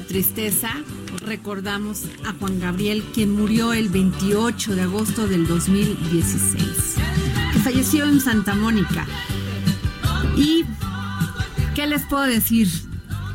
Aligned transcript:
Tristeza, 0.00 0.70
recordamos 1.24 2.04
a 2.26 2.32
Juan 2.34 2.60
Gabriel, 2.60 3.02
quien 3.14 3.32
murió 3.32 3.72
el 3.72 3.88
28 3.88 4.74
de 4.74 4.82
agosto 4.82 5.26
del 5.26 5.46
2016, 5.46 6.96
que 7.52 7.58
falleció 7.60 8.04
en 8.04 8.20
Santa 8.20 8.54
Mónica. 8.54 9.06
Y, 10.36 10.64
¿qué 11.74 11.86
les 11.86 12.02
puedo 12.06 12.24
decir? 12.24 12.68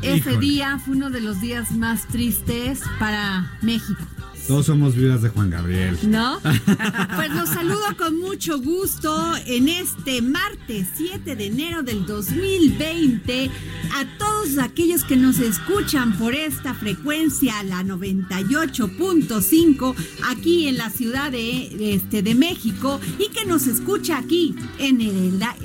Ese 0.02 0.16
Híjole. 0.16 0.38
día 0.38 0.78
fue 0.84 0.96
uno 0.96 1.10
de 1.10 1.20
los 1.20 1.40
días 1.40 1.72
más 1.72 2.06
tristes 2.08 2.80
para 2.98 3.58
México. 3.62 4.02
Todos 4.46 4.66
somos 4.66 4.94
viudas 4.94 5.22
de 5.22 5.28
Juan 5.30 5.50
Gabriel. 5.50 5.98
¿No? 6.06 6.38
Pues 6.40 7.30
los 7.34 7.48
saludo 7.48 7.96
con 7.98 8.20
mucho 8.20 8.60
gusto 8.60 9.34
en 9.44 9.68
este 9.68 10.22
martes 10.22 10.86
7 10.94 11.34
de 11.34 11.46
enero 11.46 11.82
del 11.82 12.06
2020 12.06 13.50
a 13.94 14.18
todos 14.18 14.25
aquellos 14.58 15.04
que 15.04 15.16
nos 15.16 15.40
escuchan 15.40 16.16
por 16.16 16.34
esta 16.34 16.72
frecuencia, 16.72 17.62
la 17.64 17.82
98.5, 17.82 19.94
aquí 20.30 20.68
en 20.68 20.78
la 20.78 20.88
ciudad 20.90 21.32
de, 21.32 21.94
este, 21.94 22.22
de 22.22 22.34
México 22.34 23.00
y 23.18 23.28
que 23.30 23.44
nos 23.44 23.66
escucha 23.66 24.18
aquí 24.18 24.54
en 24.78 25.00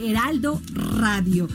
Heraldo 0.03 0.61
Radio. 0.97 1.47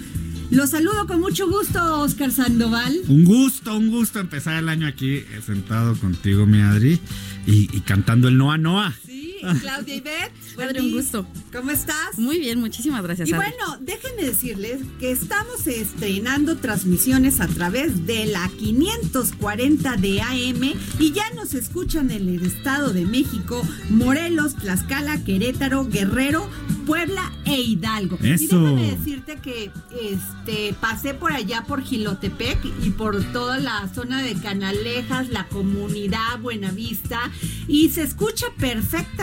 Los 0.50 0.70
saludo 0.70 1.08
con 1.08 1.20
mucho 1.20 1.50
gusto, 1.50 2.00
Oscar 2.00 2.30
Sandoval. 2.30 2.96
Un 3.08 3.24
gusto, 3.24 3.76
un 3.76 3.90
gusto 3.90 4.20
empezar 4.20 4.56
el 4.56 4.68
año 4.68 4.86
aquí 4.86 5.16
eh, 5.16 5.26
sentado 5.44 5.96
contigo, 5.96 6.46
mi 6.46 6.60
Adri, 6.60 7.00
y, 7.46 7.68
y 7.76 7.80
cantando 7.80 8.28
el 8.28 8.38
Noa 8.38 8.56
Noa. 8.56 8.94
Claudia 9.60 9.94
Ivette. 9.94 10.32
Padre, 10.56 10.80
un 10.80 10.92
gusto. 10.92 11.26
¿Cómo 11.52 11.70
estás? 11.70 12.18
Muy 12.18 12.38
bien, 12.38 12.60
muchísimas 12.60 13.02
gracias. 13.02 13.28
Y 13.28 13.32
Adri. 13.32 13.46
bueno, 13.48 13.78
déjenme 13.80 14.22
decirles 14.22 14.80
que 14.98 15.10
estamos 15.10 15.66
estrenando 15.66 16.56
transmisiones 16.56 17.40
a 17.40 17.46
través 17.46 18.06
de 18.06 18.26
la 18.26 18.48
540 18.58 19.96
de 19.96 20.20
AM 20.20 20.74
y 20.98 21.12
ya 21.12 21.30
nos 21.34 21.54
escuchan 21.54 22.10
en 22.10 22.28
el 22.28 22.44
Estado 22.46 22.92
de 22.92 23.04
México, 23.04 23.62
Morelos, 23.90 24.56
Tlaxcala, 24.56 25.22
Querétaro, 25.24 25.86
Guerrero, 25.86 26.48
Puebla 26.86 27.32
e 27.44 27.60
Hidalgo. 27.60 28.18
Y 28.22 28.30
Eso. 28.32 28.60
déjame 28.60 28.96
decirte 28.96 29.36
que 29.36 29.70
este 30.00 30.74
pasé 30.80 31.14
por 31.14 31.32
allá 31.32 31.64
por 31.64 31.82
Gilotepec 31.82 32.58
y 32.84 32.90
por 32.90 33.22
toda 33.32 33.58
la 33.58 33.88
zona 33.92 34.22
de 34.22 34.34
Canalejas, 34.34 35.28
la 35.30 35.46
comunidad 35.48 36.38
Buenavista 36.40 37.30
y 37.68 37.90
se 37.90 38.02
escucha 38.02 38.46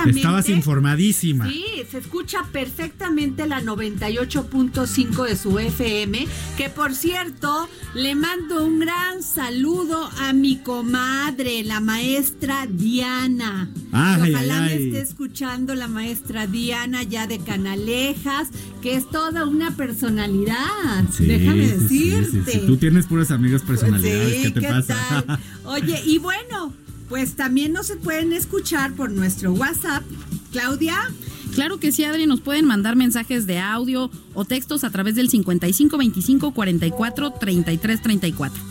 perfectamente. 0.05 0.19
Estabas 0.19 0.49
informadísima. 0.49 1.47
Sí, 1.49 1.63
se 1.89 1.97
escucha 1.97 2.43
perfectamente 2.51 3.47
la 3.47 3.61
98.5 3.61 5.25
de 5.27 5.35
su 5.37 5.59
FM, 5.59 6.27
que 6.57 6.69
por 6.69 6.93
cierto, 6.93 7.67
le 7.93 8.15
mando 8.15 8.63
un 8.65 8.79
gran 8.79 9.23
saludo 9.23 10.09
a 10.19 10.33
mi 10.33 10.57
comadre, 10.57 11.63
la 11.63 11.79
maestra 11.79 12.67
Diana. 12.69 13.69
Ay, 13.91 14.31
Ojalá 14.33 14.63
ay, 14.65 14.69
me 14.79 14.83
esté 14.85 15.01
escuchando 15.01 15.75
la 15.75 15.87
maestra 15.87 16.47
Diana 16.47 17.03
ya 17.03 17.27
de 17.27 17.39
Canalejas, 17.39 18.49
que 18.81 18.95
es 18.95 19.09
toda 19.09 19.45
una 19.45 19.71
personalidad. 19.75 21.03
Sí, 21.15 21.25
Déjame 21.25 21.67
decirte. 21.67 22.51
sí, 22.51 22.59
sí. 22.59 22.63
Tú 22.65 22.77
tienes 22.77 23.05
puras 23.05 23.31
amigas 23.31 23.61
personalidades. 23.61 24.23
Pues 24.23 24.35
sí, 24.43 24.51
¿Qué 24.53 24.61
te 24.61 24.67
pasa? 24.67 25.23
tal? 25.25 25.39
Oye, 25.65 26.01
y 26.05 26.17
bueno, 26.17 26.73
pues 27.13 27.35
también 27.35 27.73
nos 27.73 27.91
pueden 28.03 28.33
escuchar 28.33 28.93
por 28.93 29.11
nuestro 29.11 29.53
WhatsApp. 29.53 30.01
Claudia, 30.51 30.95
Claro 31.53 31.79
que 31.79 31.91
sí, 31.91 32.03
Adri, 32.03 32.25
nos 32.25 32.41
pueden 32.41 32.65
mandar 32.65 32.95
mensajes 32.95 33.45
de 33.45 33.59
audio 33.59 34.09
o 34.33 34.45
textos 34.45 34.83
a 34.83 34.89
través 34.89 35.13
del 35.13 35.29
55 35.29 35.95
25 35.95 36.51
44 36.55 37.33
33 37.39 38.01
34. 38.01 38.63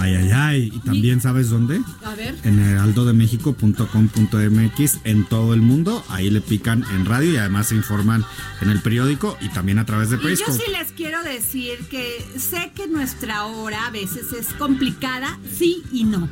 Ay, 0.00 0.16
ay, 0.16 0.30
ay. 0.34 0.72
¿Y 0.74 0.80
también 0.80 1.20
sabes 1.20 1.48
dónde? 1.48 1.80
a 2.04 2.16
ver. 2.16 2.36
En 2.42 2.58
heraldodemexico.com.mx 2.58 4.98
en 5.04 5.24
todo 5.24 5.54
el 5.54 5.60
mundo. 5.60 6.04
Ahí 6.08 6.28
le 6.28 6.40
pican 6.40 6.84
en 6.92 7.06
radio 7.06 7.34
y 7.34 7.36
además 7.36 7.68
se 7.68 7.76
informan 7.76 8.24
en 8.62 8.70
el 8.70 8.82
periódico 8.82 9.38
y 9.40 9.48
también 9.50 9.78
a 9.78 9.86
través 9.86 10.10
de 10.10 10.16
Y 10.16 10.18
yo 10.18 10.24
Periscope. 10.24 10.58
sí 10.58 10.64
les 10.72 10.90
quiero 10.90 11.22
decir 11.22 11.78
que 11.88 12.26
sé 12.36 12.72
que 12.74 12.88
nuestra 12.88 13.44
hora 13.44 13.86
a 13.86 13.90
veces 13.90 14.32
es 14.32 14.48
complicada, 14.54 15.38
sí 15.56 15.84
y 15.92 16.02
no. 16.02 16.28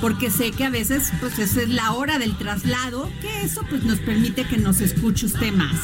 Porque 0.00 0.30
sé 0.30 0.52
que 0.52 0.64
a 0.64 0.70
veces 0.70 1.10
pues 1.20 1.38
esa 1.38 1.62
es 1.62 1.68
la 1.70 1.92
hora 1.92 2.18
del 2.18 2.36
traslado, 2.36 3.10
que 3.20 3.42
eso 3.42 3.62
pues 3.68 3.82
nos 3.84 3.98
permite 3.98 4.44
que 4.46 4.56
nos 4.58 4.80
escuche 4.80 5.26
usted 5.26 5.52
más. 5.52 5.74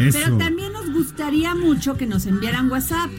Eso. 0.00 0.18
Pero 0.22 0.36
también 0.38 0.72
nos 0.72 0.90
gustaría 0.90 1.54
mucho 1.54 1.96
que 1.96 2.06
nos 2.06 2.26
enviaran 2.26 2.70
WhatsApp, 2.70 3.10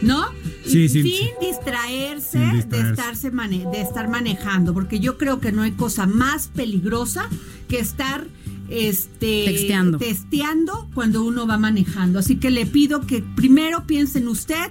¿no? 0.00 0.26
Sí, 0.64 0.88
sin 0.88 1.02
sí. 1.04 1.30
distraerse, 1.40 2.38
Sin 2.38 2.50
de 2.50 2.56
distraerse. 2.56 2.90
estarse 2.90 3.30
mane- 3.30 3.66
de 3.70 3.80
estar 3.80 4.08
manejando, 4.08 4.72
porque 4.74 4.98
yo 5.00 5.18
creo 5.18 5.40
que 5.40 5.52
no 5.52 5.62
hay 5.62 5.72
cosa 5.72 6.06
más 6.06 6.48
peligrosa 6.48 7.28
que 7.68 7.78
estar 7.78 8.26
este 8.70 9.44
Texteando. 9.46 9.96
testeando 9.98 10.88
cuando 10.94 11.22
uno 11.24 11.46
va 11.46 11.56
manejando. 11.58 12.18
Así 12.18 12.36
que 12.36 12.50
le 12.50 12.66
pido 12.66 13.06
que 13.06 13.22
primero 13.22 13.86
piense 13.86 14.18
en 14.18 14.28
usted 14.28 14.70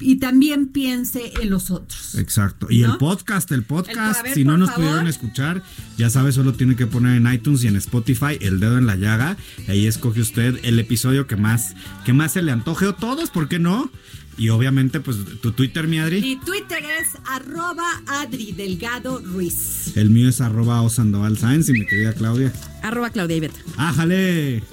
y 0.00 0.16
también 0.16 0.68
piense 0.68 1.32
en 1.40 1.50
los 1.50 1.70
otros. 1.70 2.14
Exacto. 2.16 2.66
Y 2.70 2.80
¿No? 2.80 2.92
el 2.92 2.98
podcast, 2.98 3.50
el 3.52 3.64
podcast, 3.64 4.22
ver, 4.22 4.34
si 4.34 4.44
no 4.44 4.56
nos 4.56 4.70
favor. 4.70 4.84
pudieron 4.84 5.06
escuchar, 5.06 5.62
ya 5.98 6.08
sabe, 6.10 6.30
solo 6.30 6.54
tiene 6.54 6.76
que 6.76 6.86
poner 6.86 7.16
en 7.16 7.30
iTunes 7.30 7.64
y 7.64 7.66
en 7.66 7.74
Spotify 7.76 8.38
el 8.40 8.60
dedo 8.60 8.78
en 8.78 8.86
la 8.86 8.94
llaga. 8.94 9.36
Ahí 9.66 9.86
escoge 9.86 10.20
usted 10.20 10.60
el 10.62 10.78
episodio 10.78 11.26
que 11.26 11.34
más, 11.34 11.74
que 12.04 12.12
más 12.12 12.32
se 12.32 12.42
le 12.42 12.52
antoje 12.52 12.86
o 12.86 12.94
todos, 12.94 13.30
¿por 13.30 13.48
qué 13.48 13.58
no? 13.58 13.90
Y 14.38 14.50
obviamente, 14.50 15.00
pues 15.00 15.18
tu 15.42 15.50
Twitter, 15.50 15.88
mi 15.88 15.98
Adri. 15.98 16.20
Mi 16.20 16.36
Twitter 16.36 16.78
es 17.00 17.18
arroba 17.26 17.84
Adri 18.06 18.52
Delgado 18.52 19.18
Ruiz. 19.18 19.96
El 19.96 20.10
mío 20.10 20.28
es 20.28 20.40
arroba 20.40 20.80
Osandoval 20.82 21.36
Sáenz 21.36 21.68
y 21.70 21.72
mi 21.72 21.84
querida 21.84 22.12
Claudia. 22.12 22.52
Arroba 22.82 23.10
Claudia 23.10 23.36
Iveta. 23.36 23.58
¡Ájale! 23.76 24.62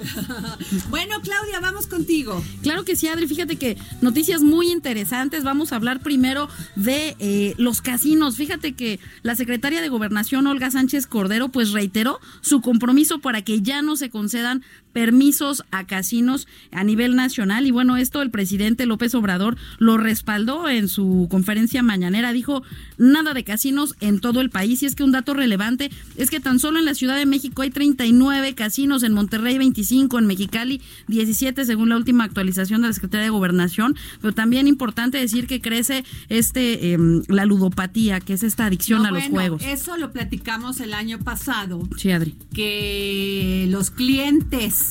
Bueno, 0.90 1.20
Claudia, 1.22 1.60
vamos 1.60 1.86
contigo. 1.86 2.42
Claro 2.62 2.84
que 2.84 2.96
sí, 2.96 3.08
Adri. 3.08 3.26
Fíjate 3.26 3.56
que 3.56 3.76
noticias 4.00 4.42
muy 4.42 4.70
interesantes. 4.70 5.42
Vamos 5.42 5.72
a 5.72 5.76
hablar 5.76 6.00
primero 6.00 6.48
de 6.76 7.16
eh, 7.18 7.54
los 7.58 7.82
casinos. 7.82 8.36
Fíjate 8.36 8.74
que 8.74 9.00
la 9.22 9.34
secretaria 9.34 9.80
de 9.80 9.88
Gobernación, 9.88 10.46
Olga 10.46 10.70
Sánchez 10.70 11.06
Cordero, 11.16 11.48
pues 11.48 11.72
reiteró 11.72 12.20
su 12.42 12.60
compromiso 12.60 13.20
para 13.20 13.40
que 13.40 13.62
ya 13.62 13.80
no 13.80 13.96
se 13.96 14.10
concedan 14.10 14.62
permisos 14.96 15.62
a 15.72 15.86
casinos 15.86 16.48
a 16.72 16.82
nivel 16.82 17.16
nacional. 17.16 17.66
Y 17.66 17.70
bueno, 17.70 17.98
esto 17.98 18.22
el 18.22 18.30
presidente 18.30 18.86
López 18.86 19.14
Obrador 19.14 19.58
lo 19.78 19.98
respaldó 19.98 20.70
en 20.70 20.88
su 20.88 21.28
conferencia 21.30 21.82
mañanera. 21.82 22.32
Dijo 22.32 22.62
nada 22.96 23.34
de 23.34 23.44
casinos 23.44 23.94
en 24.00 24.20
todo 24.20 24.40
el 24.40 24.48
país. 24.48 24.82
Y 24.82 24.86
es 24.86 24.94
que 24.94 25.04
un 25.04 25.12
dato 25.12 25.34
relevante 25.34 25.90
es 26.16 26.30
que 26.30 26.40
tan 26.40 26.58
solo 26.58 26.78
en 26.78 26.86
la 26.86 26.94
Ciudad 26.94 27.14
de 27.14 27.26
México 27.26 27.60
hay 27.60 27.68
39 27.68 28.54
casinos, 28.54 29.02
en 29.02 29.12
Monterrey 29.12 29.58
25, 29.58 30.18
en 30.18 30.24
Mexicali 30.24 30.80
17, 31.08 31.66
según 31.66 31.90
la 31.90 31.98
última 31.98 32.24
actualización 32.24 32.80
de 32.80 32.88
la 32.88 32.94
Secretaría 32.94 33.24
de 33.24 33.30
Gobernación. 33.30 33.96
Pero 34.22 34.32
también 34.32 34.66
importante 34.66 35.18
decir 35.18 35.46
que 35.46 35.60
crece 35.60 36.06
este 36.30 36.94
em, 36.94 37.22
la 37.28 37.44
ludopatía, 37.44 38.20
que 38.20 38.32
es 38.32 38.42
esta 38.42 38.64
adicción 38.64 39.02
No, 39.02 39.08
a 39.08 39.10
los 39.10 39.24
bueno, 39.24 39.34
juegos. 39.34 39.62
Eso 39.62 39.98
lo 39.98 40.10
platicamos 40.10 40.80
el 40.80 40.94
año 40.94 41.18
pasado, 41.18 41.86
Sí, 41.98 42.12
Adri. 42.12 42.34
que 42.54 43.66
los 43.68 43.90
clientes 43.90 44.85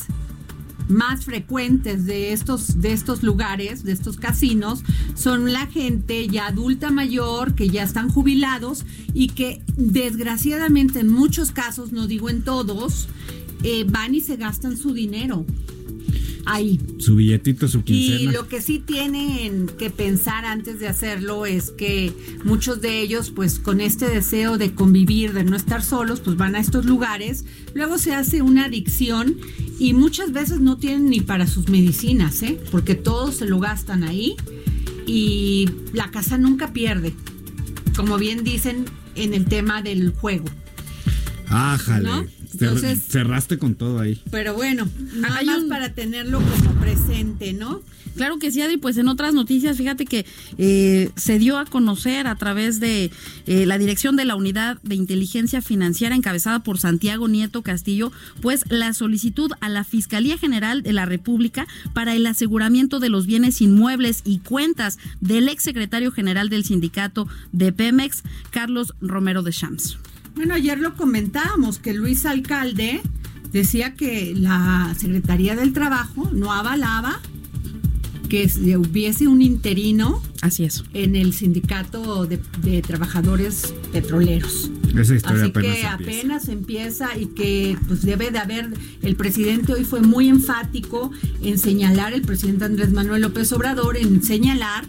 más 0.88 1.25
frecuentes 1.25 2.06
de 2.06 2.31
estos 2.31 2.80
de 2.80 2.94
estos 2.94 3.24
lugares, 3.24 3.83
de 3.83 3.92
estos 3.92 4.18
casinos, 4.18 4.83
son 5.15 5.51
la 5.51 5.68
gente 5.68 6.27
ya 6.27 6.47
adulta 6.47 6.92
mayor, 6.92 7.56
que 7.56 7.69
ya 7.69 7.83
están 7.83 8.09
jubilados 8.09 8.86
y 9.13 9.30
que 9.30 9.62
desgraciadamente 9.77 11.00
en 11.00 11.12
muchos 11.12 11.51
casos, 11.51 11.92
no 11.92 12.07
digo 12.07 12.30
en 12.30 12.44
todos, 12.44 13.07
eh, 13.63 13.86
van 13.88 14.13
y 14.13 14.21
se 14.21 14.36
gastan 14.36 14.77
su 14.77 14.94
dinero 14.94 15.45
ahí. 16.45 16.80
Su 17.00 17.15
billetito, 17.15 17.68
su 17.68 17.80
Y 17.80 17.83
quincena. 17.83 18.31
lo 18.31 18.47
que 18.47 18.62
sí 18.62 18.80
tienen 18.80 19.68
que 19.77 19.89
pensar 19.89 20.45
antes 20.45 20.80
de 20.80 20.88
hacerlo 20.88 21.45
es 21.45 21.71
que 21.71 22.13
muchos 22.44 22.81
de 22.81 23.01
ellos, 23.01 23.31
pues 23.31 23.59
con 23.59 23.81
este 23.81 24.07
deseo 24.07 24.57
de 24.57 24.74
convivir, 24.74 25.33
de 25.33 25.44
no 25.44 25.56
estar 25.56 25.83
solos, 25.83 26.19
pues 26.21 26.38
van 26.38 26.56
a 26.56 26.59
estos 26.59 26.86
lugares. 26.86 27.45
Luego 27.74 27.97
se 27.97 28.13
hace 28.13 28.42
una 28.42 28.65
adicción 28.65 29.38
y 29.80 29.94
muchas 29.94 30.31
veces 30.31 30.59
no 30.59 30.77
tienen 30.77 31.09
ni 31.09 31.21
para 31.21 31.47
sus 31.47 31.69
medicinas, 31.69 32.42
¿eh? 32.44 32.59
Porque 32.71 32.95
todos 32.95 33.36
se 33.36 33.45
lo 33.45 33.59
gastan 33.59 34.03
ahí 34.03 34.36
y 35.07 35.69
la 35.94 36.12
casa 36.12 36.38
nunca 36.38 36.74
pierde. 36.74 37.13
Como 37.95 38.18
bien 38.18 38.44
dicen 38.44 38.86
en 39.15 39.33
el 39.33 39.45
tema 39.45 39.81
del 39.81 40.12
juego. 40.12 40.45
¡Ájale! 41.50 42.09
¿No? 42.09 42.24
Cer- 42.24 42.30
Entonces- 42.69 43.03
cerraste 43.09 43.57
con 43.57 43.75
todo 43.75 44.00
ahí. 44.00 44.21
Pero 44.31 44.53
bueno, 44.53 44.88
nada 45.15 45.38
Hay 45.38 45.45
más 45.45 45.63
un- 45.63 45.69
para 45.69 45.89
tenerlo 45.94 46.39
como 46.42 46.71
presente, 46.80 47.53
¿no? 47.53 47.81
Claro 48.15 48.39
que 48.39 48.50
sí, 48.50 48.62
Adri, 48.62 48.77
pues 48.77 48.95
en 48.95 49.09
otras 49.09 49.33
noticias, 49.33 49.75
fíjate 49.75 50.06
que 50.06 50.25
eh, 50.57 51.09
se 51.18 51.38
dio 51.38 51.57
a 51.57 51.65
conocer 51.65 52.27
a 52.27 52.36
través 52.36 52.80
de 52.80 53.12
eh, 53.45 53.65
la 53.65 53.77
dirección 53.77 54.15
de 54.15 54.24
la 54.24 54.38
Unidad 54.38 54.77
de 54.83 54.95
Inteligencia 54.95 55.62
Financiera 55.62 56.15
encabezada 56.15 56.59
por 56.63 56.77
Santiago 56.80 57.27
Nieto 57.27 57.62
Castillo, 57.62 58.13
pues 58.42 58.63
la 58.69 58.94
solicitud 58.94 59.51
a 59.59 59.68
la 59.68 59.83
Fiscalía 59.83 60.38
General 60.38 60.81
de 60.81 60.94
la 60.94 61.06
República 61.06 61.68
para 61.94 62.15
el 62.15 62.25
aseguramiento 62.25 63.01
de 63.01 63.09
los 63.09 63.25
bienes 63.25 63.59
inmuebles 63.59 64.21
y 64.24 64.38
cuentas 64.39 64.97
del 65.19 65.50
exsecretario 65.50 66.13
general 66.13 66.47
del 66.47 66.63
sindicato 66.63 67.27
de 67.51 67.74
Pemex, 67.74 68.24
Carlos 68.50 68.94
Romero 69.01 69.44
de 69.44 69.51
Champs. 69.51 69.97
Bueno, 70.35 70.53
ayer 70.53 70.79
lo 70.79 70.95
comentábamos 70.95 71.79
que 71.79 71.93
Luis 71.93 72.25
Alcalde 72.25 73.01
decía 73.51 73.93
que 73.95 74.33
la 74.35 74.93
Secretaría 74.97 75.55
del 75.55 75.71
Trabajo 75.73 76.29
no 76.33 76.51
avalaba 76.51 77.19
que 78.29 78.49
se- 78.49 78.75
hubiese 78.75 79.27
un 79.27 79.41
interino 79.41 80.21
Así 80.41 80.65
es. 80.65 80.83
en 80.93 81.15
el 81.15 81.31
sindicato 81.33 82.25
de, 82.25 82.39
de 82.63 82.81
trabajadores 82.81 83.73
petroleros. 83.93 84.71
Esa 84.97 85.15
historia 85.15 85.41
Así 85.43 85.49
apenas 85.51 85.53
que 85.53 85.81
empieza. 85.81 85.93
apenas 85.93 86.47
empieza 86.49 87.17
y 87.17 87.25
que 87.27 87.77
pues 87.87 88.01
debe 88.01 88.31
de 88.31 88.39
haber, 88.39 88.73
el 89.03 89.15
presidente 89.15 89.73
hoy 89.73 89.83
fue 89.85 90.01
muy 90.01 90.27
enfático 90.27 91.11
en 91.43 91.57
señalar, 91.59 92.13
el 92.13 92.23
presidente 92.23 92.65
Andrés 92.65 92.91
Manuel 92.93 93.21
López 93.21 93.51
Obrador, 93.53 93.95
en 93.95 94.23
señalar 94.23 94.85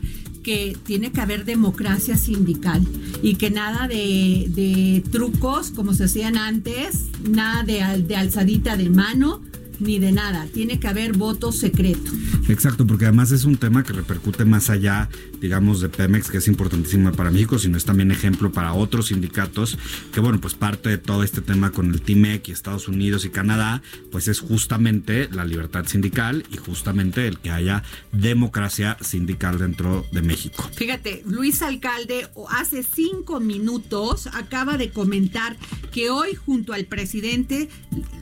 que 0.46 0.76
tiene 0.84 1.10
que 1.10 1.20
haber 1.20 1.44
democracia 1.44 2.16
sindical 2.16 2.81
y 3.20 3.34
que 3.34 3.50
nada 3.50 3.88
de, 3.88 4.46
de 4.50 5.02
trucos 5.10 5.72
como 5.72 5.93
se 5.93 6.04
hacían 6.04 6.37
antes, 6.37 7.06
nada 7.28 7.64
de, 7.64 8.04
de 8.04 8.14
alzadita 8.14 8.76
de 8.76 8.88
mano 8.88 9.43
ni 9.81 9.98
de 9.98 10.12
nada, 10.12 10.46
tiene 10.54 10.78
que 10.78 10.87
haber 10.87 11.16
voto 11.16 11.50
secreto. 11.50 12.12
Exacto, 12.48 12.87
porque 12.87 13.06
además 13.06 13.32
es 13.32 13.44
un 13.44 13.56
tema 13.56 13.82
que 13.82 13.93
repercute 13.93 14.44
más 14.44 14.70
allá, 14.70 15.08
digamos, 15.41 15.81
de 15.81 15.88
Pemex, 15.88 16.31
que 16.31 16.38
es 16.38 16.49
importantísimo 16.49 17.12
para 17.12 17.31
México, 17.31 17.59
sino 17.59 17.77
es 17.77 17.85
también 17.85 18.11
ejemplo 18.11 18.53
para 18.53 18.73
otros 18.73 19.09
sindicatos, 19.09 19.79
que 20.12 20.21
bueno, 20.21 20.41
pues 20.41 20.55
parte 20.55 20.88
de 20.88 20.99
todo 20.99 21.23
este 21.23 21.41
tema 21.41 21.71
con 21.71 21.93
el 21.93 22.00
TIMEC 22.00 22.49
y 22.49 22.53
Estados 22.53 22.88
Unidos 22.88 23.25
y 23.25 23.31
Canadá, 23.31 23.83
pues 24.11 24.29
es 24.29 24.41
justamente 24.41 25.29
la 25.31 25.44
libertad 25.44 25.87
sindical 25.87 26.44
y 26.53 26.56
justamente 26.56 27.27
el 27.27 27.38
que 27.38 27.50
haya 27.50 27.83
democracia 28.12 28.97
sindical 29.00 29.59
dentro 29.59 30.06
de 30.12 30.23
México. 30.23 30.69
Fíjate, 30.75 31.23
Luis 31.27 31.62
Alcalde 31.62 32.29
hace 32.50 32.82
cinco 32.82 33.41
minutos 33.41 34.29
acaba 34.32 34.77
de 34.77 34.91
comentar 34.91 35.56
que 35.93 36.11
hoy 36.11 36.35
junto 36.35 36.73
al 36.73 36.85
presidente, 36.87 37.69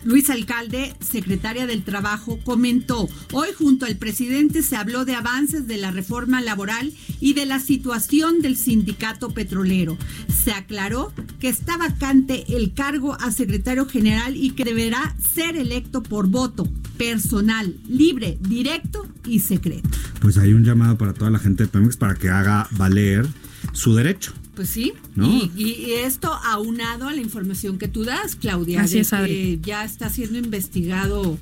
Luis 0.05 0.31
Alcalde, 0.31 0.94
secretaria 1.00 1.67
del 1.67 1.82
Trabajo, 1.82 2.38
comentó, 2.44 3.08
hoy 3.32 3.49
junto 3.56 3.87
al 3.87 3.96
presidente 3.96 4.62
se 4.62 4.76
habló 4.76 5.05
de 5.05 5.14
avances 5.14 5.67
de 5.67 5.76
la 5.76 5.90
reforma 5.90 6.40
laboral 6.40 6.93
y 7.20 7.34
de 7.34 7.46
la 7.46 7.60
situación 7.60 8.40
del 8.43 8.56
sindicato 8.56 9.31
petrolero. 9.31 9.96
Se 10.44 10.52
aclaró 10.52 11.12
que 11.40 11.48
está 11.48 11.76
vacante 11.76 12.44
el 12.56 12.74
cargo 12.74 13.14
a 13.20 13.31
secretario 13.32 13.86
general 13.86 14.36
y 14.36 14.50
que 14.50 14.64
deberá 14.64 15.14
ser 15.34 15.56
electo 15.56 16.02
por 16.02 16.29
voto 16.29 16.69
personal, 16.98 17.74
libre, 17.88 18.38
directo 18.40 19.06
y 19.26 19.40
secreto. 19.40 19.88
Pues 20.20 20.38
hay 20.38 20.52
un 20.55 20.64
llamado 20.64 20.96
para 20.98 21.12
toda 21.14 21.31
la 21.31 21.38
gente 21.38 21.64
de 21.64 21.69
Pemex 21.69 21.96
para 21.96 22.14
que 22.14 22.29
haga 22.29 22.69
valer 22.72 23.26
su 23.72 23.94
derecho. 23.94 24.32
Pues 24.55 24.69
sí, 24.70 24.93
¿No? 25.17 25.26
y, 25.29 25.50
y 25.56 25.93
esto 26.05 26.32
aunado 26.32 27.08
a 27.08 27.12
la 27.12 27.20
información 27.20 27.76
que 27.76 27.88
tú 27.88 28.05
das, 28.05 28.36
Claudia, 28.36 28.82
Así 28.82 28.94
de 28.94 29.00
es, 29.00 29.12
Adri. 29.12 29.32
que 29.32 29.58
ya 29.62 29.84
está 29.84 30.08
siendo 30.10 30.38
investigado 30.38 31.38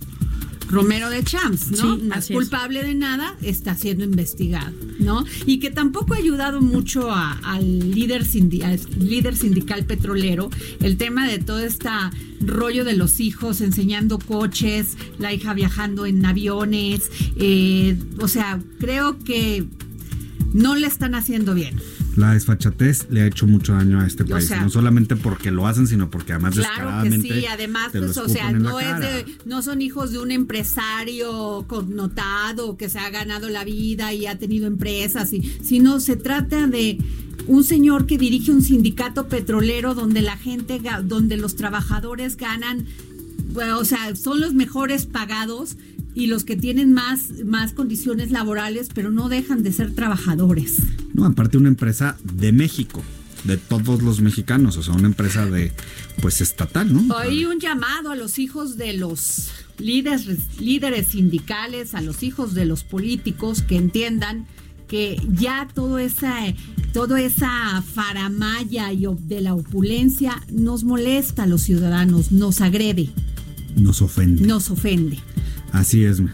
Romero 0.72 1.10
de 1.10 1.22
Champs, 1.22 1.70
¿no? 1.72 1.96
Sí, 1.96 2.02
no 2.04 2.14
es 2.14 2.24
culpable 2.34 2.82
de 2.82 2.94
nada, 2.94 3.36
está 3.42 3.74
siendo 3.76 4.04
investigado, 4.04 4.72
¿no? 4.98 5.24
Y 5.46 5.58
que 5.58 5.70
tampoco 5.70 6.14
ha 6.14 6.16
ayudado 6.16 6.60
mucho 6.60 7.10
a- 7.10 7.38
al 7.44 7.90
líder, 7.92 8.22
al 8.64 8.80
líder 8.98 9.36
sindical 9.36 9.84
petrolero 9.84 10.50
el 10.80 10.96
tema 10.96 11.28
de 11.28 11.38
todo 11.38 11.58
este 11.60 11.88
rollo 12.40 12.84
de 12.84 12.96
los 12.96 13.20
hijos 13.20 13.60
enseñando 13.60 14.18
coches, 14.18 14.96
la 15.18 15.32
hija 15.32 15.52
viajando 15.54 16.06
en 16.06 16.24
aviones, 16.24 17.10
eh, 17.36 17.96
o 18.20 18.26
sea, 18.28 18.60
creo 18.80 19.18
que 19.18 19.64
no 20.54 20.74
le 20.74 20.86
están 20.86 21.14
haciendo 21.14 21.54
bien. 21.54 21.76
La 22.16 22.32
desfachatez 22.34 23.06
le 23.10 23.22
ha 23.22 23.26
hecho 23.26 23.46
mucho 23.46 23.72
daño 23.72 24.00
a 24.00 24.06
este 24.06 24.22
O 24.24 24.26
país, 24.26 24.48
sea- 24.48 24.60
no 24.62 24.68
solamente 24.68 25.16
porque 25.16 25.50
lo 25.50 25.66
hacen, 25.66 25.86
sino 25.86 26.10
porque 26.10 26.32
además 26.32 26.54
Claro 26.54 27.02
que 27.02 27.20
sí, 27.20 27.46
además, 27.46 27.92
te 27.92 28.00
lo 28.00 28.06
pues, 28.06 28.18
o 28.18 28.28
sea, 28.28 28.52
no 28.52 28.78
es 28.80 29.00
de, 29.00 29.26
no 29.44 29.62
son 29.62 29.80
hijos 29.82 30.12
de 30.12 30.18
un 30.18 30.30
empresario 30.30 31.64
connotado 31.66 32.76
que 32.76 32.88
se 32.88 32.98
ha 32.98 33.10
ganado 33.10 33.48
la 33.48 33.64
vida 33.64 34.12
y 34.12 34.26
ha 34.26 34.38
tenido 34.38 34.66
empresas, 34.66 35.32
y, 35.32 35.42
sino 35.62 36.00
se 36.00 36.16
trata 36.16 36.66
de 36.66 36.98
un 37.46 37.64
señor 37.64 38.06
que 38.06 38.18
dirige 38.18 38.50
un 38.50 38.62
sindicato 38.62 39.28
petrolero 39.28 39.94
donde 39.94 40.22
la 40.22 40.36
gente, 40.36 40.80
donde 41.04 41.36
los 41.36 41.56
trabajadores 41.56 42.36
ganan, 42.36 42.86
o 43.76 43.84
sea, 43.84 44.14
son 44.16 44.40
los 44.40 44.54
mejores 44.54 45.06
pagados 45.06 45.76
y 46.14 46.26
los 46.26 46.44
que 46.44 46.56
tienen 46.56 46.92
más, 46.92 47.30
más 47.44 47.72
condiciones 47.72 48.30
laborales, 48.30 48.88
pero 48.94 49.10
no 49.10 49.28
dejan 49.28 49.62
de 49.62 49.72
ser 49.72 49.94
trabajadores. 49.94 50.78
No, 51.14 51.24
aparte 51.24 51.56
una 51.58 51.68
empresa 51.68 52.16
de 52.22 52.52
México. 52.52 53.02
de 53.44 53.56
todos 53.56 54.02
los 54.02 54.20
mexicanos, 54.20 54.76
o 54.76 54.84
sea, 54.84 54.94
una 54.94 55.08
empresa 55.08 55.46
de 55.46 55.72
pues 56.20 56.40
estatal, 56.40 56.92
¿no? 56.92 57.16
Hay 57.18 57.44
un 57.44 57.58
llamado 57.58 58.12
a 58.12 58.14
los 58.14 58.38
hijos 58.38 58.76
de 58.76 58.92
los 58.92 59.50
líderes, 59.78 60.60
líderes 60.60 61.08
sindicales, 61.08 61.94
a 61.96 62.02
los 62.02 62.22
hijos 62.22 62.54
de 62.54 62.66
los 62.66 62.84
políticos 62.84 63.62
que 63.62 63.76
entiendan 63.76 64.46
que 64.86 65.20
ya 65.32 65.66
todo 65.74 65.98
esa, 65.98 66.36
toda 66.92 67.20
esa 67.20 67.82
faramaya 67.82 68.92
y 68.92 69.06
de 69.26 69.40
la 69.40 69.54
opulencia 69.54 70.40
nos 70.52 70.84
molesta 70.84 71.42
a 71.42 71.46
los 71.46 71.62
ciudadanos, 71.62 72.30
nos 72.30 72.60
agrede, 72.60 73.10
Nos 73.74 74.02
ofende. 74.02 74.46
nos 74.46 74.70
ofende. 74.70 75.18
Así 75.72 76.04
es. 76.04 76.20
Mar. 76.20 76.32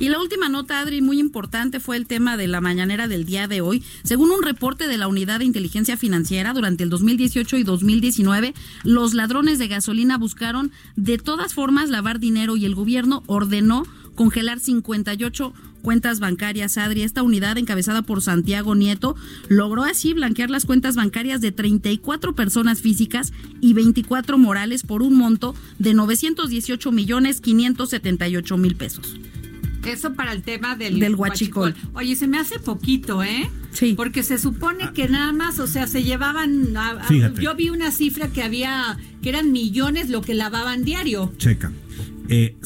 Y 0.00 0.08
la 0.08 0.18
última 0.18 0.48
nota, 0.48 0.80
Adri, 0.80 1.02
muy 1.02 1.20
importante 1.20 1.78
fue 1.78 1.98
el 1.98 2.06
tema 2.06 2.38
de 2.38 2.48
la 2.48 2.62
mañanera 2.62 3.06
del 3.06 3.26
día 3.26 3.48
de 3.48 3.60
hoy. 3.60 3.84
Según 4.02 4.30
un 4.30 4.42
reporte 4.42 4.88
de 4.88 4.96
la 4.96 5.08
Unidad 5.08 5.40
de 5.40 5.44
Inteligencia 5.44 5.98
Financiera, 5.98 6.54
durante 6.54 6.84
el 6.84 6.88
2018 6.88 7.58
y 7.58 7.64
2019, 7.64 8.54
los 8.82 9.12
ladrones 9.12 9.58
de 9.58 9.68
gasolina 9.68 10.16
buscaron 10.16 10.72
de 10.96 11.18
todas 11.18 11.52
formas 11.52 11.90
lavar 11.90 12.18
dinero 12.18 12.56
y 12.56 12.64
el 12.64 12.74
gobierno 12.74 13.22
ordenó 13.26 13.82
congelar 14.24 14.60
58 14.60 15.54
cuentas 15.80 16.20
bancarias. 16.20 16.76
Adri, 16.76 17.00
esta 17.00 17.22
unidad 17.22 17.56
encabezada 17.56 18.02
por 18.02 18.20
Santiago 18.20 18.74
Nieto 18.74 19.16
logró 19.48 19.82
así 19.82 20.12
blanquear 20.12 20.50
las 20.50 20.66
cuentas 20.66 20.94
bancarias 20.94 21.40
de 21.40 21.52
34 21.52 22.34
personas 22.34 22.82
físicas 22.82 23.32
y 23.62 23.72
24 23.72 24.36
morales 24.36 24.82
por 24.82 25.00
un 25.00 25.14
monto 25.16 25.54
de 25.78 25.94
918 25.94 26.92
millones 26.92 27.40
578 27.40 28.58
mil 28.58 28.76
pesos. 28.76 29.16
Eso 29.86 30.12
para 30.12 30.32
el 30.34 30.42
tema 30.42 30.76
del, 30.76 31.00
Del 31.00 31.14
huachicol. 31.14 31.74
Oye, 31.94 32.14
se 32.14 32.28
me 32.28 32.38
hace 32.38 32.58
poquito, 32.58 33.22
¿eh? 33.22 33.50
Sí. 33.72 33.94
Porque 33.96 34.22
se 34.22 34.36
supone 34.36 34.92
que 34.92 35.08
nada 35.08 35.32
más, 35.32 35.58
o 35.60 35.66
sea, 35.66 35.86
se 35.86 36.02
llevaban. 36.02 36.76
a- 36.76 37.08
yo 37.40 37.54
vi 37.56 37.70
una 37.70 37.90
cifra 37.90 38.28
que 38.28 38.42
había, 38.42 38.98
que 39.22 39.30
eran 39.30 39.50
millones 39.50 40.10
lo 40.10 40.20
que 40.20 40.34
lavaban 40.34 40.84
diario. 40.84 41.32
Checa. 41.38 41.72
Eh, 42.28 42.56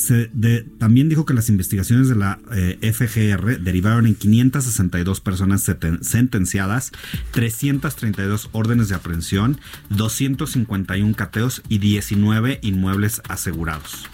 también 0.78 1.08
dijo 1.08 1.24
que 1.24 1.32
las 1.32 1.48
investigaciones 1.48 2.08
de 2.08 2.16
la 2.16 2.38
eh, 2.52 2.92
FGR 2.92 3.60
derivaron 3.60 4.06
en 4.06 4.14
562 4.14 5.20
personas 5.20 5.70
sentenciadas, 6.02 6.92
332 7.30 8.50
órdenes 8.52 8.90
de 8.90 8.94
aprehensión, 8.94 9.58
251 9.88 11.14
cateos 11.14 11.62
y 11.68 11.78
19 11.78 12.58
inmuebles 12.62 13.22
asegurados. 13.28 14.06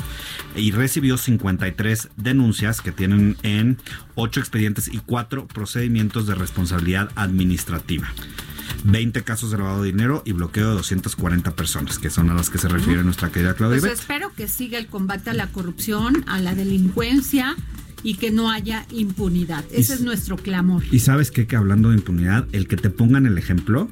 Y 0.54 0.70
recibió 0.70 1.16
53 1.16 2.10
denuncias 2.16 2.80
que 2.80 2.92
tienen 2.92 3.36
en 3.42 3.78
8 4.14 4.40
expedientes 4.40 4.88
y 4.88 4.98
4 4.98 5.48
procedimientos 5.48 6.26
de 6.26 6.34
responsabilidad 6.36 7.10
administrativa. 7.16 8.08
20 8.84 9.22
casos 9.22 9.50
de 9.50 9.58
lavado 9.58 9.82
de 9.82 9.90
dinero 9.92 10.22
y 10.24 10.32
bloqueo 10.32 10.70
de 10.70 10.74
240 10.76 11.54
personas, 11.54 11.98
que 11.98 12.10
son 12.10 12.30
a 12.30 12.34
las 12.34 12.50
que 12.50 12.58
se 12.58 12.68
refiere 12.68 13.02
nuestra 13.04 13.30
querida 13.30 13.54
Claudia 13.54 13.80
Pues 13.80 13.92
espero 14.00 14.32
que 14.34 14.48
siga 14.48 14.78
el 14.78 14.86
combate 14.86 15.30
a 15.30 15.34
la 15.34 15.48
corrupción, 15.48 16.24
a 16.26 16.38
la 16.40 16.54
delincuencia 16.54 17.56
y 18.02 18.14
que 18.14 18.30
no 18.30 18.50
haya 18.50 18.86
impunidad. 18.90 19.62
Ese 19.72 19.92
Y- 19.92 19.96
es 19.96 20.00
nuestro 20.00 20.36
clamor. 20.38 20.82
Y 20.90 21.00
sabes 21.00 21.30
qué? 21.30 21.46
que 21.46 21.56
hablando 21.56 21.90
de 21.90 21.96
impunidad, 21.96 22.46
el 22.52 22.66
que 22.66 22.76
te 22.76 22.88
pongan 22.88 23.26
el 23.26 23.36
ejemplo 23.36 23.90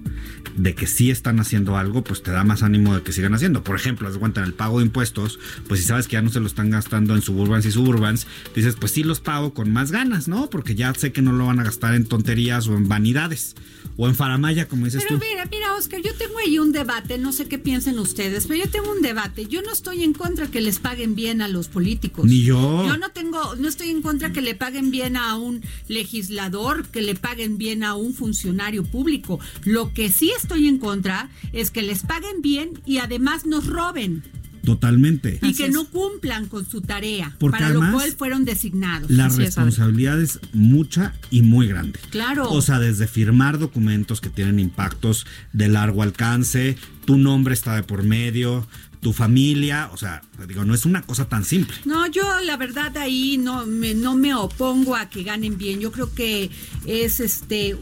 de 0.59 0.75
que 0.75 0.87
sí 0.87 1.11
están 1.11 1.41
haciendo 1.41 1.77
algo, 1.77 2.03
pues 2.03 2.23
te 2.23 2.33
da 2.33 2.45
más 2.45 2.62
ánimo 2.62 2.95
de 2.95 3.03
que 3.03 3.12
sigan 3.12 3.35
haciendo. 3.35 3.62
Por 3.62 3.77
ejemplo, 3.77 4.09
en 4.09 4.45
el 4.45 4.53
pago 4.53 4.81
de 4.81 4.87
impuestos, 4.87 5.38
pues 5.69 5.81
si 5.81 5.87
sabes 5.87 6.09
que 6.09 6.15
ya 6.15 6.23
no 6.23 6.31
se 6.31 6.41
lo 6.41 6.47
están 6.47 6.71
gastando 6.71 7.15
en 7.15 7.23
suburbans 7.23 7.65
y 7.65 7.71
suburbans, 7.71 8.27
dices, 8.55 8.77
pues 8.79 8.93
sí 8.93 9.05
los 9.05 9.21
pago 9.21 9.55
con 9.55 9.71
más 9.73 9.93
ganas, 9.93 10.29
¿no? 10.29 10.50
Porque 10.50 10.75
ya 10.75 10.93
sé 10.95 11.12
que 11.12 11.23
no 11.23 11.33
lo 11.33 11.47
van 11.47 11.61
a 11.61 11.65
gastar 11.65 11.95
en 11.95 12.07
tonterías 12.07 12.67
o 12.69 12.77
en 12.77 12.88
vanidades 12.88 13.55
o 13.97 14.07
en 14.07 14.15
faramaya, 14.15 14.69
como 14.69 14.85
dices 14.85 15.05
Pero 15.07 15.19
tú. 15.19 15.27
mira, 15.29 15.45
mira, 15.50 15.75
Oscar, 15.75 16.00
yo 16.00 16.15
tengo 16.15 16.38
ahí 16.38 16.59
un 16.59 16.71
debate, 16.71 17.19
no 17.19 17.33
sé 17.33 17.47
qué 17.47 17.59
piensen 17.59 17.99
ustedes, 17.99 18.47
pero 18.47 18.65
yo 18.65 18.71
tengo 18.71 18.93
un 18.93 19.03
debate. 19.03 19.47
Yo 19.47 19.61
no 19.62 19.73
estoy 19.73 20.05
en 20.05 20.12
contra 20.12 20.47
que 20.47 20.61
les 20.61 20.79
paguen 20.79 21.17
bien 21.17 21.43
a 21.43 21.49
los 21.49 21.67
políticos. 21.67 22.25
Ni 22.25 22.43
yo. 22.43 22.87
Yo 22.87 22.97
no 22.97 23.11
tengo, 23.11 23.57
no 23.57 23.69
estoy 23.69 23.91
en 23.91 24.03
contra 24.03 24.33
que 24.33 24.41
le 24.41 24.55
paguen 24.55 24.93
bien 24.93 25.17
a 25.17 25.37
un 25.37 25.62
legislador, 25.88 26.87
que 26.87 27.03
le 27.03 27.17
paguen 27.17 27.59
bien 27.59 27.83
a 27.83 27.95
un 27.95 28.15
funcionario 28.15 28.85
público. 28.85 29.41
Lo 29.65 29.93
que 29.93 30.11
sí 30.11 30.31
estoy 30.49 30.67
en 30.67 30.78
contra 30.78 31.28
es 31.52 31.71
que 31.71 31.83
les 31.83 32.02
paguen 32.02 32.40
bien 32.40 32.71
y 32.87 32.99
además 32.99 33.45
nos 33.45 33.67
roben 33.67 34.23
Totalmente. 34.64 35.38
y 35.40 35.47
Así 35.47 35.55
que 35.55 35.67
es. 35.67 35.73
no 35.73 35.87
cumplan 35.87 36.47
con 36.47 36.69
su 36.69 36.83
tarea, 36.83 37.35
Porque 37.38 37.59
para 37.59 37.71
lo 37.71 37.81
cual 37.93 38.12
fueron 38.12 38.45
designados. 38.45 39.11
La 39.11 39.26
Así 39.26 39.40
es, 39.43 39.47
responsabilidad 39.55 40.21
es 40.21 40.40
mucha 40.52 41.14
y 41.31 41.40
muy 41.43 41.69
grande. 41.69 41.99
Claro. 42.11 42.50
O 42.50 42.61
sea, 42.61 42.78
desde 42.78 43.07
firmar 43.07 43.59
documentos 43.59 44.21
que 44.21 44.28
tienen 44.28 44.59
impactos 44.59 45.26
de 45.55 45.69
largo 45.69 46.02
alcance, 46.02 46.76
tu 47.07 47.17
nombre 47.17 47.55
está 47.55 47.76
de 47.76 47.83
por 47.83 48.02
medio, 48.02 48.67
tu 49.00 49.14
familia, 49.14 49.88
o 49.93 49.97
sea, 49.97 50.21
digo, 50.47 50.64
no 50.67 50.75
es 50.75 50.85
una 50.85 51.00
cosa 51.02 51.28
tan 51.28 51.45
simple. 51.45 51.75
No, 51.87 52.07
yo 52.07 52.25
la 52.45 52.57
verdad 52.59 52.95
ahí 52.99 53.38
no 53.38 53.64
me, 53.64 53.95
no 53.95 54.17
me 54.17 54.35
opongo 54.35 54.97
a 54.97 55.09
que 55.09 55.23
ganen 55.23 55.57
bien. 55.57 55.81
Yo 55.81 55.93
creo 55.93 56.12
que 56.14 56.50
es 56.85 57.21
este 57.21 57.75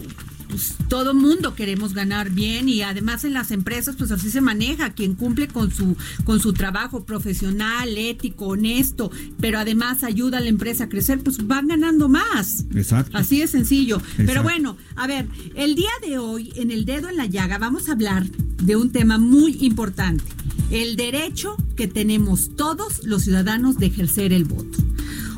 pues, 0.49 0.75
todo 0.89 1.15
mundo 1.15 1.55
queremos 1.55 1.95
ganar 1.95 2.31
bien 2.31 2.69
y 2.69 2.83
además 2.83 3.25
en 3.25 3.35
las 3.35 3.51
empresas 3.51 3.97
pues 3.97 4.11
así 4.11 4.31
se 4.31 4.41
maneja. 4.41 4.91
Quien 4.91 5.15
cumple 5.15 5.49
con 5.49 5.73
su 5.73 5.97
con 6.25 6.41
su 6.41 6.53
trabajo 6.53 7.05
profesional 7.05 7.97
ético 7.97 8.47
honesto 8.49 9.11
pero 9.41 9.59
además 9.59 10.03
ayuda 10.03 10.39
a 10.39 10.41
la 10.41 10.49
empresa 10.49 10.85
a 10.85 10.89
crecer 10.89 11.21
pues 11.23 11.47
van 11.47 11.69
ganando 11.69 12.09
más. 12.09 12.65
Exacto. 12.75 13.17
así 13.17 13.41
de 13.41 13.47
sencillo. 13.47 14.01
Pero 14.17 14.43
bueno 14.43 14.77
a 14.97 15.07
ver 15.07 15.27
el 15.55 15.75
día 15.75 15.91
de 16.07 16.19
hoy 16.19 16.53
en 16.57 16.71
el 16.71 16.85
dedo 16.85 17.09
en 17.09 17.17
la 17.17 17.27
llaga 17.27 17.59
vamos 17.59 17.89
a 17.89 17.93
hablar 17.93 18.27
de 18.27 18.77
un 18.77 18.91
tema 18.91 19.19
muy 19.19 19.59
importante 19.61 20.25
el 20.71 20.97
derecho 20.97 21.57
que 21.77 21.87
tenemos 21.87 22.57
todos 22.57 23.05
los 23.05 23.23
ciudadanos 23.23 23.79
de 23.79 23.87
ejercer 23.87 24.33
el 24.33 24.45
voto. 24.45 24.79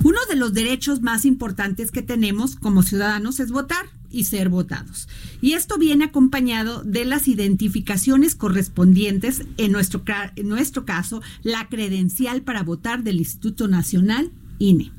Uno 0.04 0.18
de 0.28 0.36
los 0.36 0.54
derechos 0.54 1.02
más 1.02 1.24
importantes 1.24 1.90
que 1.90 2.02
tenemos 2.02 2.56
como 2.56 2.82
ciudadanos 2.82 3.40
es 3.40 3.50
votar 3.50 3.86
y 4.10 4.24
ser 4.24 4.48
votados. 4.48 5.08
Y 5.40 5.52
esto 5.52 5.78
viene 5.78 6.06
acompañado 6.06 6.82
de 6.84 7.04
las 7.04 7.28
identificaciones 7.28 8.34
correspondientes, 8.34 9.42
en 9.56 9.72
nuestro, 9.72 10.84
caso, 10.84 11.22
la 11.42 11.68
credencial 11.68 12.42
para 12.42 12.62
votar 12.62 13.02
del 13.02 13.18
Instituto 13.18 13.68
Nacional 13.68 14.30
INE. 14.58 14.90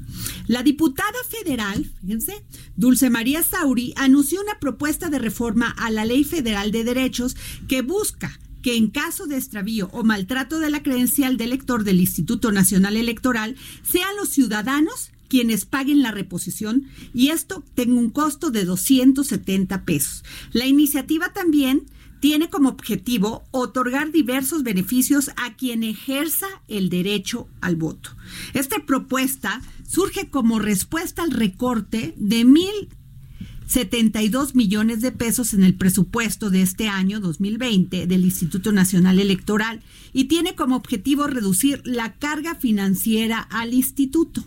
La 0.47 0.63
diputada 0.63 1.17
federal, 1.27 1.89
fíjense, 2.01 2.43
Dulce 2.75 3.09
María 3.09 3.43
Sauri, 3.43 3.93
anunció 3.97 4.41
una 4.41 4.59
propuesta 4.59 5.09
de 5.09 5.19
reforma 5.19 5.69
a 5.77 5.91
la 5.91 6.05
Ley 6.05 6.23
Federal 6.23 6.71
de 6.71 6.83
Derechos 6.83 7.35
que 7.67 7.81
busca 7.81 8.39
que 8.61 8.75
en 8.75 8.89
caso 8.89 9.25
de 9.25 9.37
extravío 9.37 9.89
o 9.93 10.03
maltrato 10.03 10.59
de 10.59 10.69
la 10.69 10.83
credencial 10.83 11.37
de 11.37 11.45
elector 11.45 11.83
del 11.83 11.99
Instituto 11.99 12.51
Nacional 12.51 12.97
Electoral 12.97 13.55
sean 13.83 14.15
los 14.17 14.29
ciudadanos 14.29 15.11
quienes 15.29 15.65
paguen 15.65 16.01
la 16.01 16.11
reposición 16.11 16.87
y 17.13 17.29
esto 17.29 17.63
tenga 17.75 17.93
un 17.93 18.09
costo 18.09 18.51
de 18.51 18.65
270 18.65 19.85
pesos. 19.85 20.23
La 20.51 20.65
iniciativa 20.65 21.31
también 21.31 21.85
tiene 22.19 22.49
como 22.49 22.69
objetivo 22.69 23.43
otorgar 23.51 24.11
diversos 24.11 24.63
beneficios 24.63 25.31
a 25.37 25.55
quien 25.55 25.83
ejerza 25.83 26.47
el 26.67 26.89
derecho 26.89 27.47
al 27.61 27.77
voto. 27.77 28.09
Esta 28.53 28.85
propuesta 28.85 29.61
surge 29.87 30.29
como 30.29 30.59
respuesta 30.59 31.23
al 31.23 31.31
recorte 31.31 32.13
de 32.17 32.43
mil 32.43 32.89
72 33.67 34.55
millones 34.55 35.01
de 35.01 35.11
pesos 35.11 35.53
en 35.53 35.63
el 35.63 35.75
presupuesto 35.75 36.49
de 36.49 36.63
este 36.63 36.87
año 36.87 37.19
2020 37.19 38.07
del 38.07 38.25
Instituto 38.25 38.71
Nacional 38.71 39.19
Electoral 39.19 39.81
y 40.11 40.25
tiene 40.25 40.55
como 40.55 40.75
objetivo 40.75 41.27
reducir 41.27 41.83
la 41.85 42.15
carga 42.15 42.55
financiera 42.55 43.39
al 43.39 43.75
instituto. 43.75 44.43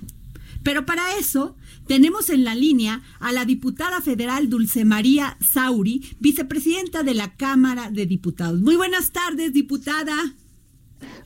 Pero 0.63 0.87
para 0.87 1.17
eso 1.19 1.57
tenemos 1.87 2.31
en 2.31 2.45
la 2.45 2.55
línea 2.55 3.03
a 3.21 3.33
la 3.33 3.45
diputada 3.45 4.01
federal 4.01 4.49
Dulce 4.49 4.85
María 4.85 5.37
Sauri, 5.41 6.03
vicepresidenta 6.21 7.03
de 7.03 7.15
la 7.15 7.35
Cámara 7.37 7.91
de 7.91 8.07
Diputados. 8.07 8.61
Muy 8.61 8.77
buenas 8.77 9.11
tardes, 9.13 9.53
diputada. 9.53 10.15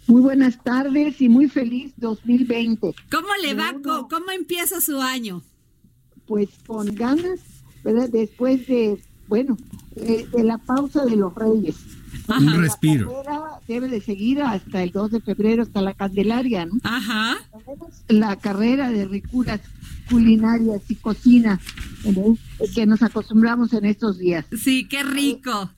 Muy 0.06 0.22
buenas 0.22 0.62
tardes 0.62 1.20
y 1.20 1.28
muy 1.28 1.48
feliz 1.48 1.92
2020. 1.96 2.94
¿Cómo 3.10 3.28
le 3.42 3.54
va? 3.54 3.72
Bueno. 3.72 3.82
¿Cómo, 3.82 4.08
cómo 4.08 4.30
empieza 4.30 4.80
su 4.80 5.00
año? 5.00 5.42
Pues 6.26 6.48
con 6.66 6.94
ganas, 6.94 7.40
¿verdad? 7.84 8.08
Después 8.08 8.66
de, 8.66 9.02
bueno, 9.28 9.56
eh, 9.96 10.26
de 10.32 10.44
la 10.44 10.58
pausa 10.58 11.04
de 11.04 11.16
los 11.16 11.34
reyes. 11.34 11.76
Un 12.28 12.60
respiro. 12.60 13.22
debe 13.68 13.88
de 13.88 14.00
seguir 14.00 14.42
hasta 14.42 14.82
el 14.82 14.90
2 14.90 15.10
de 15.12 15.20
febrero, 15.20 15.62
hasta 15.62 15.80
la 15.80 15.94
Candelaria, 15.94 16.66
¿no? 16.66 16.74
Ajá. 16.82 17.36
La 18.08 18.36
carrera 18.36 18.90
de 18.90 19.06
ricuras 19.06 19.60
culinarias 20.10 20.82
y 20.88 20.94
cocina 20.96 21.60
que 22.74 22.86
nos 22.86 23.02
acostumbramos 23.02 23.72
en 23.72 23.84
estos 23.86 24.18
días. 24.18 24.44
Sí, 24.56 24.86
qué 24.88 25.02
rico. 25.02 25.70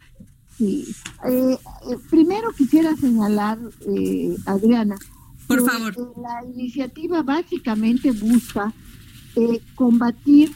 Sí. 0.57 0.85
Eh, 1.29 1.57
eh, 1.91 1.97
primero 2.11 2.51
quisiera 2.57 2.95
señalar, 2.97 3.59
eh, 3.87 4.37
Adriana, 4.45 4.97
Por 5.47 5.63
que, 5.65 5.71
favor. 5.71 5.95
eh, 5.97 6.21
la 6.21 6.51
iniciativa 6.53 7.23
básicamente 7.23 8.11
busca 8.13 8.73
combatir 9.77 10.51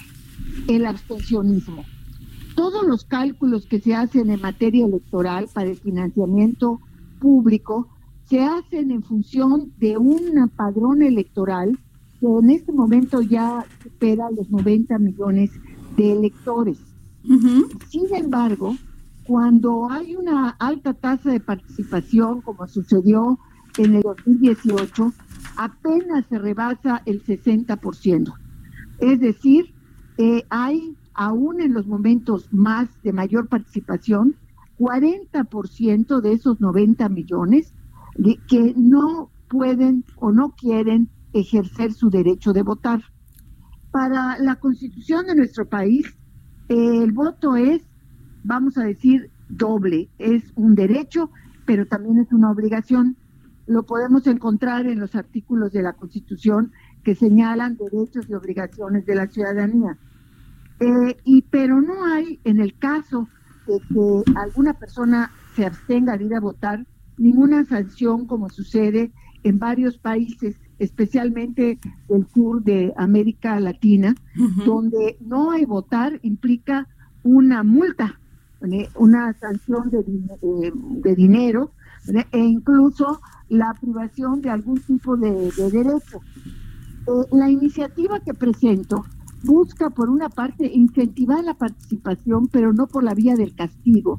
el 0.66 0.86
abstencionismo. 0.86 1.84
Todos 2.54 2.86
los 2.86 3.04
cálculos 3.04 3.66
que 3.66 3.80
se 3.80 3.94
hacen 3.94 4.30
en 4.30 4.40
materia 4.40 4.86
electoral 4.86 5.48
para 5.52 5.70
el 5.70 5.76
financiamiento 5.76 6.80
público 7.20 7.88
se 8.24 8.42
hacen 8.42 8.90
en 8.90 9.02
función 9.02 9.72
de 9.78 9.98
un 9.98 10.50
padrón 10.56 11.02
electoral 11.02 11.78
que 12.20 12.26
en 12.26 12.50
este 12.50 12.72
momento 12.72 13.20
ya 13.20 13.64
supera 13.82 14.30
los 14.30 14.48
90 14.50 14.98
millones 14.98 15.50
de 15.96 16.12
electores. 16.12 16.78
Sin 17.88 18.14
embargo, 18.14 18.76
cuando 19.24 19.90
hay 19.90 20.16
una 20.16 20.50
alta 20.50 20.94
tasa 20.94 21.30
de 21.30 21.40
participación, 21.40 22.40
como 22.40 22.66
sucedió 22.68 23.38
en 23.78 23.96
el 23.96 24.02
2018, 24.02 25.12
apenas 25.56 26.24
se 26.28 26.38
rebasa 26.38 27.02
el 27.06 27.22
60%. 27.24 28.32
Es 28.98 29.20
decir, 29.20 29.72
eh, 30.18 30.44
hay 30.50 30.96
aún 31.14 31.60
en 31.60 31.74
los 31.74 31.86
momentos 31.86 32.52
más 32.52 32.88
de 33.02 33.12
mayor 33.12 33.48
participación, 33.48 34.36
40% 34.78 36.20
de 36.20 36.32
esos 36.32 36.60
90 36.60 37.08
millones 37.08 37.74
que 38.48 38.74
no 38.76 39.30
pueden 39.48 40.04
o 40.16 40.32
no 40.32 40.50
quieren 40.50 41.08
ejercer 41.32 41.92
su 41.92 42.10
derecho 42.10 42.52
de 42.52 42.62
votar. 42.62 43.02
Para 43.90 44.38
la 44.38 44.56
constitución 44.56 45.26
de 45.26 45.34
nuestro 45.34 45.68
país, 45.68 46.06
el 46.68 47.12
voto 47.12 47.56
es, 47.56 47.82
vamos 48.42 48.78
a 48.78 48.84
decir, 48.84 49.30
doble. 49.48 50.08
Es 50.18 50.52
un 50.56 50.74
derecho, 50.74 51.30
pero 51.66 51.86
también 51.86 52.18
es 52.18 52.32
una 52.32 52.50
obligación. 52.50 53.16
Lo 53.66 53.84
podemos 53.84 54.26
encontrar 54.26 54.86
en 54.86 54.98
los 54.98 55.14
artículos 55.14 55.72
de 55.72 55.82
la 55.82 55.92
constitución 55.92 56.72
que 57.04 57.14
señalan 57.14 57.76
derechos 57.76 58.28
y 58.28 58.34
obligaciones 58.34 59.06
de 59.06 59.14
la 59.14 59.26
ciudadanía. 59.26 59.98
Eh, 60.80 61.16
y 61.24 61.42
pero 61.42 61.80
no 61.80 62.04
hay 62.04 62.40
en 62.44 62.60
el 62.60 62.76
caso 62.78 63.28
de 63.66 63.78
que 63.78 64.32
alguna 64.36 64.74
persona 64.74 65.30
se 65.54 65.64
abstenga 65.64 66.16
de 66.16 66.24
ir 66.24 66.34
a 66.34 66.40
votar 66.40 66.86
ninguna 67.18 67.64
sanción 67.64 68.26
como 68.26 68.48
sucede 68.48 69.12
en 69.44 69.58
varios 69.58 69.98
países, 69.98 70.56
especialmente 70.78 71.78
del 72.08 72.26
sur 72.34 72.62
de 72.62 72.92
América 72.96 73.58
Latina, 73.60 74.14
donde 74.64 75.16
no 75.20 75.50
hay 75.50 75.64
votar 75.64 76.18
implica 76.22 76.88
una 77.22 77.62
multa, 77.62 78.18
una 78.96 79.32
sanción 79.34 79.90
de, 79.90 80.00
eh, 80.00 80.72
de 80.74 81.14
dinero 81.14 81.72
e 82.32 82.38
incluso 82.38 83.20
la 83.48 83.74
privación 83.80 84.40
de 84.40 84.50
algún 84.50 84.80
tipo 84.80 85.16
de, 85.16 85.50
de 85.52 85.70
derecho. 85.70 86.20
Eh, 87.06 87.26
la 87.32 87.50
iniciativa 87.50 88.20
que 88.20 88.34
presento 88.34 89.04
busca, 89.44 89.90
por 89.90 90.10
una 90.10 90.28
parte, 90.28 90.70
incentivar 90.72 91.42
la 91.44 91.54
participación, 91.54 92.48
pero 92.48 92.72
no 92.72 92.86
por 92.86 93.04
la 93.04 93.14
vía 93.14 93.34
del 93.34 93.54
castigo, 93.54 94.16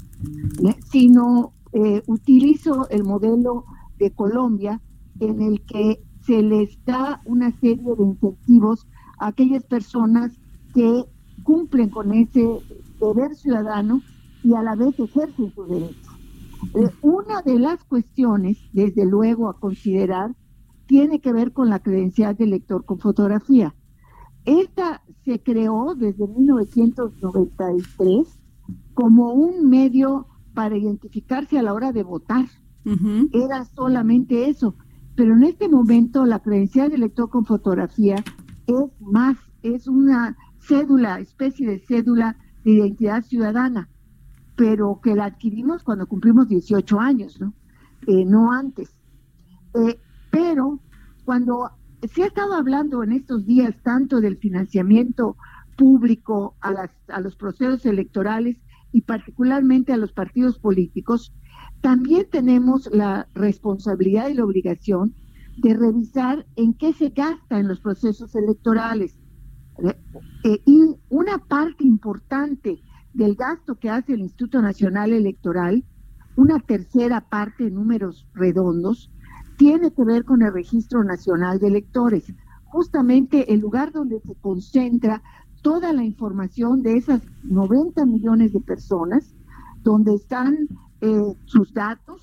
sino 0.89 1.53
eh, 1.71 2.03
utilizo 2.07 2.87
el 2.89 3.03
modelo 3.03 3.65
de 3.97 4.11
Colombia 4.11 4.81
en 5.19 5.41
el 5.41 5.61
que 5.61 6.01
se 6.25 6.41
les 6.41 6.83
da 6.85 7.21
una 7.25 7.51
serie 7.59 7.83
de 7.83 8.03
incentivos 8.03 8.87
a 9.19 9.27
aquellas 9.27 9.63
personas 9.63 10.31
que 10.73 11.05
cumplen 11.43 11.89
con 11.89 12.13
ese 12.13 12.59
deber 12.99 13.35
ciudadano 13.35 14.01
y 14.43 14.53
a 14.53 14.61
la 14.61 14.75
vez 14.75 14.99
ejercen 14.99 15.53
su 15.53 15.65
derecho. 15.65 16.11
Eh, 16.75 16.89
una 17.01 17.41
de 17.41 17.59
las 17.59 17.83
cuestiones, 17.83 18.57
desde 18.71 19.05
luego, 19.05 19.49
a 19.49 19.59
considerar 19.59 20.35
tiene 20.85 21.19
que 21.19 21.33
ver 21.33 21.53
con 21.53 21.69
la 21.69 21.79
credencial 21.79 22.35
de 22.35 22.47
lector 22.47 22.85
con 22.85 22.99
fotografía. 22.99 23.73
Esta 24.45 25.01
se 25.23 25.41
creó 25.41 25.95
desde 25.95 26.27
1993 26.27 28.39
como 28.93 29.33
un 29.33 29.69
medio 29.69 30.27
para 30.53 30.77
identificarse 30.77 31.57
a 31.57 31.63
la 31.63 31.73
hora 31.73 31.91
de 31.91 32.03
votar. 32.03 32.45
Era 33.31 33.63
solamente 33.63 34.49
eso. 34.49 34.75
Pero 35.15 35.33
en 35.33 35.43
este 35.43 35.69
momento 35.69 36.25
la 36.25 36.39
credencial 36.39 36.89
de 36.89 36.97
lector 36.97 37.29
con 37.29 37.45
fotografía 37.45 38.15
es 38.67 38.91
más, 38.99 39.37
es 39.61 39.87
una 39.87 40.35
cédula, 40.59 41.19
especie 41.19 41.67
de 41.67 41.79
cédula 41.79 42.37
de 42.63 42.71
identidad 42.71 43.23
ciudadana, 43.23 43.89
pero 44.55 44.99
que 45.01 45.15
la 45.15 45.25
adquirimos 45.25 45.83
cuando 45.83 46.07
cumplimos 46.07 46.47
18 46.47 46.99
años, 46.99 47.39
¿no? 47.39 47.53
Eh, 48.07 48.25
no 48.25 48.51
antes. 48.51 48.95
Eh, 49.75 49.99
pero 50.31 50.79
cuando 51.25 51.71
se 52.07 52.23
ha 52.23 52.27
estado 52.27 52.53
hablando 52.53 53.03
en 53.03 53.11
estos 53.11 53.45
días 53.45 53.75
tanto 53.83 54.19
del 54.19 54.37
financiamiento 54.37 55.37
público 55.77 56.55
a, 56.61 57.19
los 57.19 57.35
procesos 57.35 57.85
electorales 57.85 58.57
y 58.91 59.01
particularmente 59.01 59.93
a 59.93 59.97
los 59.97 60.11
partidos 60.11 60.59
políticos, 60.59 61.33
también 61.81 62.27
tenemos 62.29 62.89
la 62.93 63.27
responsabilidad 63.33 64.29
y 64.29 64.35
la 64.35 64.45
obligación 64.45 65.15
de 65.57 65.73
revisar 65.73 66.45
en 66.55 66.73
qué 66.73 66.93
se 66.93 67.09
gasta 67.09 67.59
en 67.59 67.67
los 67.67 67.79
procesos 67.79 68.35
electorales. 68.35 69.19
Eh, 69.79 69.95
eh, 70.43 70.61
y 70.65 70.95
una 71.09 71.37
parte 71.39 71.83
importante 71.83 72.81
del 73.13 73.35
gasto 73.35 73.75
que 73.75 73.89
hace 73.89 74.13
el 74.13 74.21
Instituto 74.21 74.61
Nacional 74.61 75.13
Electoral, 75.13 75.83
una 76.35 76.59
tercera 76.59 77.21
parte 77.29 77.67
en 77.67 77.75
números 77.75 78.27
redondos, 78.33 79.11
tiene 79.57 79.91
que 79.91 80.03
ver 80.03 80.25
con 80.25 80.41
el 80.41 80.53
Registro 80.53 81.03
Nacional 81.03 81.59
de 81.59 81.67
Electores, 81.67 82.33
justamente 82.65 83.53
el 83.53 83.59
lugar 83.59 83.91
donde 83.91 84.19
se 84.21 84.35
concentra 84.35 85.21
toda 85.61 85.93
la 85.93 86.03
información 86.03 86.81
de 86.81 86.97
esas 86.97 87.21
90 87.43 88.05
millones 88.05 88.53
de 88.53 88.59
personas, 88.59 89.33
donde 89.81 90.15
están 90.15 90.67
eh, 91.01 91.35
sus 91.45 91.73
datos, 91.73 92.21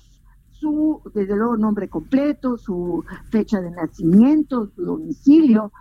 su, 0.51 1.01
desde 1.13 1.35
luego, 1.35 1.57
nombre 1.57 1.89
completo, 1.89 2.57
su 2.57 3.03
fecha 3.29 3.59
de 3.61 3.71
nacimiento, 3.71 4.67
su 4.75 4.83
domicilio, 4.83 5.71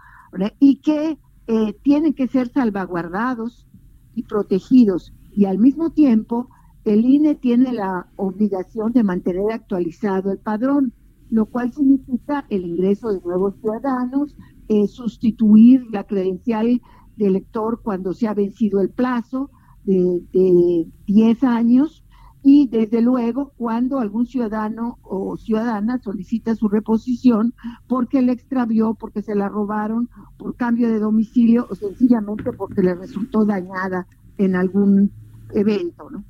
y 0.59 0.77
que 0.77 1.19
eh, 1.47 1.73
tienen 1.83 2.15
que 2.15 2.29
ser 2.29 2.49
salvaguardados 2.49 3.67
y 4.15 4.23
protegidos. 4.23 5.13
Y 5.33 5.45
al 5.45 5.59
mismo 5.59 5.91
tiempo, 5.91 6.49
el 6.85 7.05
INE 7.05 7.35
tiene 7.35 7.73
la 7.73 8.07
obligación 8.17 8.93
de 8.93 9.03
mantener 9.03 9.53
actualizado 9.53 10.33
el 10.33 10.39
padrón, 10.39 10.95
lo 11.31 11.47
cual 11.47 11.73
significa 11.73 12.45
el 12.51 12.65
ingreso 12.65 13.13
de 13.13 13.21
nuevos 13.21 13.55
ciudadanos, 13.61 14.37
eh, 14.69 14.87
sustituir 14.87 15.87
la 15.91 16.05
credencial 16.05 16.81
de 17.17 17.27
elector 17.27 17.81
cuando 17.83 18.13
se 18.13 18.29
ha 18.29 18.35
vencido 18.35 18.81
el 18.81 18.91
plazo 18.91 19.51
de, 19.85 20.23
de 20.33 20.87
10 21.07 21.45
años 21.45 22.05
y 22.43 22.69
desde 22.69 23.03
luego 23.03 23.53
cuando 23.57 23.99
algún 23.99 24.27
ciudadano 24.27 24.99
o 25.03 25.37
ciudadana 25.37 25.99
solicita 25.99 26.55
su 26.55 26.69
reposición 26.69 27.55
porque 27.87 28.23
le 28.23 28.33
extravió, 28.33 28.95
porque 28.95 29.23
se 29.23 29.35
la 29.35 29.49
robaron, 29.49 30.09
por 30.39 30.57
cambio 30.57 30.89
de 30.89 30.99
domicilio 30.99 31.67
o 31.69 31.75
sencillamente 31.75 32.53
porque 32.53 32.83
le 32.83 32.95
resultó 32.95 33.45
dañada 33.45 34.07
en 34.39 34.57
algún 34.57 35.11
evento. 35.55 36.09
¿no? 36.11 36.25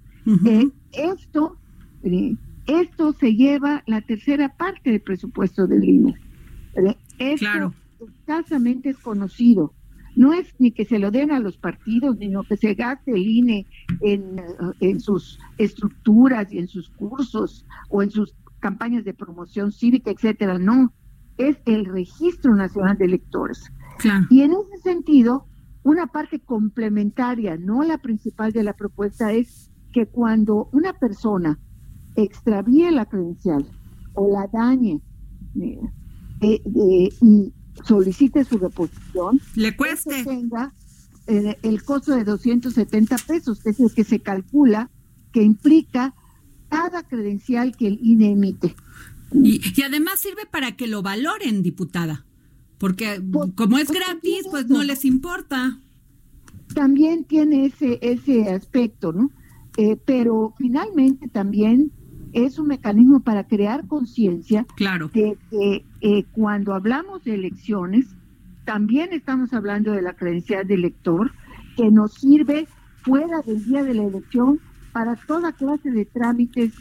Eh, 0.47 0.69
esto, 0.93 1.57
eh, 2.03 2.37
esto 2.71 3.13
se 3.13 3.35
lleva 3.35 3.83
la 3.87 4.01
tercera 4.01 4.55
parte 4.57 4.91
del 4.91 5.01
presupuesto 5.01 5.67
del 5.67 5.85
INE. 5.85 6.15
Esto 7.19 7.39
Claro. 7.39 7.75
escasamente 8.01 8.91
es 8.91 8.99
conocido. 8.99 9.75
No 10.17 10.33
es 10.33 10.55
ni 10.59 10.73
que 10.73 10.85
se 10.85 10.99
lo 10.99 11.11
den 11.11 11.31
a 11.31 11.39
los 11.39 11.57
partidos, 11.57 12.17
ni 12.19 12.29
no 12.29 12.43
que 12.43 12.57
se 12.57 12.75
gaste 12.75 13.13
el 13.13 13.27
INE 13.27 13.67
en, 14.01 14.39
eh, 14.39 14.43
en 14.81 15.01
sus 15.01 15.39
estructuras 15.59 16.53
y 16.53 16.59
en 16.59 16.69
sus 16.69 16.91
cursos 16.91 17.65
o 17.89 18.03
en 18.03 18.11
sus 18.11 18.35
campañas 18.59 19.05
de 19.05 19.15
promoción 19.15 19.73
cívica, 19.73 20.11
etcétera. 20.11 20.59
No, 20.59 20.93
es 21.39 21.57
el 21.65 21.87
Registro 21.87 22.55
Nacional 22.55 22.99
de 22.99 23.07
Electores. 23.07 23.71
Claro. 23.99 24.27
Y 24.31 24.43
en 24.43 24.53
ese 24.53 24.83
sentido, 24.83 25.47
una 25.83 26.07
parte 26.09 26.41
complementaria, 26.41 27.57
no 27.57 27.83
la 27.85 27.99
principal 27.99 28.53
de 28.53 28.65
la 28.65 28.75
propuesta, 28.75 29.33
es 29.33 29.71
que 29.93 30.07
cuando 30.07 30.69
una 30.73 30.93
persona 30.93 31.59
extravíe 32.23 32.91
la 32.91 33.07
credencial 33.07 33.67
o 34.15 34.29
la 34.33 34.47
dañe 34.53 35.01
eh, 35.61 35.79
eh, 36.41 37.09
y 37.21 37.53
solicite 37.85 38.45
su 38.45 38.59
reposición, 38.59 39.41
Le 39.55 39.77
cueste. 39.77 40.25
tenga 40.25 40.73
eh, 41.27 41.57
el 41.63 41.83
costo 41.85 42.15
de 42.15 42.25
270 42.25 43.17
pesos, 43.27 43.61
que 43.63 43.71
es 43.71 43.81
el 43.81 43.93
que 43.95 44.05
se 44.05 44.21
calcula 44.21 44.91
que 45.33 45.43
implica 45.43 46.15
cada 46.69 47.03
credencial 47.03 47.77
que 47.77 47.87
el 47.89 47.99
INE 48.03 48.33
emite. 48.33 48.75
Y, 49.33 49.61
y 49.77 49.83
además 49.83 50.19
sirve 50.21 50.43
para 50.51 50.77
que 50.77 50.87
lo 50.89 51.03
valoren, 51.03 51.63
diputada. 51.63 52.25
Porque 52.79 53.21
Pues- 53.31 53.53
como 53.55 53.79
es 53.79 53.87
pues 53.89 53.99
gratis, 53.99 54.47
pues 54.51 54.69
no 54.69 54.83
les 54.83 55.05
importa. 55.05 55.79
también 56.75 57.25
tiene 57.25 57.67
ese, 57.67 57.99
ese 58.03 58.49
aspecto, 58.51 59.13
¿no? 59.13 59.31
Eh, 59.77 59.97
pero 60.05 60.55
finalmente 60.59 61.29
también 61.29 61.93
es 62.33 62.59
un 62.59 62.69
mecanismo 62.69 63.21
para 63.21 63.45
crear 63.45 63.87
conciencia 63.87 64.67
Claro. 64.77 65.09
de 65.13 65.37
que 65.51 65.85
eh, 66.01 66.25
cuando 66.33 66.75
hablamos 66.75 67.25
de 67.25 67.35
elecciones, 67.35 68.07
también 68.65 69.13
estamos 69.13 69.53
hablando 69.53 69.93
de 69.93 70.03
la 70.03 70.13
credencial 70.15 70.67
de 70.67 70.75
elector, 70.75 71.33
que 71.77 71.91
nos 71.91 72.15
sirve 72.15 72.67
fuera 73.03 73.41
del 73.43 73.65
día 73.65 73.83
de 73.83 73.95
la 73.95 74.05
elección 74.05 74.61
para 74.93 75.17
toda 75.17 75.53
clase 75.53 75.91
de 75.91 76.05
trámites 76.05 76.73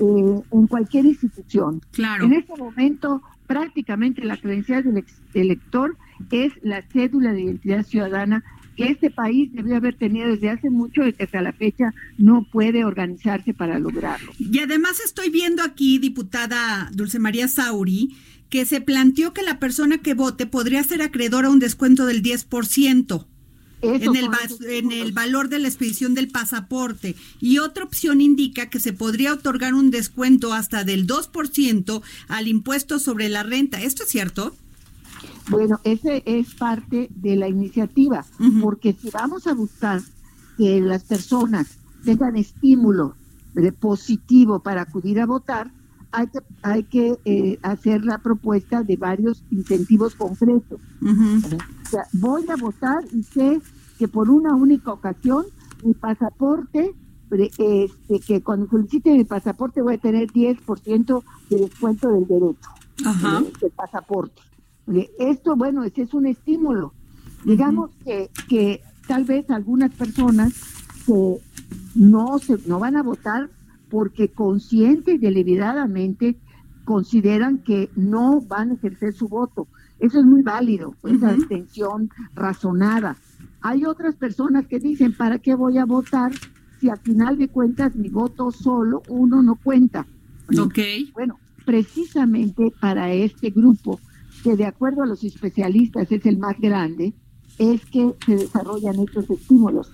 eh, 0.00 0.40
en 0.50 0.66
cualquier 0.66 1.04
institución. 1.06 1.80
Claro. 1.92 2.24
En 2.24 2.32
este 2.32 2.54
momento, 2.56 3.22
prácticamente 3.46 4.24
la 4.24 4.36
credencial 4.36 4.82
del 4.82 5.04
elector 5.34 5.96
es 6.30 6.52
la 6.62 6.82
cédula 6.82 7.32
de 7.32 7.42
identidad 7.42 7.82
ciudadana 7.84 8.42
que 8.76 8.88
este 8.90 9.10
país 9.10 9.50
debió 9.52 9.76
haber 9.76 9.94
tenido 9.96 10.28
desde 10.28 10.50
hace 10.50 10.70
mucho 10.70 11.06
y 11.06 11.12
que 11.12 11.24
hasta 11.24 11.40
la 11.42 11.52
fecha 11.52 11.92
no 12.18 12.46
puede 12.50 12.84
organizarse 12.84 13.54
para 13.54 13.78
lograrlo. 13.78 14.32
Y 14.38 14.58
además 14.58 15.00
estoy 15.04 15.30
viendo 15.30 15.62
aquí, 15.62 15.98
diputada 15.98 16.90
Dulce 16.92 17.18
María 17.18 17.48
Sauri, 17.48 18.14
que 18.50 18.64
se 18.64 18.80
planteó 18.80 19.32
que 19.32 19.42
la 19.42 19.58
persona 19.58 19.98
que 19.98 20.14
vote 20.14 20.46
podría 20.46 20.84
ser 20.84 21.02
acreedora 21.02 21.48
a 21.48 21.50
un 21.50 21.58
descuento 21.58 22.06
del 22.06 22.22
10% 22.22 23.26
Esos 23.82 24.02
en 24.06 24.16
el, 24.16 24.28
va- 24.30 24.38
en 24.70 24.92
el 24.92 25.12
valor 25.12 25.48
de 25.48 25.58
la 25.58 25.68
expedición 25.68 26.14
del 26.14 26.28
pasaporte. 26.28 27.16
Y 27.40 27.58
otra 27.58 27.84
opción 27.84 28.20
indica 28.20 28.70
que 28.70 28.78
se 28.80 28.92
podría 28.92 29.32
otorgar 29.32 29.74
un 29.74 29.90
descuento 29.90 30.52
hasta 30.52 30.84
del 30.84 31.06
2% 31.06 32.02
al 32.28 32.48
impuesto 32.48 32.98
sobre 33.00 33.28
la 33.28 33.42
renta. 33.42 33.82
¿Esto 33.82 34.04
es 34.04 34.10
cierto? 34.10 34.54
Bueno, 35.48 35.78
ese 35.84 36.22
es 36.26 36.54
parte 36.54 37.08
de 37.14 37.36
la 37.36 37.48
iniciativa, 37.48 38.24
porque 38.60 38.92
si 38.92 39.10
vamos 39.10 39.46
a 39.46 39.54
buscar 39.54 40.00
que 40.56 40.80
las 40.80 41.04
personas 41.04 41.78
tengan 42.04 42.36
estímulo 42.36 43.14
de 43.54 43.72
positivo 43.72 44.60
para 44.60 44.82
acudir 44.82 45.20
a 45.20 45.26
votar, 45.26 45.70
hay 46.12 46.26
que, 46.28 46.38
hay 46.62 46.82
que 46.84 47.18
eh, 47.24 47.58
hacer 47.62 48.04
la 48.04 48.18
propuesta 48.18 48.82
de 48.82 48.96
varios 48.96 49.44
incentivos 49.50 50.14
concretos. 50.14 50.80
O 51.02 51.88
sea, 51.88 52.06
voy 52.12 52.44
a 52.48 52.56
votar 52.56 53.04
y 53.12 53.22
sé 53.22 53.60
que 53.98 54.08
por 54.08 54.30
una 54.30 54.54
única 54.54 54.92
ocasión 54.92 55.44
mi 55.84 55.94
pasaporte, 55.94 56.94
este, 57.30 58.20
que 58.20 58.42
cuando 58.42 58.68
solicite 58.68 59.12
mi 59.12 59.24
pasaporte 59.24 59.82
voy 59.82 59.94
a 59.94 59.98
tener 59.98 60.28
10% 60.28 61.22
de 61.50 61.56
descuento 61.56 62.08
del 62.08 62.26
derecho 62.26 62.70
Ajá. 63.04 63.40
eh, 63.40 63.52
del 63.60 63.70
pasaporte. 63.72 64.42
Esto, 65.18 65.56
bueno, 65.56 65.84
ese 65.84 66.02
es 66.02 66.14
un 66.14 66.26
estímulo. 66.26 66.92
Digamos 67.44 67.90
que, 68.04 68.30
que 68.48 68.82
tal 69.06 69.24
vez 69.24 69.50
algunas 69.50 69.92
personas 69.92 70.52
que 71.06 71.38
no, 71.94 72.38
se, 72.38 72.58
no 72.66 72.78
van 72.78 72.96
a 72.96 73.02
votar 73.02 73.50
porque 73.88 74.28
consciente 74.28 75.12
y 75.12 75.18
deliberadamente 75.18 76.36
consideran 76.84 77.58
que 77.58 77.90
no 77.96 78.40
van 78.40 78.70
a 78.70 78.74
ejercer 78.74 79.12
su 79.12 79.28
voto. 79.28 79.66
Eso 79.98 80.20
es 80.20 80.24
muy 80.24 80.42
válido, 80.42 80.94
esa 81.04 81.32
Ujú. 81.32 81.40
abstención 81.40 82.10
razonada. 82.34 83.16
Hay 83.60 83.84
otras 83.84 84.14
personas 84.14 84.66
que 84.66 84.78
dicen, 84.78 85.12
¿para 85.16 85.38
qué 85.38 85.54
voy 85.54 85.78
a 85.78 85.84
votar 85.84 86.32
si 86.80 86.88
al 86.90 86.98
final 86.98 87.38
de 87.38 87.48
cuentas 87.48 87.96
mi 87.96 88.08
voto 88.08 88.50
solo 88.50 89.02
uno 89.08 89.42
no 89.42 89.56
cuenta? 89.56 90.06
Ok. 90.58 90.78
Bueno, 91.12 91.38
precisamente 91.64 92.72
para 92.80 93.12
este 93.12 93.50
grupo, 93.50 93.98
que 94.42 94.56
de 94.56 94.66
acuerdo 94.66 95.02
a 95.02 95.06
los 95.06 95.22
especialistas 95.24 96.10
es 96.10 96.26
el 96.26 96.38
más 96.38 96.58
grande, 96.58 97.14
es 97.58 97.84
que 97.86 98.14
se 98.24 98.36
desarrollan 98.36 99.00
estos 99.00 99.30
estímulos. 99.30 99.90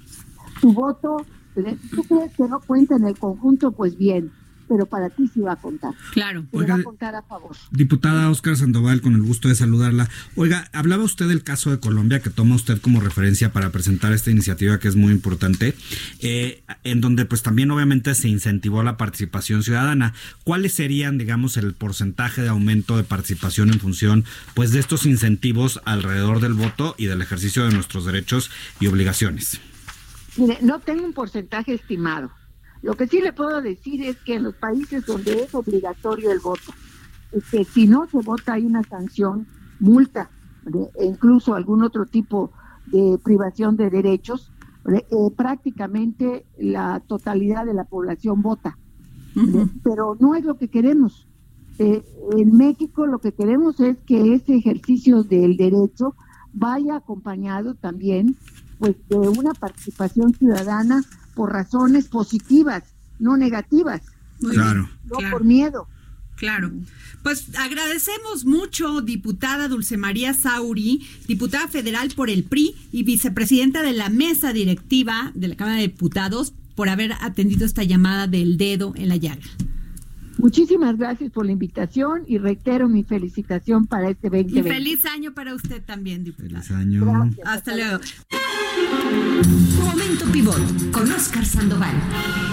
Tu 0.61 0.73
voto, 0.73 1.17
tú 1.55 2.03
crees 2.05 2.37
que 2.37 2.49
no 2.49 2.61
cuenta 2.61 2.97
en 2.97 3.07
el 3.07 3.19
conjunto, 3.19 3.73
pues 3.73 3.97
bien, 3.97 4.31
pero 4.73 4.87
para 4.87 5.11
ti 5.11 5.29
sí 5.29 5.41
va 5.41 5.53
a 5.53 5.57
contar. 5.57 5.93
Claro. 6.13 6.47
Te 6.51 6.57
Oiga, 6.57 6.77
va 6.77 6.81
a 6.81 6.85
contar 6.85 7.15
a 7.15 7.21
favor. 7.21 7.55
Diputada 7.71 8.31
Óscar 8.31 8.57
Sandoval, 8.57 9.03
con 9.03 9.13
el 9.13 9.23
gusto 9.23 9.49
de 9.49 9.55
saludarla. 9.55 10.09
Oiga, 10.35 10.71
hablaba 10.73 11.05
usted 11.05 11.29
del 11.29 11.43
caso 11.43 11.71
de 11.71 11.79
Colombia 11.79 12.21
que 12.21 12.31
toma 12.31 12.55
usted 12.55 12.81
como 12.81 12.99
referencia 13.01 13.53
para 13.53 13.69
presentar 13.69 14.15
esta 14.15 14.31
iniciativa 14.31 14.79
que 14.79 14.89
es 14.89 14.97
muy 14.97 15.13
importante, 15.13 15.77
eh, 16.21 16.63
en 16.85 17.03
donde 17.03 17.27
pues 17.27 17.43
también 17.43 17.71
obviamente 17.71 18.15
se 18.15 18.29
incentivó 18.29 18.83
la 18.83 18.97
participación 18.97 19.63
ciudadana. 19.63 20.15
¿Cuáles 20.43 20.73
serían, 20.73 21.19
digamos, 21.19 21.59
el 21.59 21.75
porcentaje 21.75 22.41
de 22.41 22.49
aumento 22.49 22.97
de 22.97 23.05
participación 23.05 23.69
en 23.69 23.79
función 23.79 24.25
pues 24.55 24.73
de 24.73 24.81
estos 24.81 25.05
incentivos 25.05 25.83
alrededor 25.85 26.41
del 26.41 26.55
voto 26.55 26.95
y 26.97 27.07
del 27.07 27.21
ejercicio 27.21 27.67
de 27.67 27.75
nuestros 27.75 28.07
derechos 28.07 28.51
y 28.81 28.87
obligaciones? 28.87 29.61
Mire, 30.39 30.57
no 30.63 30.81
tengo 30.81 31.05
un 31.05 31.13
porcentaje 31.13 31.75
estimado. 31.75 32.31
Lo 32.83 32.95
que 32.95 33.07
sí 33.07 33.21
le 33.21 33.33
puedo 33.33 33.62
decir 33.62 34.03
es 34.03 34.16
que 34.18 34.35
en 34.35 34.45
los 34.45 34.55
países 34.55 35.07
donde 35.07 35.45
es 35.45 35.55
obligatorio 35.55 36.33
el 36.33 36.40
voto, 36.40 36.73
es 37.31 37.45
que 37.51 37.64
si 37.64 37.87
no 37.87 38.07
se 38.09 38.18
vota 38.18 38.55
hay 38.55 38.66
una 38.66 38.83
sanción, 38.83 39.47
multa, 39.79 40.31
e 40.99 41.07
incluso 41.07 41.55
algún 41.55 41.83
otro 41.83 42.07
tipo 42.07 42.53
de 42.87 43.18
privación 43.23 43.77
de 43.77 43.90
derechos, 43.90 44.53
eh, 44.92 45.07
eh, 45.11 45.31
prácticamente 45.37 46.45
la 46.59 47.01
totalidad 47.07 47.64
de 47.64 47.75
la 47.75 47.85
población 47.85 48.42
vota. 48.42 48.79
Ujú. 49.37 49.68
Pero 49.85 50.16
no 50.18 50.35
es 50.35 50.45
lo 50.45 50.59
que 50.59 50.68
queremos. 50.68 51.29
Eh, 51.79 52.05
en 52.33 52.57
México 52.57 53.07
lo 53.07 53.21
que 53.21 53.33
queremos 53.33 53.81
es 53.81 53.97
que 54.07 54.35
ese 54.35 54.57
ejercicio 54.57 55.23
del 55.23 55.57
derecho 55.57 56.14
vaya 56.53 56.97
acompañado 56.97 57.75
también 57.75 58.37
pues 58.79 58.97
de 59.09 59.16
una 59.16 59.55
participación 59.55 60.35
ciudadana 60.35 61.03
por 61.35 61.53
razones 61.53 62.09
positivas, 62.09 62.83
no 63.18 63.37
negativas, 63.37 64.03
Muy 64.40 64.55
Claro. 64.55 64.83
bien, 64.85 64.99
no 65.11 65.16
claro. 65.18 65.33
por 65.37 65.45
miedo. 65.45 65.88
Claro. 66.37 66.73
Pues 67.23 67.57
agradecemos 67.57 68.45
mucho, 68.45 69.01
diputada 69.01 69.68
Dulce 69.68 69.97
María 69.97 70.35
Sauri, 70.35 71.07
diputada 71.29 71.68
federal 71.68 72.11
por 72.16 72.29
el 72.29 72.42
PRI 72.42 72.75
y 72.90 73.05
vicepresidenta 73.05 73.83
de 73.83 73.92
la 73.92 74.09
mesa 74.09 74.53
directiva 74.53 75.31
de 75.37 75.47
la 75.49 75.55
Cámara 75.57 75.77
de 75.77 75.83
Diputados, 75.83 76.53
por 76.75 76.88
haber 76.88 77.12
atendido 77.21 77.64
esta 77.64 77.85
llamada 77.85 78.27
del 78.27 78.57
dedo 78.57 78.92
en 78.97 79.09
la 79.11 79.16
llaga. 79.16 79.42
Muchísimas 80.38 80.97
gracias 80.99 81.31
por 81.31 81.47
la 81.47 81.53
invitación 81.53 82.23
y 82.27 82.38
reitero 82.38 82.88
mi 82.88 83.05
felicitación 83.05 83.87
para 83.87 84.11
este 84.11 84.27
Y 84.27 84.31
2020. 84.31 84.73
feliz 84.73 85.05
año 85.07 85.35
para 85.35 85.55
usted 85.55 85.81
también, 85.85 86.25
diputada. 86.25 86.62
Feliz 86.62 86.71
año. 86.73 87.05
Gracias. 87.05 87.47
Hasta 87.47 87.77
luego. 87.77 87.99
Momento 89.79 90.27
Pivot 90.27 90.90
con 90.90 91.11
Oscar 91.11 91.44
Sandoval. 91.44 92.52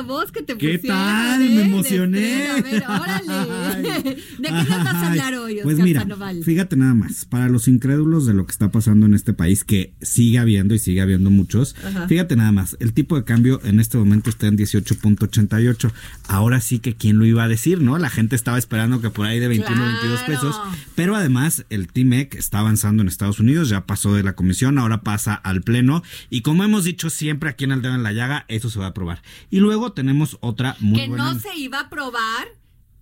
La 0.00 0.06
voz 0.06 0.32
que 0.32 0.42
te 0.42 0.56
¿Qué 0.56 0.78
pusieron, 0.78 0.98
tal? 0.98 1.42
¿eh? 1.42 1.48
Me 1.50 1.54
De 1.56 1.62
emocioné. 1.62 2.44
estreno. 2.56 2.88
A 2.88 3.00
ver, 3.00 3.24
órale. 3.28 4.00
¿De 4.38 4.48
qué 4.48 4.50
nos 4.52 4.68
vas 4.68 4.94
a 4.94 5.06
hablar 5.10 5.34
hoy, 5.34 5.52
Oscar 5.52 5.64
Pues 5.64 5.78
mira, 5.78 6.06
fíjate 6.42 6.76
nada 6.76 6.94
más, 6.94 7.26
para 7.26 7.48
los 7.50 7.68
incrédulos 7.68 8.24
de 8.24 8.32
lo 8.34 8.46
que 8.46 8.52
está 8.52 8.70
pasando 8.70 9.04
en 9.06 9.12
este 9.14 9.32
país, 9.34 9.62
que 9.64 9.92
sigue 10.00 10.38
habiendo 10.38 10.74
y 10.74 10.78
sigue 10.78 11.02
habiendo 11.02 11.28
muchos, 11.30 11.76
fíjate 12.08 12.34
nada 12.36 12.50
más, 12.52 12.76
el 12.80 12.94
tipo 12.94 13.16
de 13.16 13.24
cambio 13.24 13.60
en 13.62 13.78
este 13.78 13.98
momento 13.98 14.30
está 14.30 14.46
en 14.46 14.56
18.88. 14.56 15.92
Ahora 16.28 16.60
sí 16.60 16.78
que 16.78 16.94
quién 16.94 17.18
lo 17.18 17.26
iba 17.26 17.44
a 17.44 17.48
decir, 17.48 17.80
¿no? 17.82 17.98
La 17.98 18.08
gente 18.10 18.36
estaba 18.36 18.58
esperando 18.58 19.00
que 19.00 19.10
por 19.10 19.26
ahí 19.26 19.38
de 19.38 19.48
21 19.48 19.70
Claro. 19.76 19.92
22 20.00 20.20
pesos, 20.22 20.60
pero 20.94 21.14
además 21.14 21.64
el 21.70 21.88
TIMEC 21.88 22.34
está 22.34 22.60
avanzando 22.60 23.02
en 23.02 23.08
Estados 23.08 23.38
Unidos, 23.40 23.68
ya 23.68 23.86
pasó 23.86 24.14
de 24.14 24.22
la 24.22 24.32
comisión, 24.34 24.78
ahora 24.78 25.02
pasa 25.02 25.34
al 25.34 25.62
pleno 25.62 26.02
y 26.30 26.40
como 26.40 26.64
hemos 26.64 26.84
dicho 26.84 27.10
siempre 27.10 27.50
aquí 27.50 27.64
en 27.64 27.72
el 27.72 27.82
dedo 27.82 27.94
en 27.94 28.02
la 28.02 28.12
llaga, 28.12 28.44
eso 28.48 28.70
se 28.70 28.78
va 28.78 28.86
a 28.86 28.88
aprobar. 28.88 29.22
Y 29.50 29.60
luego 29.60 29.89
tenemos 29.92 30.36
otra 30.40 30.76
muy 30.80 31.00
que 31.00 31.08
buena. 31.08 31.32
no 31.34 31.38
se 31.40 31.54
iba 31.56 31.78
a 31.78 31.82
aprobar 31.82 32.48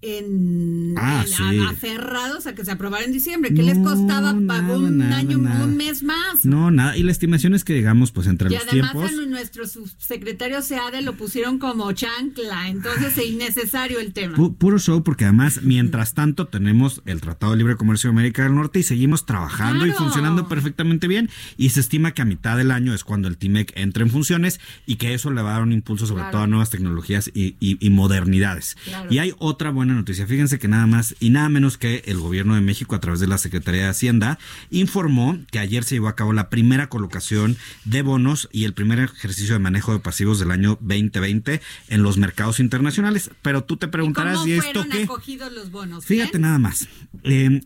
en, 0.03 0.95
Ah, 0.97 1.25
en- 1.27 1.33
sí. 1.33 1.59
aferrados 1.69 2.47
a 2.47 2.55
que 2.55 2.65
se 2.65 2.71
aprobara 2.71 3.05
en 3.05 3.13
diciembre. 3.13 3.53
¿Qué 3.55 3.63
les 3.63 3.79
No, 3.79 3.91
costaba? 3.91 4.35
Pagó 4.47 4.77
un 4.79 4.99
nada, 4.99 5.17
año, 5.19 5.39
nada. 5.39 5.65
un 5.65 5.77
mes 5.77 6.03
más. 6.03 6.45
No, 6.45 6.71
nada. 6.71 6.97
Y 6.97 7.03
la 7.03 7.13
estimación 7.13 7.55
es 7.55 7.65
que, 7.65 7.75
digamos, 7.75 8.11
pues 8.13 8.27
entre 8.27 8.49
y 8.51 8.55
los 8.55 8.63
además 8.69 8.93
tiempos. 8.93 9.11
a 9.13 9.27
nuestro 9.27 9.67
subsecretario 9.67 10.63
SEADE 10.63 11.03
lo 11.03 11.15
pusieron 11.17 11.59
como 11.59 11.91
chancla, 11.93 12.69
entonces 12.69 13.17
es 13.19 13.27
innecesario 13.27 13.99
el 14.01 14.13
tema. 14.13 14.37
pu- 14.37 14.57
puro 14.57 14.79
show, 14.79 15.03
porque 15.03 15.25
además, 15.25 15.61
mientras 15.63 16.15
tanto, 16.15 16.47
tenemos 16.47 17.03
el 17.07 17.21
Tratado 17.21 17.53
de 17.53 17.59
Libre 17.59 17.77
Comercio 17.77 18.09
de 18.09 18.13
América 18.13 18.43
del 18.45 18.55
Norte 18.55 18.79
y 18.81 18.83
seguimos 18.83 19.27
trabajando 19.27 19.87
y 19.87 19.91
Claro. 19.91 20.05
funcionando 20.05 20.49
perfectamente 20.49 21.09
bien. 21.09 21.29
Y 21.57 21.71
se 21.71 21.81
estima 21.81 22.13
que 22.13 22.23
a 22.23 22.25
mitad 22.25 22.57
del 22.57 22.71
año 22.71 22.95
es 22.95 23.05
cuando 23.05 23.29
el 23.29 23.37
TIMEC 23.37 23.73
entre 23.77 24.05
en 24.05 24.11
funciones 24.11 24.61
y 24.87 24.97
que 24.97 25.15
eso 25.15 25.31
le 25.31 25.43
va 25.43 25.51
a 25.51 25.53
dar 25.55 25.63
un 25.63 25.73
impulso 25.73 26.07
sobre 26.07 26.23
Claro. 26.23 26.33
todo 26.33 26.43
a 26.43 26.47
nuevas 26.47 26.71
tecnologías 26.71 27.31
y, 27.35 27.57
y- 27.61 27.77
y 27.81 27.91
modernidades. 27.91 28.77
Claro. 28.85 29.09
Y 29.13 29.19
hay 29.19 29.33
otra 29.39 29.71
buena 29.71 29.88
noticia. 29.95 30.27
Fíjense 30.27 30.59
que 30.59 30.69
nada 30.69 30.87
más 30.87 31.15
y 31.21 31.31
nada 31.31 31.49
menos 31.49 31.79
que 31.79 32.03
el 32.07 32.19
gobierno 32.19 32.55
de 32.55 32.61
México, 32.61 32.95
a 32.95 33.01
través 33.01 33.21
de 33.21 33.27
la 33.27 33.39
Secretaría 33.39 33.83
de 33.83 33.89
Hacienda, 33.89 34.39
informó 34.71 35.39
que 35.51 35.59
ayer 35.59 35.85
se 35.85 35.97
llevó 35.97 36.09
a 36.09 36.17
cabo 36.17 36.33
la 36.33 36.49
primera 36.51 36.89
colocación 36.89 37.57
de 37.85 38.03
bonos 38.03 38.49
y 38.53 38.65
el 38.65 38.75
primer 38.75 38.99
ejercicio 38.99 39.55
de 39.55 39.61
manejo 39.61 39.93
de 39.93 40.01
pasivos 40.01 40.39
del 40.39 40.51
año 40.51 40.79
2020 40.81 41.61
en 41.89 42.03
los 42.03 42.19
mercados 42.19 42.61
internacionales. 42.61 43.31
Pero 43.43 43.65
tú 43.65 43.77
te 43.77 43.87
¿Y 43.87 43.91
preguntarás, 43.91 44.37
cómo 44.39 44.49
¿y, 44.49 44.53
esto 44.53 44.65
fueron 44.83 44.91
qué? 44.91 45.03
acogidos 45.05 45.53
los 45.53 45.71
bonos? 45.71 46.05
Fíjate 46.05 46.39
nada 46.39 46.59
más. 46.59 46.89
Eh, 47.25 47.61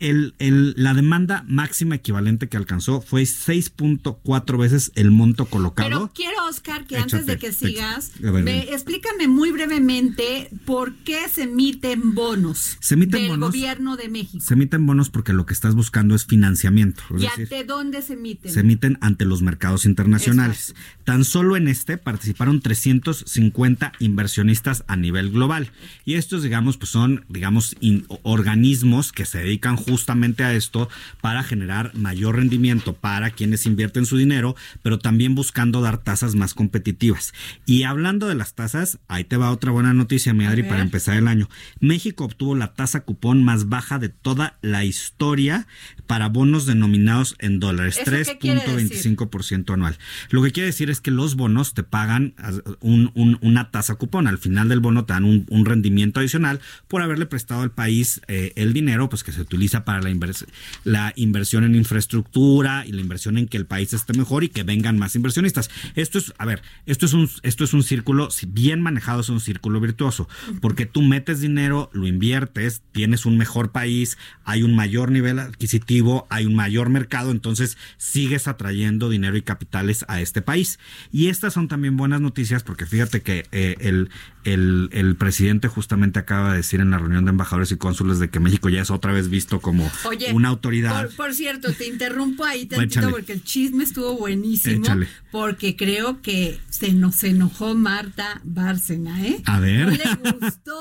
el, 0.00 0.34
el- 0.38 0.74
la 0.76 0.94
demanda 0.94 1.44
máxima 1.48 1.94
equivalente 1.94 2.48
que 2.48 2.56
alcanzó 2.56 3.00
fue 3.00 3.22
6.4 3.22 4.58
veces 4.58 4.92
el 4.94 5.10
monto 5.10 5.46
colocado. 5.46 5.88
Pero 5.88 6.10
quiero, 6.14 6.46
Oscar, 6.48 6.86
que 6.86 6.96
antes 6.96 7.26
de 7.26 7.38
que 7.38 7.52
sigas, 7.52 8.12
ver, 8.20 8.44
me- 8.44 8.72
explícame 8.72 9.28
muy 9.28 9.50
brevemente 9.52 10.50
por 10.64 10.94
qué 10.96 11.28
se 11.32 11.44
emiten 11.44 12.14
bonos 12.14 12.76
Se 12.80 12.94
emiten 12.94 13.20
del 13.22 13.30
bonos. 13.30 13.50
gobierno 13.50 13.96
de 13.96 14.08
México. 14.08 14.42
Se 14.44 14.54
emiten 14.54 14.84
bonos 14.86 15.08
porque 15.10 15.32
lo 15.32 15.46
que 15.46 15.54
estás 15.54 15.74
buscando 15.74 16.14
es 16.14 16.26
financiamiento. 16.26 17.02
es 17.16 17.22
¿Y 17.22 17.26
decir, 17.26 17.42
ante 17.44 17.64
dónde 17.64 18.02
se 18.02 18.14
emiten? 18.14 18.52
se 18.52 18.60
emiten 18.60 18.98
ante 19.00 19.24
los 19.24 19.42
mercados 19.42 19.84
internacionales. 19.86 20.74
Tan 21.04 21.24
solo 21.24 21.56
en 21.56 21.68
este 21.68 21.98
participaron 21.98 22.60
350 22.60 23.92
inversionistas 24.00 24.84
a 24.88 24.96
nivel 24.96 25.30
global. 25.30 25.70
Y 26.04 26.14
estos, 26.14 26.42
digamos, 26.42 26.76
pues 26.76 26.90
son, 26.90 27.24
digamos, 27.28 27.76
in- 27.80 28.06
organismos 28.22 29.12
que 29.12 29.24
se 29.24 29.38
dedican 29.38 29.76
justamente 29.86 30.44
a 30.44 30.52
esto 30.54 30.88
para 31.20 31.42
generar 31.42 31.92
mayor 31.94 32.36
rendimiento 32.36 32.92
para 32.94 33.30
quienes 33.30 33.66
invierten 33.66 34.06
su 34.06 34.16
dinero, 34.16 34.56
pero 34.82 34.98
también 34.98 35.34
buscando 35.34 35.80
dar 35.80 35.98
tasas 35.98 36.34
más 36.34 36.54
competitivas. 36.54 37.32
Y 37.64 37.84
hablando 37.84 38.26
de 38.28 38.34
las 38.34 38.54
tasas, 38.54 38.98
ahí 39.08 39.24
te 39.24 39.36
va 39.36 39.50
otra 39.50 39.70
buena 39.72 39.94
noticia, 39.94 40.34
mi 40.34 40.44
Adri, 40.44 40.62
para 40.62 40.82
empezar 40.82 41.16
el 41.16 41.28
año. 41.28 41.48
México 41.80 42.24
obtuvo 42.24 42.54
la 42.54 42.74
tasa 42.74 43.00
cupón 43.00 43.42
más 43.42 43.68
baja 43.68 43.98
de 43.98 44.08
toda 44.08 44.58
la 44.62 44.84
historia 44.84 45.66
para 46.06 46.28
bonos 46.28 46.66
denominados 46.66 47.36
en 47.38 47.60
dólares, 47.60 47.98
¿Eso 47.98 48.10
qué 48.10 48.38
quiere 48.38 48.60
decir? 48.60 48.98
3.25% 49.16 49.72
anual. 49.74 49.96
Lo 50.30 50.42
que 50.42 50.50
quiere 50.52 50.66
decir 50.66 50.90
es 50.90 51.00
que 51.00 51.10
los 51.10 51.36
bonos 51.36 51.74
te 51.74 51.82
pagan 51.82 52.34
as- 52.38 52.62
un- 52.80 53.10
un- 53.14 53.38
una 53.42 53.70
tasa 53.70 53.94
cupón. 53.96 54.26
Al 54.26 54.38
final 54.38 54.68
del 54.68 54.80
bono 54.80 55.04
te 55.04 55.12
dan 55.12 55.24
un, 55.24 55.46
un 55.48 55.64
rendimiento 55.64 56.20
adicional 56.20 56.60
por 56.88 57.02
haberle 57.02 57.26
prestado 57.26 57.62
al 57.62 57.70
país 57.70 58.20
eh, 58.28 58.52
el 58.56 58.72
dinero 58.72 59.08
pues 59.08 59.24
que 59.24 59.32
se 59.32 59.40
utiliza 59.40 59.75
para 59.84 60.00
la, 60.00 60.10
invers- 60.10 60.46
la 60.84 61.12
inversión 61.16 61.64
en 61.64 61.74
infraestructura 61.74 62.84
y 62.86 62.92
la 62.92 63.00
inversión 63.00 63.38
en 63.38 63.48
que 63.48 63.56
el 63.56 63.66
país 63.66 63.92
esté 63.92 64.16
mejor 64.16 64.44
y 64.44 64.48
que 64.48 64.62
vengan 64.62 64.98
más 64.98 65.16
inversionistas. 65.16 65.70
Esto 65.94 66.18
es, 66.18 66.32
a 66.38 66.46
ver, 66.46 66.62
esto 66.86 67.06
es 67.06 67.12
un, 67.12 67.28
esto 67.42 67.64
es 67.64 67.72
un 67.74 67.82
círculo, 67.82 68.30
si 68.30 68.46
bien 68.46 68.80
manejado 68.80 69.20
es 69.20 69.28
un 69.28 69.40
círculo 69.40 69.80
virtuoso, 69.80 70.28
porque 70.60 70.86
tú 70.86 71.02
metes 71.02 71.40
dinero, 71.40 71.90
lo 71.92 72.06
inviertes, 72.06 72.82
tienes 72.92 73.26
un 73.26 73.36
mejor 73.36 73.72
país, 73.72 74.18
hay 74.44 74.62
un 74.62 74.74
mayor 74.74 75.10
nivel 75.10 75.38
adquisitivo, 75.38 76.26
hay 76.30 76.46
un 76.46 76.54
mayor 76.54 76.88
mercado, 76.88 77.30
entonces 77.30 77.76
sigues 77.96 78.48
atrayendo 78.48 79.08
dinero 79.08 79.36
y 79.36 79.42
capitales 79.42 80.04
a 80.08 80.20
este 80.20 80.42
país. 80.42 80.78
Y 81.12 81.28
estas 81.28 81.54
son 81.54 81.68
también 81.68 81.96
buenas 81.96 82.20
noticias 82.20 82.62
porque 82.62 82.86
fíjate 82.86 83.22
que 83.22 83.46
eh, 83.52 83.76
el, 83.80 84.10
el, 84.44 84.88
el 84.92 85.16
presidente 85.16 85.68
justamente 85.68 86.18
acaba 86.18 86.50
de 86.50 86.58
decir 86.58 86.80
en 86.80 86.90
la 86.90 86.98
reunión 86.98 87.24
de 87.24 87.30
embajadores 87.30 87.72
y 87.72 87.76
cónsules 87.76 88.18
de 88.18 88.28
que 88.28 88.40
México 88.40 88.68
ya 88.68 88.82
es 88.82 88.90
otra 88.90 89.12
vez 89.12 89.28
visto 89.28 89.60
como 89.66 89.90
Oye, 90.04 90.32
una 90.32 90.46
autoridad. 90.46 91.06
Por, 91.06 91.16
por 91.16 91.34
cierto, 91.34 91.72
te 91.72 91.88
interrumpo 91.88 92.44
ahí 92.44 92.66
tantito 92.66 93.10
porque 93.10 93.32
el 93.32 93.42
chisme 93.42 93.82
estuvo 93.82 94.16
buenísimo. 94.16 94.84
Échale. 94.84 95.08
Porque 95.32 95.74
creo 95.74 96.22
que 96.22 96.60
se 96.70 96.92
nos 96.92 97.24
enojó 97.24 97.74
Marta 97.74 98.40
Bárcena, 98.44 99.26
¿eh? 99.26 99.42
A 99.44 99.58
ver. 99.58 99.86
No 99.86 99.90
le 99.90 100.38
gustó 100.38 100.80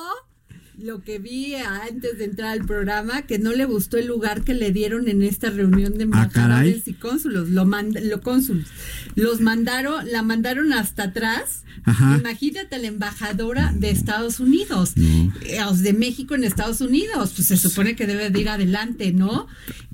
lo 0.78 1.02
que 1.02 1.20
vi 1.20 1.56
antes 1.56 2.18
de 2.18 2.26
entrar 2.26 2.50
al 2.52 2.66
programa, 2.66 3.24
que 3.24 3.40
no 3.40 3.54
le 3.54 3.66
gustó 3.66 3.98
el 3.98 4.08
lugar 4.08 4.44
que 4.44 4.54
le 4.54 4.72
dieron 4.72 5.08
en 5.08 5.24
esta 5.24 5.50
reunión 5.50 5.94
de 5.94 6.02
Ah, 6.02 6.04
embajadores 6.04 6.88
y 6.88 6.94
cónsulos. 6.94 7.50
Lo, 7.50 7.66
mand- 7.66 8.00
lo 8.02 8.22
cónsulos. 8.22 8.68
Los 9.16 9.42
mandaron, 9.42 10.12
la 10.12 10.22
mandaron 10.24 10.74
hasta 10.74 11.04
atrás. 11.04 11.64
Ajá. 11.84 12.18
Imagínate 12.20 12.80
la 12.80 12.88
embajadora 12.88 13.72
de 13.76 13.90
Estados 13.92 14.40
Unidos, 14.40 14.94
No. 14.96 15.32
eh, 15.42 15.60
de 15.82 15.94
México 15.94 16.34
en 16.36 16.44
Estados 16.44 16.82
Unidos, 16.82 17.34
pues 17.36 17.48
se 17.48 17.58
supone 17.58 17.96
que 17.96 18.08
debe 18.08 18.30
de 18.30 18.42
ir 18.42 18.50
adelante, 18.50 19.12
¿no? 19.12 19.48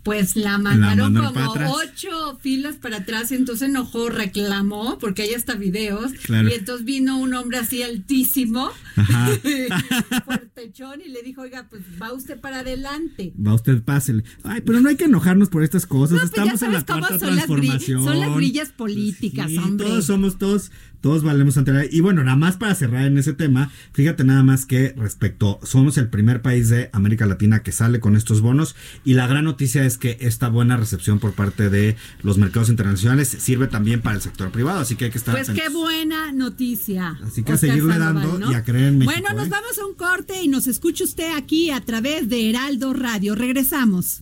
Pues 0.04 0.36
la 0.36 0.58
mandaron 0.58 1.13
mandaron 1.13 1.54
como 1.54 1.74
ocho 1.76 2.39
filas 2.41 2.76
para 2.78 2.98
atrás 2.98 3.32
y 3.32 3.36
entonces 3.36 3.70
enojó, 3.70 4.10
reclamó, 4.10 4.98
porque 5.00 5.24
hay 5.24 5.34
hasta 5.34 5.56
videos, 5.56 6.13
Claro. 6.24 6.50
y 6.50 6.54
entonces 6.54 6.86
vino 6.86 7.20
un 7.20 7.34
hombre 7.34 7.58
así 7.58 7.84
altísimo, 7.84 8.72
Ajá. 8.96 9.30
y 11.05 11.10
le 11.10 11.21
dijo, 11.21 11.41
oiga, 11.41 11.67
pues 11.69 11.81
va 12.01 12.13
usted 12.13 12.39
para 12.39 12.60
adelante. 12.60 13.34
Va 13.45 13.53
usted, 13.53 13.84
pásele. 13.84 14.23
Ay, 14.43 14.62
pero 14.62 14.79
no 14.79 14.89
hay 14.89 14.95
que 14.95 15.05
enojarnos 15.05 15.49
por 15.49 15.63
estas 15.63 15.86
cosas. 15.86 16.13
No, 16.13 16.19
pues 16.19 16.31
ya 16.31 16.53
Estamos 16.53 16.62
en 16.62 16.73
la 16.73 16.86
cómo 16.86 16.99
cuarta 16.99 17.19
son 17.19 17.36
las, 17.36 17.45
transformación. 17.45 18.03
son 18.03 18.19
las 18.19 18.36
grillas 18.36 18.69
políticas, 18.69 19.49
Sí, 19.49 19.57
hombre. 19.57 19.86
Todos 19.88 20.05
somos, 20.05 20.38
todos, 20.38 20.71
todos 21.02 21.24
valemos 21.24 21.58
ante 21.58 21.74
la 21.74 21.80
ley. 21.82 21.90
Y 21.92 22.00
bueno, 22.02 22.24
nada 22.24 22.38
más 22.38 22.58
para 22.58 22.76
cerrar 22.76 23.06
en 23.06 23.18
ese 23.18 23.34
tema, 23.34 23.72
fíjate 23.94 24.24
nada 24.24 24.44
más 24.44 24.66
que 24.66 24.94
respecto, 24.98 25.60
somos 25.64 25.98
el 25.98 26.08
primer 26.10 26.42
país 26.42 26.70
de 26.70 26.90
América 26.94 27.26
Latina 27.26 27.64
que 27.64 27.72
sale 27.72 28.00
con 28.00 28.16
estos 28.16 28.42
bonos 28.42 28.76
y 29.04 29.16
la 29.16 29.28
gran 29.28 29.46
noticia 29.46 29.86
es 29.86 29.98
que 29.98 30.18
esta 30.22 30.50
buena 30.50 30.78
recepción 30.78 31.20
por 31.20 31.34
parte 31.34 31.70
de 31.70 31.96
los 32.24 32.38
mercados 32.38 32.70
internacionales 32.70 33.28
sirve 33.28 33.68
también 33.68 34.02
para 34.02 34.16
el 34.16 34.22
sector 34.22 34.52
privado, 34.52 34.80
así 34.80 34.96
que 34.96 35.06
hay 35.06 35.12
que 35.12 35.18
estar 35.18 35.36
Pues 35.36 35.50
qué 35.50 35.70
buena 35.70 36.32
noticia. 36.32 37.20
Así 37.26 37.44
que 37.44 37.54
a 37.54 37.58
seguirle 37.58 37.96
Sandoval, 37.96 38.40
dando 38.40 38.52
y 38.52 38.56
a 38.56 38.64
creer 38.64 38.88
en 38.90 39.00
México, 39.00 39.20
Bueno, 39.20 39.36
nos 39.36 39.48
¿eh? 39.48 39.52
vamos 39.52 39.80
a 39.80 39.86
un 39.86 39.96
corte 39.96 40.42
y 40.42 40.48
nos 40.48 40.68
escucha 40.68 41.04
usted 41.04 41.36
aquí 41.36 41.72
a 41.72 41.82
través 41.82 42.30
de 42.30 42.50
Heraldo 42.50 42.94
Radio. 42.94 43.36
Regresamos. 43.36 44.22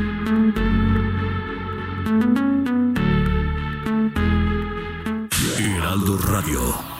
Heraldo 5.91 6.17
Radio. 6.19 6.90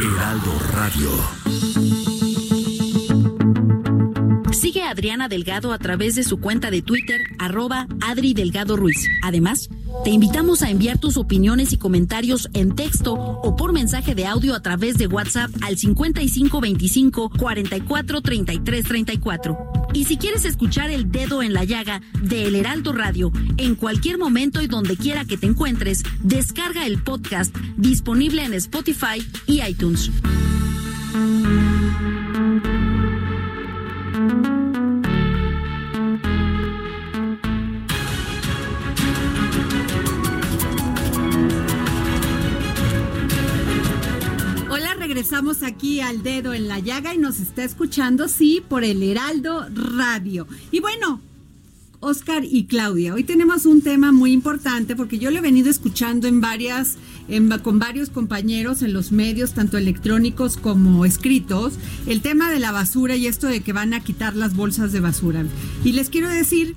Heraldo 0.00 0.52
Radio. 0.74 1.10
Sigue 4.52 4.82
a 4.82 4.90
Adriana 4.90 5.28
Delgado 5.28 5.72
a 5.72 5.78
través 5.78 6.14
de 6.14 6.22
su 6.22 6.38
cuenta 6.38 6.70
de 6.70 6.82
Twitter, 6.82 7.20
arroba 7.40 7.88
Adri 8.00 8.32
Delgado 8.32 8.76
Ruiz. 8.76 9.08
Además, 9.24 9.68
te 10.04 10.10
invitamos 10.10 10.62
a 10.62 10.70
enviar 10.70 10.98
tus 10.98 11.16
opiniones 11.16 11.72
y 11.72 11.78
comentarios 11.78 12.48
en 12.54 12.74
texto 12.74 13.14
o 13.14 13.56
por 13.56 13.72
mensaje 13.72 14.14
de 14.14 14.26
audio 14.26 14.54
a 14.54 14.60
través 14.60 14.96
de 14.96 15.06
WhatsApp 15.06 15.50
al 15.62 15.76
5525 15.76 17.30
44 17.38 18.20
33 18.22 18.84
34. 18.84 19.58
Y 19.94 20.04
si 20.04 20.16
quieres 20.16 20.44
escuchar 20.44 20.90
el 20.90 21.10
dedo 21.10 21.42
en 21.42 21.52
la 21.52 21.64
llaga 21.64 22.02
de 22.22 22.46
El 22.46 22.54
Heraldo 22.54 22.92
Radio 22.92 23.32
en 23.56 23.74
cualquier 23.74 24.18
momento 24.18 24.60
y 24.62 24.66
donde 24.66 24.96
quiera 24.96 25.24
que 25.24 25.36
te 25.36 25.46
encuentres, 25.46 26.02
descarga 26.22 26.86
el 26.86 27.02
podcast 27.02 27.54
disponible 27.76 28.44
en 28.44 28.54
Spotify 28.54 29.26
y 29.46 29.62
iTunes. 29.62 30.10
Regresamos 45.30 45.62
aquí 45.62 46.00
al 46.00 46.22
dedo 46.22 46.54
en 46.54 46.68
la 46.68 46.78
llaga 46.78 47.14
y 47.14 47.18
nos 47.18 47.38
está 47.38 47.62
escuchando, 47.62 48.28
sí, 48.28 48.62
por 48.66 48.82
el 48.82 49.02
Heraldo 49.02 49.66
Radio. 49.74 50.46
Y 50.70 50.80
bueno, 50.80 51.20
Oscar 52.00 52.44
y 52.50 52.64
Claudia, 52.64 53.12
hoy 53.12 53.24
tenemos 53.24 53.66
un 53.66 53.82
tema 53.82 54.10
muy 54.10 54.32
importante 54.32 54.96
porque 54.96 55.18
yo 55.18 55.30
lo 55.30 55.36
he 55.36 55.40
venido 55.42 55.68
escuchando 55.68 56.28
en 56.28 56.40
varias, 56.40 56.96
en- 57.28 57.50
con 57.58 57.78
varios 57.78 58.08
compañeros 58.08 58.80
en 58.80 58.94
los 58.94 59.12
medios, 59.12 59.52
tanto 59.52 59.76
electrónicos 59.76 60.56
como 60.56 61.04
escritos, 61.04 61.74
el 62.06 62.22
tema 62.22 62.50
de 62.50 62.60
la 62.60 62.72
basura 62.72 63.14
y 63.14 63.26
esto 63.26 63.48
de 63.48 63.60
que 63.60 63.74
van 63.74 63.92
a 63.92 64.00
quitar 64.00 64.34
las 64.34 64.56
bolsas 64.56 64.92
de 64.92 65.00
basura. 65.00 65.44
Y 65.84 65.92
les 65.92 66.08
quiero 66.08 66.30
decir 66.30 66.74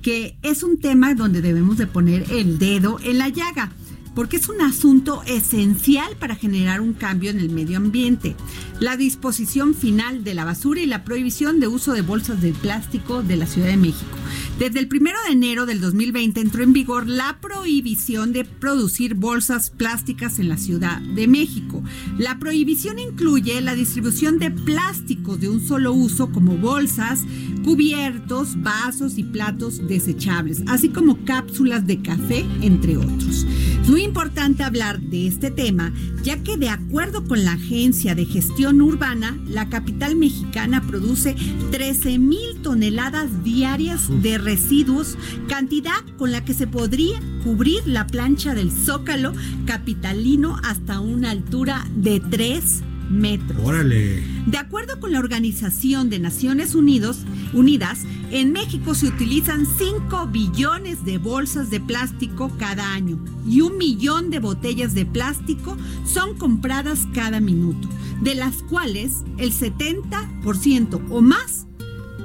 que 0.00 0.36
es 0.42 0.62
un 0.62 0.78
tema 0.80 1.14
donde 1.14 1.42
debemos 1.42 1.76
de 1.76 1.86
poner 1.86 2.24
el 2.32 2.58
dedo 2.58 2.98
en 3.04 3.18
la 3.18 3.28
llaga 3.28 3.70
porque 4.14 4.36
es 4.36 4.48
un 4.48 4.60
asunto 4.60 5.22
esencial 5.26 6.16
para 6.16 6.34
generar 6.34 6.80
un 6.80 6.92
cambio 6.92 7.30
en 7.30 7.40
el 7.40 7.50
medio 7.50 7.76
ambiente. 7.76 8.36
La 8.78 8.96
disposición 8.96 9.74
final 9.74 10.24
de 10.24 10.34
la 10.34 10.44
basura 10.44 10.80
y 10.80 10.86
la 10.86 11.04
prohibición 11.04 11.60
de 11.60 11.68
uso 11.68 11.92
de 11.92 12.02
bolsas 12.02 12.40
de 12.40 12.52
plástico 12.52 13.22
de 13.22 13.36
la 13.36 13.46
Ciudad 13.46 13.68
de 13.68 13.76
México. 13.76 14.16
Desde 14.60 14.78
el 14.78 14.88
primero 14.88 15.16
de 15.26 15.32
enero 15.32 15.64
del 15.64 15.80
2020 15.80 16.38
entró 16.38 16.62
en 16.62 16.74
vigor 16.74 17.08
la 17.08 17.38
prohibición 17.40 18.34
de 18.34 18.44
producir 18.44 19.14
bolsas 19.14 19.70
plásticas 19.70 20.38
en 20.38 20.50
la 20.50 20.58
Ciudad 20.58 21.00
de 21.00 21.26
México. 21.26 21.82
La 22.18 22.38
prohibición 22.38 22.98
incluye 22.98 23.58
la 23.62 23.74
distribución 23.74 24.38
de 24.38 24.50
plásticos 24.50 25.40
de 25.40 25.48
un 25.48 25.66
solo 25.66 25.94
uso 25.94 26.30
como 26.30 26.58
bolsas, 26.58 27.22
cubiertos, 27.64 28.60
vasos 28.60 29.16
y 29.16 29.24
platos 29.24 29.88
desechables, 29.88 30.62
así 30.66 30.90
como 30.90 31.24
cápsulas 31.24 31.86
de 31.86 32.02
café, 32.02 32.44
entre 32.60 32.98
otros. 32.98 33.46
Es 33.82 33.88
muy 33.88 34.02
importante 34.02 34.62
hablar 34.62 35.00
de 35.00 35.26
este 35.26 35.50
tema, 35.50 35.90
ya 36.22 36.42
que 36.42 36.58
de 36.58 36.68
acuerdo 36.68 37.24
con 37.24 37.44
la 37.44 37.52
Agencia 37.52 38.14
de 38.14 38.26
Gestión 38.26 38.82
Urbana, 38.82 39.38
la 39.46 39.70
capital 39.70 40.16
mexicana 40.16 40.82
produce 40.86 41.34
13 41.70 42.18
mil 42.18 42.60
toneladas 42.62 43.42
diarias 43.42 44.02
de 44.22 44.36
residuos, 44.50 45.16
cantidad 45.48 46.04
con 46.18 46.32
la 46.32 46.44
que 46.44 46.54
se 46.54 46.66
podría 46.66 47.20
cubrir 47.44 47.86
la 47.86 48.08
plancha 48.08 48.52
del 48.52 48.72
Zócalo 48.72 49.32
capitalino 49.64 50.56
hasta 50.64 50.98
una 50.98 51.30
altura 51.30 51.86
de 51.94 52.18
3 52.18 52.82
metros. 53.10 53.60
Órale. 53.62 54.24
De 54.46 54.58
acuerdo 54.58 54.98
con 54.98 55.12
la 55.12 55.20
Organización 55.20 56.10
de 56.10 56.18
Naciones 56.18 56.74
Unidos, 56.74 57.18
Unidas, 57.52 58.00
en 58.32 58.50
México 58.50 58.96
se 58.96 59.06
utilizan 59.06 59.66
5 59.66 60.26
billones 60.32 61.04
de 61.04 61.18
bolsas 61.18 61.70
de 61.70 61.78
plástico 61.78 62.50
cada 62.58 62.92
año 62.92 63.24
y 63.48 63.60
un 63.60 63.78
millón 63.78 64.30
de 64.30 64.40
botellas 64.40 64.94
de 64.94 65.06
plástico 65.06 65.76
son 66.04 66.36
compradas 66.36 67.06
cada 67.14 67.38
minuto, 67.38 67.88
de 68.20 68.34
las 68.34 68.64
cuales 68.64 69.22
el 69.38 69.52
70% 69.52 71.00
o 71.08 71.22
más 71.22 71.68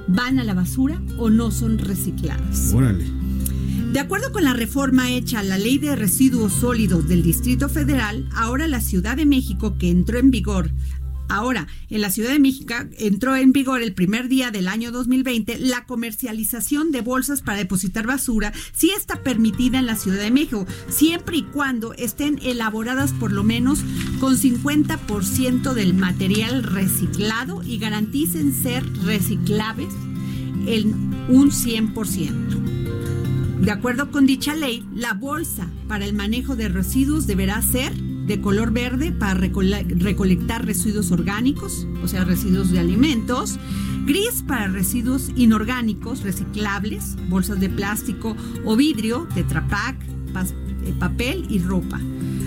van 0.07 0.39
a 0.39 0.43
la 0.43 0.53
basura 0.53 1.01
o 1.17 1.29
no 1.29 1.51
son 1.51 1.77
recicladas. 1.77 2.73
Órale. 2.73 3.05
De 3.91 4.01
acuerdo 4.01 4.33
con 4.33 4.43
la 4.43 4.53
reforma 4.53 5.11
hecha 5.11 5.39
a 5.39 5.43
la 5.43 5.57
Ley 5.57 5.77
de 5.77 5.95
Residuos 5.95 6.51
Sólidos 6.51 7.07
del 7.07 7.23
Distrito 7.23 7.69
Federal, 7.69 8.27
ahora 8.35 8.67
la 8.67 8.81
Ciudad 8.81 9.15
de 9.15 9.25
México, 9.25 9.77
que 9.77 9.89
entró 9.89 10.19
en 10.19 10.31
vigor, 10.31 10.69
ahora 11.29 11.67
en 11.89 12.01
la 12.01 12.09
Ciudad 12.09 12.31
de 12.31 12.39
México 12.39 12.73
entró 12.97 13.35
en 13.35 13.51
vigor 13.51 13.81
el 13.81 13.93
primer 13.93 14.27
día 14.27 14.51
del 14.51 14.67
año 14.67 14.91
2020, 14.91 15.59
la 15.59 15.85
comercialización 15.85 16.91
de 16.91 17.01
bolsas 17.01 17.41
para 17.41 17.57
depositar 17.57 18.07
basura 18.07 18.53
sí 18.73 18.91
está 18.91 19.23
permitida 19.23 19.79
en 19.79 19.85
la 19.85 19.95
Ciudad 19.95 20.21
de 20.21 20.31
México, 20.31 20.65
siempre 20.89 21.37
y 21.37 21.43
cuando 21.43 21.93
estén 21.93 22.39
elaboradas 22.43 23.13
por 23.13 23.31
lo 23.31 23.43
menos 23.43 23.79
con 24.19 24.37
50% 24.37 25.73
del 25.73 25.93
material 25.93 26.63
reciclado 26.63 27.63
y 27.63 27.77
garanticen 27.77 28.53
ser 28.53 28.83
reciclables 29.03 29.93
en 30.67 31.13
un 31.29 31.51
100%. 31.51 33.61
De 33.61 33.71
acuerdo 33.71 34.11
con 34.11 34.25
dicha 34.25 34.53
ley, 34.53 34.85
la 34.93 35.13
bolsa 35.13 35.69
para 35.87 36.05
el 36.05 36.13
manejo 36.13 36.55
de 36.55 36.69
residuos 36.69 37.25
deberá 37.25 37.61
ser 37.61 37.93
de 38.25 38.41
color 38.41 38.71
verde 38.71 39.11
para 39.11 39.39
recole- 39.39 39.85
recolectar 39.99 40.65
residuos 40.65 41.11
orgánicos, 41.11 41.87
o 42.03 42.07
sea, 42.07 42.23
residuos 42.23 42.71
de 42.71 42.79
alimentos, 42.79 43.59
gris 44.05 44.43
para 44.47 44.67
residuos 44.67 45.31
inorgánicos, 45.35 46.21
reciclables, 46.23 47.15
bolsas 47.29 47.59
de 47.59 47.69
plástico 47.69 48.35
o 48.63 48.75
vidrio, 48.75 49.27
tetrapack, 49.33 49.97
pas- 50.33 50.53
eh, 50.85 50.93
papel 50.99 51.45
y 51.49 51.59
ropa. 51.59 51.99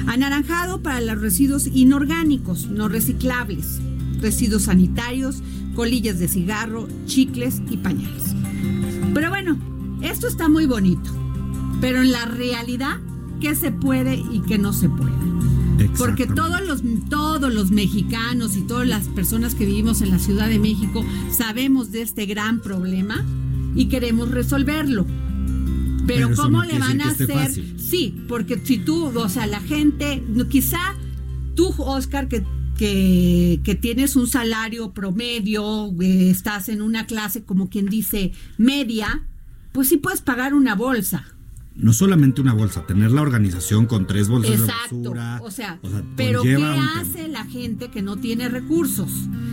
Anaranjado 0.06 0.82
para 0.82 1.00
los 1.00 1.20
residuos 1.20 1.66
inorgánicos, 1.66 2.66
no 2.68 2.88
reciclables, 2.88 3.80
residuos 4.20 4.62
sanitarios, 4.64 5.42
colillas 5.74 6.18
de 6.18 6.26
cigarro, 6.28 6.88
chicles 7.06 7.62
y 7.70 7.76
pañales. 7.76 8.34
Pero 9.14 9.28
bueno, 9.30 9.56
esto 10.02 10.26
está 10.26 10.48
muy 10.48 10.66
bonito. 10.66 11.10
Pero 11.80 12.02
en 12.02 12.10
la 12.10 12.24
realidad, 12.24 12.96
¿qué 13.40 13.54
se 13.54 13.70
puede 13.70 14.16
y 14.16 14.42
qué 14.48 14.58
no 14.58 14.72
se 14.72 14.88
puede? 14.88 15.12
Porque 15.96 16.26
todos 16.26 16.60
los, 16.66 16.82
todos 17.08 17.52
los 17.52 17.70
mexicanos 17.70 18.56
y 18.56 18.62
todas 18.62 18.86
las 18.86 19.08
personas 19.08 19.54
que 19.54 19.66
vivimos 19.66 20.00
en 20.02 20.10
la 20.10 20.18
Ciudad 20.18 20.48
de 20.48 20.58
México 20.58 21.04
sabemos 21.30 21.92
de 21.92 22.02
este 22.02 22.26
gran 22.26 22.60
problema 22.60 23.24
y 23.74 23.86
queremos 23.86 24.30
resolverlo. 24.30 25.06
Pero, 26.06 26.34
¿cómo 26.34 26.62
no 26.62 26.64
le 26.64 26.78
van 26.78 27.00
a 27.02 27.10
hacer? 27.10 27.28
fácil. 27.28 27.76
Sí, 27.78 28.16
porque 28.28 28.58
si 28.64 28.78
tú, 28.78 29.12
o 29.14 29.28
sea, 29.28 29.46
la 29.46 29.60
gente, 29.60 30.22
quizá 30.48 30.78
tú, 31.54 31.74
Oscar, 31.76 32.28
que, 32.28 32.44
que, 32.78 33.60
que 33.62 33.74
tienes 33.74 34.16
un 34.16 34.26
salario 34.26 34.92
promedio, 34.92 35.92
eh, 36.00 36.30
estás 36.30 36.70
en 36.70 36.80
una 36.80 37.06
clase 37.06 37.44
como 37.44 37.68
quien 37.68 37.86
dice 37.86 38.32
media, 38.56 39.26
pues 39.72 39.88
sí 39.88 39.98
puedes 39.98 40.22
pagar 40.22 40.54
una 40.54 40.74
bolsa. 40.74 41.26
No 41.78 41.92
solamente 41.92 42.40
una 42.40 42.54
bolsa, 42.54 42.84
tener 42.86 43.12
la 43.12 43.22
organización 43.22 43.86
con 43.86 44.08
tres 44.08 44.28
bolsas 44.28 44.60
Exacto. 44.60 44.96
de 44.96 45.08
basura. 45.08 45.40
o 45.42 45.50
sea, 45.52 45.78
o 45.80 45.88
sea, 45.88 46.02
pero 46.16 46.42
¿qué 46.42 46.56
hace 46.56 47.28
la 47.28 47.44
gente 47.44 47.88
que 47.88 48.02
no 48.02 48.16
tiene 48.16 48.48
recursos 48.48 49.10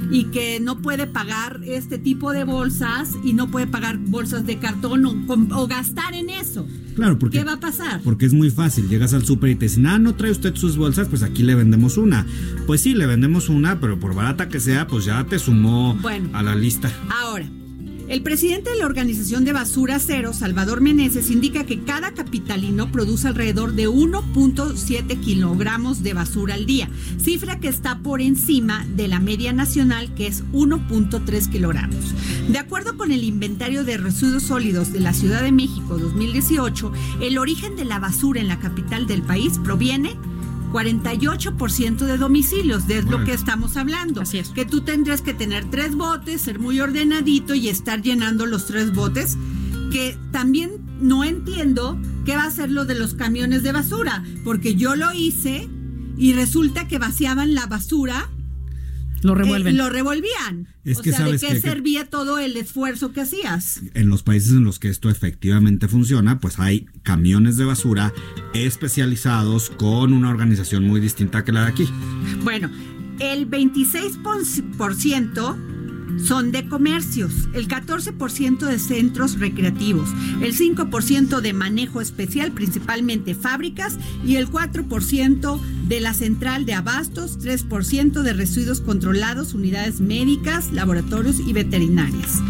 y 0.09 0.25
que 0.25 0.59
no 0.59 0.81
puede 0.81 1.05
pagar 1.05 1.61
este 1.65 1.99
tipo 1.99 2.31
de 2.31 2.43
bolsas 2.43 3.11
y 3.23 3.33
no 3.33 3.51
puede 3.51 3.67
pagar 3.67 3.99
bolsas 3.99 4.45
de 4.47 4.57
cartón 4.57 5.05
o, 5.51 5.67
gastar 5.67 6.15
en 6.15 6.31
eso? 6.31 6.65
Claro, 6.95 7.19
porque, 7.19 7.38
¿Qué 7.39 7.43
va 7.43 7.53
a 7.53 7.59
pasar? 7.59 8.01
Porque 8.03 8.25
es 8.25 8.33
muy 8.33 8.49
fácil. 8.49 8.89
Llegas 8.89 9.13
al 9.13 9.23
súper 9.23 9.51
y 9.51 9.55
te 9.55 9.65
dicen, 9.65 9.85
ah, 9.85 9.99
no 9.99 10.15
trae 10.15 10.31
usted 10.31 10.55
sus 10.55 10.77
bolsas, 10.77 11.07
pues 11.07 11.21
aquí 11.21 11.43
le 11.43 11.53
vendemos 11.53 11.97
una. 11.97 12.25
Pues 12.65 12.81
sí, 12.81 12.95
le 12.95 13.05
vendemos 13.05 13.49
una, 13.49 13.79
pero 13.79 13.99
por 13.99 14.15
barata 14.15 14.49
que 14.49 14.59
sea, 14.59 14.88
pues 14.88 15.05
ya 15.05 15.23
te 15.25 15.38
sumó 15.38 15.95
Bueno. 16.01 16.29
a 16.33 16.41
la 16.41 16.55
lista. 16.55 16.91
Ahora, 17.21 17.47
el 18.07 18.21
presidente 18.21 18.69
de 18.69 18.77
la 18.77 18.85
Organización 18.85 19.45
de 19.45 19.53
Basura 19.53 19.99
Cero, 19.99 20.33
Salvador 20.33 20.79
Meneses, 20.79 21.31
indica 21.31 21.65
que 21.65 21.81
cada 21.83 22.13
capitalino 22.13 22.91
produce 22.91 23.27
alrededor 23.27 23.73
de 23.73 23.89
1.7 23.89 25.19
kilogramos 25.19 26.03
de 26.03 26.13
basura 26.13 26.53
al 26.53 26.65
día, 26.65 26.89
cifra 27.19 27.59
que 27.59 27.67
está 27.67 27.99
por 27.99 28.21
encima 28.21 28.85
de 28.95 29.07
la 29.07 29.19
media 29.19 29.53
nacional, 29.53 30.13
que 30.13 30.27
es 30.27 30.43
1.3 30.51 31.49
kilogramos. 31.49 32.13
De 32.47 32.59
acuerdo 32.59 32.95
con 32.95 33.11
el 33.11 33.23
inventario 33.23 33.83
de 33.83 33.97
residuos 33.97 34.43
sólidos 34.43 34.93
de 34.93 34.99
la 34.99 35.13
Ciudad 35.13 35.41
de 35.41 35.51
México 35.51 35.97
2018, 35.97 36.91
el 37.21 37.37
origen 37.37 37.75
de 37.75 37.85
la 37.85 37.99
basura 37.99 38.39
en 38.39 38.47
la 38.47 38.59
capital 38.59 39.07
del 39.07 39.23
país 39.23 39.59
proviene 39.63 40.15
48% 40.71 41.97
de 41.97 42.17
domicilios, 42.17 42.88
de 42.88 42.99
es 42.99 43.06
lo 43.06 43.23
que 43.23 43.34
estamos 43.34 43.78
hablando. 43.78 44.21
Así 44.21 44.39
es. 44.39 44.49
Que 44.49 44.65
tú 44.65 44.82
tendrías 44.82 45.21
que 45.21 45.34
tener 45.34 45.69
tres 45.69 45.95
botes, 45.95 46.41
ser 46.41 46.60
muy 46.60 46.80
ordenadito 46.80 47.56
y 47.56 47.69
estar 47.69 48.01
llenando 48.01 48.45
los 48.45 48.65
tres 48.65 48.93
botes. 48.93 49.38
Que 49.91 50.17
también 50.32 50.86
no 50.99 51.23
entiendo 51.23 51.99
qué 52.25 52.36
va 52.36 52.43
a 52.43 52.51
ser 52.51 52.71
lo 52.71 52.86
de 52.86 52.95
los 52.95 53.13
camiones 53.13 53.63
de 53.63 53.71
basura, 53.71 54.23
porque 54.43 54.75
yo 54.75 54.95
lo 54.95 55.13
hice 55.13 55.69
y 56.17 56.34
resulta 56.34 56.88
que 56.88 56.97
vaciaban 56.97 57.54
la 57.54 57.67
basura, 57.67 58.30
Lo 59.21 59.34
eh, 59.34 59.38
revuelven. 59.38 59.78
lo 59.78 59.89
revolvían. 59.89 60.67
Es 60.84 60.99
o 60.99 61.01
que 61.01 61.12
sea, 61.12 61.19
¿de 61.19 61.25
sabes 61.25 61.41
qué 61.41 61.47
que- 61.47 61.54
que- 61.56 61.62
servía 61.62 62.06
todo 62.10 62.39
el 62.39 62.58
esfuerzo 62.58 63.12
que 63.12 63.21
hacías? 63.21 63.82
En 63.93 64.10
los 64.10 64.23
países 64.23 64.51
en 64.51 64.63
los 64.63 64.80
que 64.80 64.89
esto 64.89 65.10
efectivamente 65.10 65.88
funciona, 65.88 66.39
pues 66.39 66.60
hay 66.60 66.86
camiones 67.04 67.58
de 67.58 67.65
basura 67.65 68.13
especializados 68.54 69.69
con 69.71 70.13
una 70.13 70.30
organización 70.30 70.86
muy 70.86 70.99
distinta 70.99 71.43
que 71.43 71.52
la 71.52 71.62
de 71.63 71.67
aquí. 71.69 71.89
Bueno, 72.44 72.69
el 73.19 73.50
26% 73.50 75.58
son 76.23 76.51
de 76.51 76.67
comercios, 76.67 77.31
el 77.53 77.67
14% 77.67 78.59
de 78.59 78.79
centros 78.79 79.39
recreativos, 79.39 80.09
el 80.41 80.55
5% 80.55 81.41
de 81.41 81.53
manejo 81.53 82.01
especial, 82.01 82.51
principalmente 82.51 83.35
fábricas, 83.35 83.97
y 84.25 84.35
el 84.35 84.49
4% 84.49 85.59
de 85.87 85.99
la 85.99 86.13
central 86.13 86.65
de 86.65 86.73
abastos, 86.73 87.39
3% 87.39 88.21
de 88.21 88.33
residuos 88.33 88.81
controlados, 88.81 89.53
unidades 89.53 89.99
médicas, 89.99 90.71
laboratorios 90.71 91.39
y 91.39 91.53
veterinarias. 91.53 92.41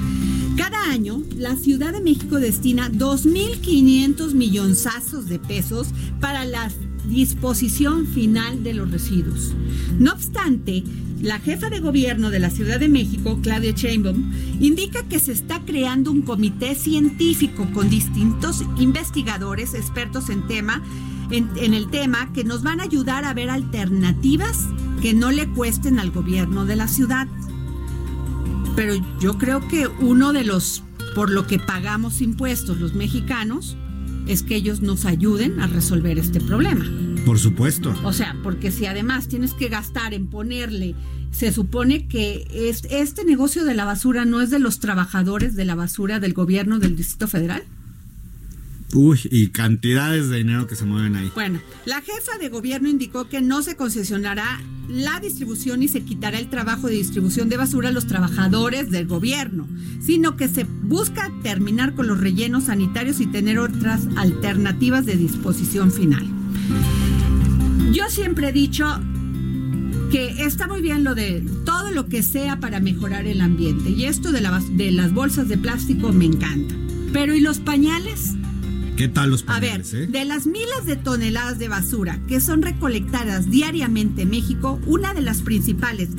Cada 0.57 0.89
año, 0.89 1.21
la 1.35 1.57
Ciudad 1.57 1.91
de 1.91 2.01
México 2.01 2.39
destina 2.39 2.89
2.500 2.89 4.33
millonzazos 4.33 5.27
de 5.27 5.37
pesos 5.37 5.89
para 6.21 6.45
la 6.45 6.69
disposición 7.09 8.07
final 8.07 8.63
de 8.63 8.73
los 8.73 8.91
residuos. 8.91 9.53
No 9.99 10.11
obstante, 10.11 10.83
la 11.21 11.39
jefa 11.39 11.69
de 11.69 11.79
gobierno 11.79 12.29
de 12.29 12.39
la 12.39 12.49
Ciudad 12.49 12.79
de 12.79 12.89
México, 12.89 13.39
Claudia 13.41 13.71
Sheinbaum, 13.71 14.31
indica 14.59 15.03
que 15.03 15.19
se 15.19 15.31
está 15.31 15.61
creando 15.65 16.11
un 16.11 16.21
comité 16.21 16.75
científico 16.75 17.67
con 17.73 17.89
distintos 17.89 18.63
investigadores 18.77 19.73
expertos 19.73 20.29
en 20.29 20.45
tema 20.47 20.83
en, 21.31 21.49
en 21.55 21.73
el 21.73 21.89
tema 21.89 22.31
que 22.33 22.43
nos 22.43 22.61
van 22.61 22.79
a 22.79 22.83
ayudar 22.83 23.25
a 23.25 23.33
ver 23.33 23.49
alternativas 23.49 24.67
que 25.01 25.13
no 25.13 25.31
le 25.31 25.47
cuesten 25.49 25.99
al 25.99 26.11
gobierno 26.11 26.65
de 26.65 26.75
la 26.75 26.87
ciudad. 26.87 27.27
Pero 28.75 28.95
yo 29.19 29.37
creo 29.37 29.67
que 29.67 29.87
uno 29.87 30.33
de 30.33 30.43
los 30.43 30.83
por 31.15 31.31
lo 31.31 31.47
que 31.47 31.59
pagamos 31.59 32.21
impuestos 32.21 32.79
los 32.79 32.93
mexicanos 32.93 33.77
es 34.27 34.43
que 34.43 34.55
ellos 34.55 34.81
nos 34.81 35.05
ayuden 35.05 35.59
a 35.59 35.67
resolver 35.67 36.17
este 36.17 36.39
problema. 36.41 36.85
Por 37.25 37.39
supuesto. 37.39 37.95
O 38.03 38.13
sea, 38.13 38.35
porque 38.43 38.71
si 38.71 38.85
además 38.85 39.27
tienes 39.27 39.53
que 39.53 39.67
gastar 39.69 40.13
en 40.13 40.27
ponerle, 40.27 40.95
se 41.31 41.51
supone 41.51 42.07
que 42.07 42.47
es- 42.53 42.85
este 42.89 43.25
negocio 43.25 43.65
de 43.65 43.73
la 43.73 43.85
basura 43.85 44.25
no 44.25 44.41
es 44.41 44.49
de 44.49 44.59
los 44.59 44.79
trabajadores 44.79 45.55
de 45.55 45.65
la 45.65 45.75
basura 45.75 46.19
del 46.19 46.33
gobierno 46.33 46.79
del 46.79 46.95
Distrito 46.95 47.27
Federal. 47.27 47.63
Uy, 48.95 49.19
y 49.25 49.47
cantidades 49.49 50.29
de 50.29 50.37
dinero 50.37 50.67
que 50.67 50.77
se 50.77 50.85
mueven 50.85 51.17
ahí. 51.17 51.29
Bueno, 51.35 51.59
la 51.85 52.01
jefa 52.01 52.37
de 52.39 52.47
gobierno 52.47 52.87
indicó 52.87 53.27
que 53.27 53.41
no 53.41 53.61
se 53.61 53.75
concesionará 53.75 54.61
la 54.87 55.19
distribución 55.19 55.83
y 55.83 55.89
se 55.89 56.03
quitará 56.03 56.39
el 56.39 56.49
trabajo 56.49 56.87
de 56.87 56.93
distribución 56.93 57.49
de 57.49 57.57
basura 57.57 57.89
a 57.89 57.91
los 57.91 58.07
trabajadores 58.07 58.91
del 58.91 59.05
gobierno, 59.05 59.67
sino 59.99 60.37
que 60.37 60.47
se 60.47 60.63
busca 60.63 61.29
terminar 61.43 61.93
con 61.93 62.07
los 62.07 62.21
rellenos 62.21 62.65
sanitarios 62.65 63.19
y 63.19 63.27
tener 63.27 63.59
otras 63.59 64.07
alternativas 64.15 65.05
de 65.05 65.17
disposición 65.17 65.91
final. 65.91 66.25
Yo 67.91 68.09
siempre 68.09 68.49
he 68.49 68.53
dicho 68.53 68.85
que 70.09 70.45
está 70.45 70.67
muy 70.67 70.81
bien 70.81 71.03
lo 71.03 71.15
de 71.15 71.43
todo 71.65 71.91
lo 71.91 72.07
que 72.07 72.23
sea 72.23 72.61
para 72.61 72.79
mejorar 72.79 73.25
el 73.25 73.41
ambiente 73.41 73.89
y 73.89 74.05
esto 74.05 74.31
de, 74.31 74.39
la 74.39 74.57
de 74.71 74.91
las 74.91 75.13
bolsas 75.13 75.49
de 75.49 75.57
plástico 75.57 76.13
me 76.13 76.25
encanta. 76.25 76.75
Pero 77.11 77.35
¿y 77.35 77.41
los 77.41 77.59
pañales? 77.59 78.35
¿Qué 78.97 79.07
tal 79.09 79.29
los 79.29 79.43
A 79.47 79.59
ver, 79.59 79.83
eh? 79.93 80.07
de 80.07 80.23
las 80.25 80.47
miles 80.47 80.85
de 80.85 80.95
toneladas 80.95 81.59
de 81.59 81.67
basura 81.67 82.19
que 82.27 82.39
son 82.39 82.61
recolectadas 82.61 83.49
diariamente 83.49 84.21
en 84.21 84.29
México, 84.29 84.79
una 84.85 85.13
de 85.13 85.21
las 85.21 85.41
principales 85.41 86.09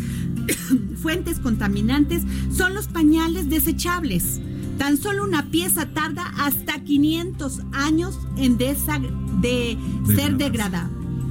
fuentes 1.03 1.39
contaminantes 1.39 2.23
son 2.55 2.75
los 2.75 2.89
pañales 2.89 3.49
desechables. 3.49 4.41
Tan 4.79 4.99
solo 4.99 5.25
una 5.25 5.47
pieza 5.51 5.87
tarda 5.87 6.27
hasta 6.39 6.85
500 6.85 7.61
años 7.73 8.19
en 8.37 8.59
desa- 8.59 9.01
de 9.41 9.79
ser 10.15 10.37
degradada, 10.37 10.91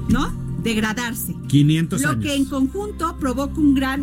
¿no? 0.09 0.31
Degradarse. 0.63 1.35
500 1.47 2.01
Lo 2.01 2.09
años. 2.09 2.23
que 2.25 2.33
en 2.35 2.45
conjunto 2.45 3.17
provoca 3.19 3.59
un 3.59 3.75
gran, 3.75 4.01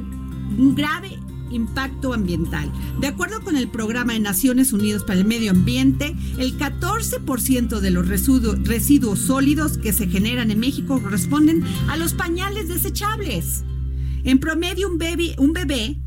un 0.59 0.77
grave 0.77 1.19
impacto 1.55 2.13
ambiental. 2.13 2.71
De 3.01 3.07
acuerdo 3.09 3.41
con 3.43 3.57
el 3.57 3.69
programa 3.69 4.13
de 4.15 4.21
Naciones 4.21 4.73
Unidas 4.73 5.03
para 5.05 5.19
el 5.19 5.25
Medio 5.25 5.51
Ambiente, 5.51 6.15
el 6.39 6.57
14% 6.59 7.81
de 7.81 7.91
los 7.91 8.07
residu- 8.07 8.65
residuos 8.65 9.19
sólidos 9.21 9.79
que 9.79 9.93
se 9.93 10.07
generan 10.09 10.51
en 10.51 10.61
México 10.61 11.01
corresponden 11.03 11.65
a 11.89 11.97
los 11.97 12.15
pañales 12.15 12.69
desechables. 12.69 13.65
En 14.25 14.39
promedio, 14.39 14.89
un 14.89 14.99
bebé, 14.99 15.99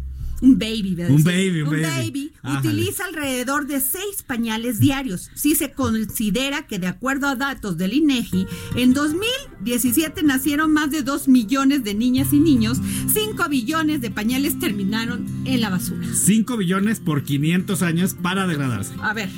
un 0.42 0.60
baby, 0.60 1.02
a 1.02 1.08
Un 1.08 1.24
baby, 1.24 1.62
un 1.62 1.82
baby. 1.82 2.32
Ájale. 2.44 2.70
utiliza 2.70 3.06
alrededor 3.06 3.68
de 3.68 3.80
seis 3.80 4.24
pañales 4.26 4.80
diarios. 4.80 5.32
Si 5.34 5.56
se 5.56 5.72
considera 5.72 6.68
que 6.68 6.78
de 6.78 6.88
acuerdo 6.88 7.28
a 7.28 7.36
datos 7.36 7.78
del 7.78 7.94
INEGI, 7.94 8.46
en 8.76 8.94
2017 8.94 10.24
nacieron 10.24 10.74
más 10.74 10.92
de 10.92 11.02
2 11.02 11.28
millones 11.28 11.84
de 11.84 11.94
niñas 11.94 12.34
y 12.34 12.40
niños, 12.40 12.80
5 13.12 13.48
billones 13.50 14.02
de 14.02 14.12
pañales 14.12 14.60
terminaron 14.60 15.26
en 15.46 15.62
la 15.62 15.70
basura. 15.70 16.08
5 16.14 16.58
billones 16.58 17.00
por 17.00 17.24
500 17.24 17.82
años 17.82 18.14
para 18.14 18.46
degradarse. 18.46 18.94
A 19.02 19.14
ver, 19.14 19.30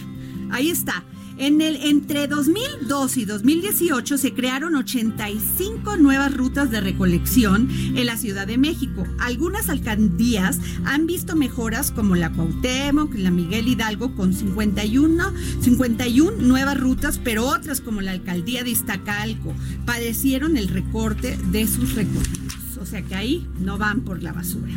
ahí 0.52 0.70
está. 0.70 1.04
En 1.40 1.62
el, 1.62 1.76
entre 1.84 2.28
2002 2.28 3.18
y 3.18 3.26
2018 3.26 4.18
se 4.18 4.34
crearon 4.34 4.76
85 4.76 5.98
nuevas 5.98 6.34
rutas 6.34 6.72
de 6.72 6.82
recolección 6.82 7.70
en 7.70 8.06
la 8.08 8.18
Ciudad 8.18 8.48
de 8.48 8.58
México. 8.58 9.06
Algunas 9.20 9.70
alcaldías 9.70 10.60
han 10.84 11.06
visto 11.06 11.36
mejoras 11.36 11.92
como 11.92 12.16
la 12.16 12.32
Cuauhtémoc, 12.32 13.14
la 13.14 13.30
Miguel 13.30 13.68
Hidalgo 13.68 14.16
con 14.16 14.34
51, 14.34 15.32
51 15.62 16.38
nuevas 16.38 16.80
rutas, 16.80 17.20
pero 17.24 17.46
otras 17.46 17.82
como 17.82 18.02
la 18.02 18.12
alcaldía 18.12 18.64
de 18.64 18.72
Iztacalco 18.72 19.54
padecieron 19.86 20.58
el 20.58 20.70
recorte 20.70 21.38
de 21.52 21.68
sus 21.68 21.94
recorridos. 21.94 22.47
O 22.88 22.90
sea 22.90 23.02
que 23.02 23.16
ahí 23.16 23.46
no 23.60 23.78
van 23.78 24.00
por 24.00 24.24
la 24.24 24.32
basura. 24.32 24.72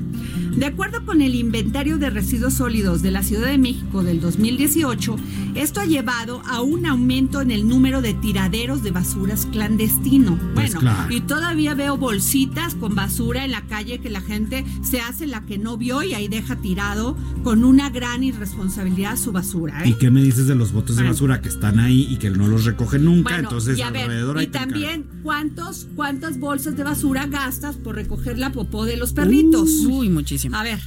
De 0.56 0.66
acuerdo 0.66 1.04
con 1.06 1.22
el 1.22 1.36
inventario 1.36 1.96
de 1.96 2.10
residuos 2.10 2.54
sólidos 2.54 3.02
de 3.02 3.12
la 3.12 3.22
Ciudad 3.22 3.46
de 3.46 3.56
México 3.56 4.02
del 4.02 4.20
2018, 4.20 5.14
esto 5.54 5.80
ha 5.80 5.86
llevado 5.86 6.42
a 6.48 6.60
un 6.60 6.86
aumento 6.86 7.40
en 7.40 7.52
el 7.52 7.68
número 7.68 8.02
de 8.02 8.14
tiraderos 8.14 8.82
de 8.82 8.90
basuras 8.90 9.46
clandestino. 9.52 10.36
Pues 10.54 10.74
bueno, 10.74 10.80
claro. 10.80 11.14
y 11.14 11.20
todavía 11.20 11.74
veo 11.74 11.96
bolsitas 11.96 12.74
con 12.74 12.96
basura 12.96 13.44
en 13.44 13.52
la 13.52 13.62
calle 13.66 14.00
que 14.00 14.10
la 14.10 14.20
gente 14.20 14.64
se 14.82 15.00
hace 15.00 15.28
la 15.28 15.46
que 15.46 15.58
no 15.58 15.76
vio 15.76 16.02
y 16.02 16.14
ahí 16.14 16.26
deja 16.26 16.56
tirado 16.56 17.16
con 17.44 17.62
una 17.62 17.90
gran 17.90 18.24
irresponsabilidad 18.24 19.16
su 19.18 19.30
basura. 19.30 19.84
¿eh? 19.84 19.90
¿Y 19.90 19.94
qué 19.94 20.10
me 20.10 20.20
dices 20.20 20.48
de 20.48 20.56
los 20.56 20.72
botes 20.72 20.96
de 20.96 21.04
basura 21.04 21.40
que 21.40 21.48
están 21.48 21.78
ahí 21.78 22.08
y 22.10 22.16
que 22.16 22.30
no 22.30 22.48
los 22.48 22.64
recogen 22.64 23.04
nunca? 23.04 23.34
Bueno, 23.34 23.50
Entonces, 23.50 23.78
y 23.78 23.82
a 23.82 23.90
ver, 23.90 24.02
alrededor 24.02 24.42
y 24.42 24.48
también 24.48 25.06
cuántos 25.22 25.86
cuántas 25.94 26.40
bolsas 26.40 26.76
de 26.76 26.82
basura 26.82 27.28
gastas 27.28 27.76
por 27.76 27.99
recoger 28.02 28.38
la 28.38 28.52
popó 28.52 28.84
de 28.84 28.96
los 28.96 29.12
perritos. 29.12 29.70
Uy, 29.86 30.08
muchísimo. 30.08 30.56
A 30.56 30.62
ver, 30.62 30.80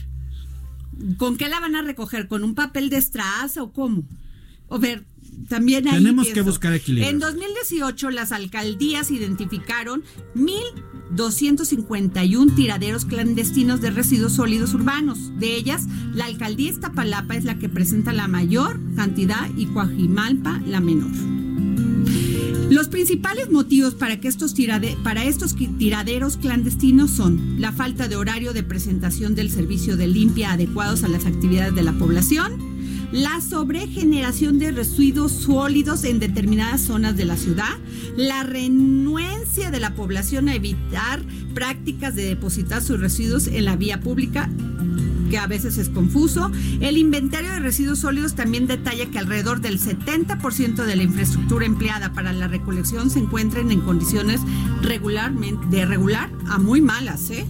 ¿con 1.18 1.38
qué 1.38 1.50
la 1.50 1.60
van 1.60 1.76
a 1.76 1.82
recoger? 1.82 2.28
¿Con 2.28 2.44
un 2.44 2.56
papel 2.56 2.90
de 2.90 2.98
estraza 2.98 3.64
o 3.64 3.72
cómo? 3.72 4.04
O 4.68 4.80
ver, 4.80 5.06
también 5.50 5.88
ahí 5.88 5.96
Tenemos 5.96 6.28
que 6.28 6.34
pienso. 6.34 6.52
buscar 6.52 6.74
equilibrio. 6.74 7.10
En 7.10 7.20
2018 7.20 8.10
las 8.12 8.32
alcaldías 8.32 9.12
identificaron 9.12 10.04
1.251 10.36 12.56
tiraderos 12.56 13.06
clandestinos 13.06 13.82
de 13.82 13.92
residuos 13.92 14.34
sólidos 14.34 14.74
urbanos. 14.74 15.38
De 15.40 15.56
ellas, 15.56 15.86
la 16.14 16.26
alcaldía 16.26 16.72
Iztapalapa 16.72 17.36
es 17.36 17.46
la 17.46 17.60
que 17.60 17.70
presenta 17.70 18.14
la 18.14 18.28
mayor 18.28 18.80
cantidad 18.96 19.48
y 19.56 19.68
Coajimalpa 19.68 20.60
la 20.66 20.80
menor. 20.80 21.12
Los 22.74 22.88
principales 22.88 23.52
motivos 23.52 23.94
para, 23.94 24.20
que 24.20 24.28
estos 24.28 24.56
para 25.04 25.26
estos 25.26 25.56
tiraderos 25.56 26.38
clandestinos 26.38 27.12
son 27.12 27.62
la 27.62 27.72
falta 27.72 28.08
de 28.08 28.16
horario 28.16 28.52
de 28.52 28.64
presentación 28.64 29.36
del 29.36 29.52
servicio 29.52 29.96
de 29.96 30.08
limpia 30.08 30.54
adecuados 30.54 31.04
a 31.04 31.08
las 31.08 31.28
actividades 31.28 31.76
de 31.76 31.84
la 31.84 31.94
población, 31.94 32.58
la 33.12 33.42
sobregeneración 33.42 34.58
de 34.58 34.72
residuos 34.72 35.34
sólidos 35.34 36.04
en 36.04 36.18
determinadas 36.18 36.82
zonas 36.82 37.16
de 37.16 37.26
la 37.26 37.38
ciudad, 37.38 37.78
la 38.18 38.42
renuencia 38.42 39.70
de 39.70 39.80
la 39.80 39.94
población 39.94 40.50
a 40.50 40.56
evitar 40.56 41.22
prácticas 41.54 42.16
de 42.16 42.26
depositar 42.26 42.82
sus 42.82 43.00
residuos 43.00 43.46
en 43.46 43.66
la 43.66 43.76
vía 43.76 44.00
pública 44.00 44.50
que 45.34 45.40
a 45.40 45.48
veces 45.48 45.80
es 45.80 45.90
confuso. 45.90 46.52
El 46.80 46.96
inventario 46.96 47.52
de 47.54 47.60
residuos 47.60 47.98
sólidos 47.98 48.36
también 48.36 48.68
detalla 48.68 49.08
que 49.08 49.18
alrededor 49.18 49.62
del 49.62 49.80
70% 49.80 50.86
de 50.86 50.96
la 50.96 51.02
infraestructura 51.02 51.66
empleada 51.66 52.14
para 52.14 52.34
la 52.34 52.48
recolección 52.48 53.10
se 53.10 53.18
encuentran 53.18 53.72
en 53.72 53.82
condiciones 53.82 54.42
de 54.84 55.86
regular 55.88 56.30
a 56.48 56.60
muy 56.60 56.82
malas. 56.82 57.32
¿eh? 57.32 57.48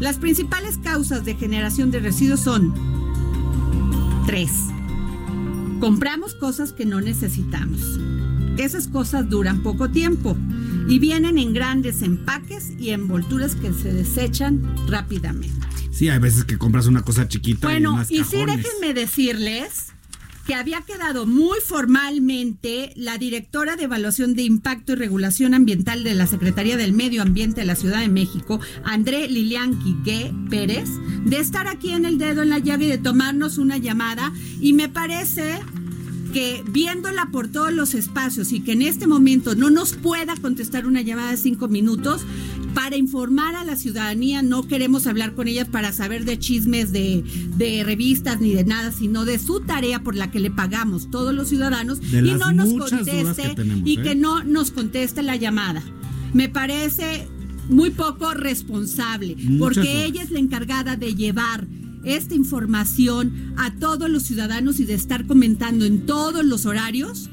Las 0.00 0.18
principales 0.18 0.76
causas 0.76 1.24
de 1.24 1.34
generación 1.34 1.90
de 1.90 2.00
residuos 2.00 2.40
son 2.40 2.74
tres. 4.26 4.50
Compramos 5.80 6.34
cosas 6.34 6.74
que 6.74 6.84
no 6.84 7.00
necesitamos. 7.00 7.80
Esas 8.58 8.86
cosas 8.86 9.30
duran 9.30 9.62
poco 9.62 9.88
tiempo 9.88 10.36
y 10.90 10.98
vienen 10.98 11.38
en 11.38 11.54
grandes 11.54 12.02
empaques 12.02 12.72
y 12.78 12.90
envolturas 12.90 13.54
que 13.54 13.72
se 13.72 13.94
desechan 13.94 14.60
rápidamente. 14.88 15.64
Sí, 15.94 16.08
hay 16.08 16.18
veces 16.18 16.44
que 16.44 16.58
compras 16.58 16.86
una 16.86 17.02
cosa 17.02 17.28
chiquita 17.28 17.68
y 17.68 17.74
Bueno, 17.74 17.94
unas 17.94 18.10
y 18.10 18.24
sí, 18.24 18.38
déjenme 18.44 18.94
decirles 18.94 19.92
que 20.44 20.54
había 20.54 20.80
quedado 20.82 21.24
muy 21.24 21.60
formalmente 21.60 22.92
la 22.96 23.16
directora 23.16 23.76
de 23.76 23.84
evaluación 23.84 24.34
de 24.34 24.42
impacto 24.42 24.92
y 24.92 24.96
regulación 24.96 25.54
ambiental 25.54 26.02
de 26.02 26.14
la 26.14 26.26
Secretaría 26.26 26.76
del 26.76 26.92
Medio 26.92 27.22
Ambiente 27.22 27.60
de 27.60 27.66
la 27.66 27.76
Ciudad 27.76 28.00
de 28.00 28.08
México, 28.08 28.60
André 28.84 29.28
Lilian 29.28 29.78
Quique 29.78 30.34
Pérez, 30.50 30.88
de 31.24 31.38
estar 31.38 31.68
aquí 31.68 31.92
en 31.92 32.04
el 32.04 32.18
dedo 32.18 32.42
en 32.42 32.50
la 32.50 32.58
llaga 32.58 32.84
y 32.84 32.88
de 32.88 32.98
tomarnos 32.98 33.56
una 33.56 33.78
llamada. 33.78 34.32
Y 34.60 34.72
me 34.72 34.88
parece 34.88 35.60
que 36.34 36.64
viéndola 36.68 37.28
por 37.30 37.46
todos 37.46 37.72
los 37.72 37.94
espacios 37.94 38.50
y 38.52 38.58
que 38.58 38.72
en 38.72 38.82
este 38.82 39.06
momento 39.06 39.54
no 39.54 39.70
nos 39.70 39.92
pueda 39.92 40.34
contestar 40.34 40.84
una 40.84 41.00
llamada 41.00 41.30
de 41.30 41.36
cinco 41.36 41.68
minutos, 41.68 42.22
para 42.74 42.96
informar 42.96 43.54
a 43.54 43.64
la 43.64 43.76
ciudadanía, 43.76 44.42
no 44.42 44.66
queremos 44.66 45.06
hablar 45.06 45.36
con 45.36 45.46
ella 45.46 45.64
para 45.64 45.92
saber 45.92 46.24
de 46.24 46.36
chismes 46.40 46.90
de, 46.90 47.22
de 47.56 47.84
revistas 47.84 48.40
ni 48.40 48.52
de 48.52 48.64
nada, 48.64 48.90
sino 48.90 49.24
de 49.24 49.38
su 49.38 49.60
tarea 49.60 50.02
por 50.02 50.16
la 50.16 50.32
que 50.32 50.40
le 50.40 50.50
pagamos 50.50 51.08
todos 51.08 51.32
los 51.32 51.48
ciudadanos 51.48 52.00
De 52.10 52.18
y 52.18 52.34
no 52.34 52.52
nos 52.52 52.74
conteste 52.74 53.42
que 53.42 53.54
tenemos, 53.54 53.88
y 53.88 54.00
¿eh? 54.00 54.02
que 54.02 54.14
no 54.16 54.42
nos 54.42 54.72
conteste 54.72 55.22
la 55.22 55.36
llamada. 55.36 55.84
Me 56.32 56.48
parece 56.48 57.28
muy 57.68 57.90
poco 57.90 58.34
responsable, 58.34 59.36
Muchas 59.36 59.58
porque 59.60 59.92
dudas. 59.92 60.04
ella 60.06 60.22
es 60.24 60.30
la 60.32 60.40
encargada 60.40 60.96
de 60.96 61.14
llevar 61.14 61.68
esta 62.04 62.34
información 62.34 63.54
a 63.56 63.74
todos 63.78 64.08
los 64.10 64.24
ciudadanos 64.24 64.80
y 64.80 64.84
de 64.84 64.94
estar 64.94 65.26
comentando 65.26 65.84
en 65.84 66.06
todos 66.06 66.44
los 66.44 66.66
horarios 66.66 67.30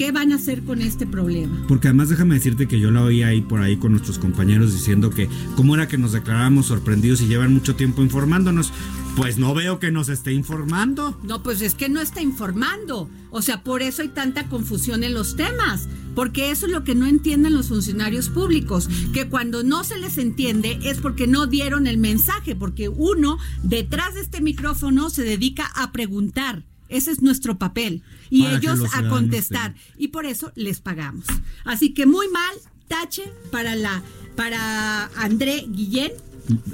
qué 0.00 0.12
van 0.12 0.32
a 0.32 0.36
hacer 0.36 0.62
con 0.62 0.80
este 0.80 1.06
problema. 1.06 1.62
Porque 1.68 1.88
además 1.88 2.08
déjame 2.08 2.36
decirte 2.36 2.66
que 2.66 2.80
yo 2.80 2.90
la 2.90 3.02
oí 3.02 3.22
ahí 3.22 3.42
por 3.42 3.60
ahí 3.60 3.76
con 3.76 3.92
nuestros 3.92 4.18
compañeros 4.18 4.72
diciendo 4.72 5.10
que 5.10 5.28
cómo 5.56 5.74
era 5.74 5.88
que 5.88 5.98
nos 5.98 6.12
declarábamos 6.12 6.68
sorprendidos 6.68 7.20
y 7.20 7.26
llevan 7.26 7.52
mucho 7.52 7.76
tiempo 7.76 8.00
informándonos. 8.00 8.72
Pues 9.14 9.36
no 9.36 9.52
veo 9.52 9.78
que 9.78 9.90
nos 9.90 10.08
esté 10.08 10.32
informando. 10.32 11.20
No, 11.22 11.42
pues 11.42 11.60
es 11.60 11.74
que 11.74 11.90
no 11.90 12.00
está 12.00 12.22
informando. 12.22 13.10
O 13.30 13.42
sea, 13.42 13.62
por 13.62 13.82
eso 13.82 14.00
hay 14.00 14.08
tanta 14.08 14.48
confusión 14.48 15.04
en 15.04 15.12
los 15.12 15.36
temas. 15.36 15.86
Porque 16.14 16.50
eso 16.50 16.64
es 16.64 16.72
lo 16.72 16.82
que 16.82 16.94
no 16.94 17.04
entienden 17.04 17.52
los 17.52 17.68
funcionarios 17.68 18.30
públicos. 18.30 18.88
Que 19.12 19.28
cuando 19.28 19.62
no 19.64 19.84
se 19.84 19.98
les 19.98 20.16
entiende 20.16 20.78
es 20.82 20.96
porque 20.96 21.26
no 21.26 21.46
dieron 21.46 21.86
el 21.86 21.98
mensaje. 21.98 22.56
Porque 22.56 22.88
uno, 22.88 23.36
detrás 23.62 24.14
de 24.14 24.22
este 24.22 24.40
micrófono, 24.40 25.10
se 25.10 25.24
dedica 25.24 25.66
a 25.74 25.92
preguntar. 25.92 26.64
Ese 26.90 27.10
es 27.12 27.22
nuestro 27.22 27.58
papel. 27.58 28.02
Y 28.28 28.42
Para 28.44 28.56
ellos 28.58 28.78
los 28.80 28.94
a 28.94 29.08
contestar. 29.08 29.74
Y 29.96 30.08
por 30.08 30.26
eso 30.26 30.52
les 30.56 30.80
pagamos. 30.80 31.24
Así 31.64 31.94
que 31.94 32.04
muy 32.06 32.28
mal, 32.28 32.54
tache 32.88 33.22
para 33.50 33.74
la 33.76 34.02
para 34.36 35.06
André 35.16 35.64
Guillén. 35.68 36.12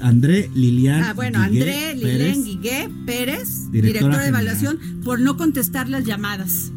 André 0.01 0.49
Lilian. 0.55 1.03
Ah, 1.03 1.13
bueno, 1.13 1.39
Guigué 1.49 1.89
André. 1.91 1.95
Lilén 1.95 2.43
Guigué 2.43 2.89
Pérez, 3.05 3.69
Directora 3.71 4.17
de 4.17 4.25
general. 4.25 4.47
evaluación, 4.47 5.01
por 5.03 5.19
no 5.19 5.37
contestar 5.37 5.87
las 5.87 6.03
llamadas. 6.05 6.71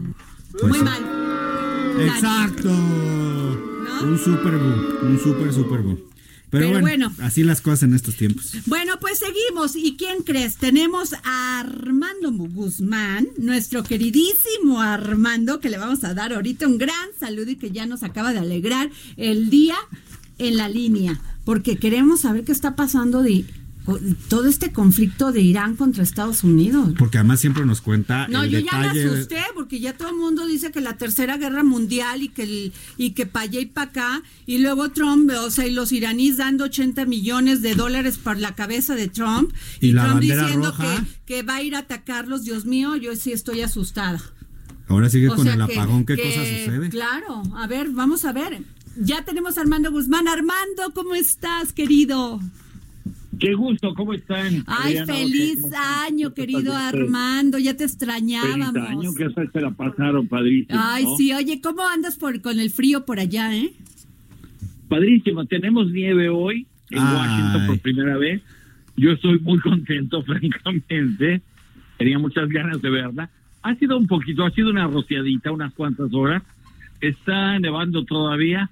Pues 0.52 0.64
Muy 0.64 0.78
sí. 0.78 0.84
mal. 0.84 1.02
Exacto. 1.98 2.70
Un 4.02 4.18
super 4.18 4.56
boom. 4.56 4.84
Un 5.02 5.18
super, 5.18 5.52
super 5.52 5.80
boom. 5.82 5.98
Pero, 6.50 6.66
Pero 6.66 6.80
bueno, 6.80 7.10
bueno. 7.10 7.26
así 7.26 7.44
las 7.44 7.60
cosas 7.60 7.84
en 7.84 7.94
estos 7.94 8.16
tiempos. 8.16 8.52
Bueno, 8.66 8.98
pues 9.00 9.20
seguimos. 9.20 9.76
¿Y 9.76 9.96
quién 9.96 10.22
crees? 10.24 10.56
Tenemos 10.56 11.14
a 11.22 11.60
Armando 11.60 12.32
Guzmán, 12.32 13.28
nuestro 13.38 13.84
queridísimo 13.84 14.80
Armando, 14.80 15.60
que 15.60 15.70
le 15.70 15.78
vamos 15.78 16.02
a 16.02 16.12
dar 16.12 16.32
ahorita 16.32 16.66
un 16.66 16.78
gran 16.78 17.08
saludo 17.18 17.52
y 17.52 17.56
que 17.56 17.70
ya 17.70 17.86
nos 17.86 18.02
acaba 18.02 18.32
de 18.32 18.40
alegrar 18.40 18.90
el 19.16 19.48
día 19.48 19.76
en 20.38 20.56
la 20.56 20.68
línea, 20.68 21.20
porque 21.44 21.76
queremos 21.76 22.22
saber 22.22 22.44
qué 22.44 22.52
está 22.52 22.74
pasando 22.74 23.22
de 23.22 23.44
todo 24.28 24.46
este 24.46 24.72
conflicto 24.72 25.32
de 25.32 25.40
Irán 25.40 25.74
contra 25.74 26.02
Estados 26.02 26.44
Unidos. 26.44 26.94
Porque 26.98 27.18
además 27.18 27.40
siempre 27.40 27.64
nos 27.66 27.80
cuenta. 27.80 28.28
No, 28.28 28.42
el 28.44 28.50
yo 28.50 28.58
ya 28.60 28.78
me 28.78 28.86
asusté 28.88 29.40
porque 29.54 29.80
ya 29.80 29.96
todo 29.96 30.10
el 30.10 30.16
mundo 30.16 30.46
dice 30.46 30.70
que 30.70 30.80
la 30.80 30.96
tercera 30.96 31.38
guerra 31.38 31.64
mundial 31.64 32.22
y 32.22 32.28
que 32.28 32.42
el, 32.44 32.72
y 32.96 33.10
que 33.12 33.26
para 33.26 33.44
allá 33.44 33.60
y 33.60 33.66
para 33.66 33.90
acá 33.90 34.22
y 34.46 34.58
luego 34.58 34.90
Trump, 34.90 35.30
o 35.44 35.50
sea, 35.50 35.66
y 35.66 35.72
los 35.72 35.92
iraníes 35.92 36.36
dando 36.36 36.64
80 36.64 37.04
millones 37.06 37.62
de 37.62 37.74
dólares 37.74 38.18
por 38.18 38.38
la 38.38 38.54
cabeza 38.54 38.94
de 38.94 39.08
Trump 39.08 39.52
Y 39.80 39.88
y, 39.88 39.92
la 39.92 40.02
Trump 40.02 40.14
bandera 40.16 40.42
diciendo 40.42 40.70
roja. 40.70 41.04
que, 41.26 41.34
que 41.34 41.42
va 41.42 41.56
a 41.56 41.62
ir 41.62 41.74
a 41.74 41.80
atacarlos, 41.80 42.44
Dios 42.44 42.66
mío, 42.66 42.96
yo 42.96 43.16
sí 43.16 43.32
estoy 43.32 43.62
asustada. 43.62 44.20
Ahora 44.88 45.08
sigue 45.08 45.30
O 45.30 45.36
con 45.36 45.46
el 45.48 45.56
que- 45.66 45.78
apagón. 45.78 46.04
¿Qué 46.04 46.16
que, 46.16 46.22
cosa 46.22 46.40
sucede? 46.44 46.90
Claro, 46.90 47.42
a 47.56 47.66
ver, 47.66 47.90
vamos 47.90 48.24
a 48.24 48.32
ver. 48.32 48.62
Ya 48.96 49.24
tenemos 49.24 49.56
a 49.56 49.60
Armando 49.62 49.90
Guzmán. 49.92 50.26
Armando, 50.28 50.92
¿cómo 50.94 51.14
estás, 51.14 51.72
querido? 51.72 52.40
Qué 53.40 53.54
gusto, 53.54 53.94
¿cómo 53.94 54.12
están? 54.12 54.64
Ay, 54.66 54.98
Adriana, 54.98 55.14
feliz 55.14 55.54
¿cómo 55.62 55.66
están? 55.68 56.04
año, 56.12 56.24
¿Cómo 56.26 56.34
querido? 56.34 56.76
Armando. 56.76 57.58
Ya 57.58 57.72
te 57.72 57.78
Feliz 57.78 57.92
extrañábamos. 57.92 58.76
año, 58.76 59.14
que 59.14 59.24
hasta 59.24 59.50
se 59.50 59.60
la 59.62 59.70
pasaron, 59.70 60.28
padrísimo. 60.28 60.78
Ay, 60.80 61.04
¿no? 61.04 61.16
sí, 61.16 61.32
oye, 61.32 61.60
¿cómo 61.62 61.86
andas 61.88 62.16
por 62.16 62.40
con 62.42 62.60
el 62.60 62.70
frío 62.70 63.06
por 63.06 63.18
allá, 63.18 63.56
eh? 63.56 63.72
Padrísimo, 64.88 65.46
tenemos 65.46 65.90
nieve 65.90 66.28
hoy 66.28 66.66
en 66.90 66.98
Ay. 66.98 67.14
Washington 67.16 67.66
por 67.66 67.78
primera 67.80 68.18
vez. 68.18 68.42
Yo 68.96 69.12
estoy 69.12 69.38
muy 69.38 69.58
contento, 69.60 70.22
francamente. 70.24 71.40
Tenía 71.96 72.18
muchas 72.18 72.48
ganas 72.48 72.82
de 72.82 72.90
verla. 72.90 73.30
Ha 73.62 73.74
sido 73.76 73.96
un 73.96 74.06
poquito, 74.06 74.44
ha 74.44 74.50
sido 74.50 74.68
una 74.70 74.86
rociadita, 74.86 75.50
unas 75.50 75.72
cuantas 75.72 76.12
horas. 76.12 76.42
Está 77.00 77.58
nevando 77.58 78.04
todavía, 78.04 78.68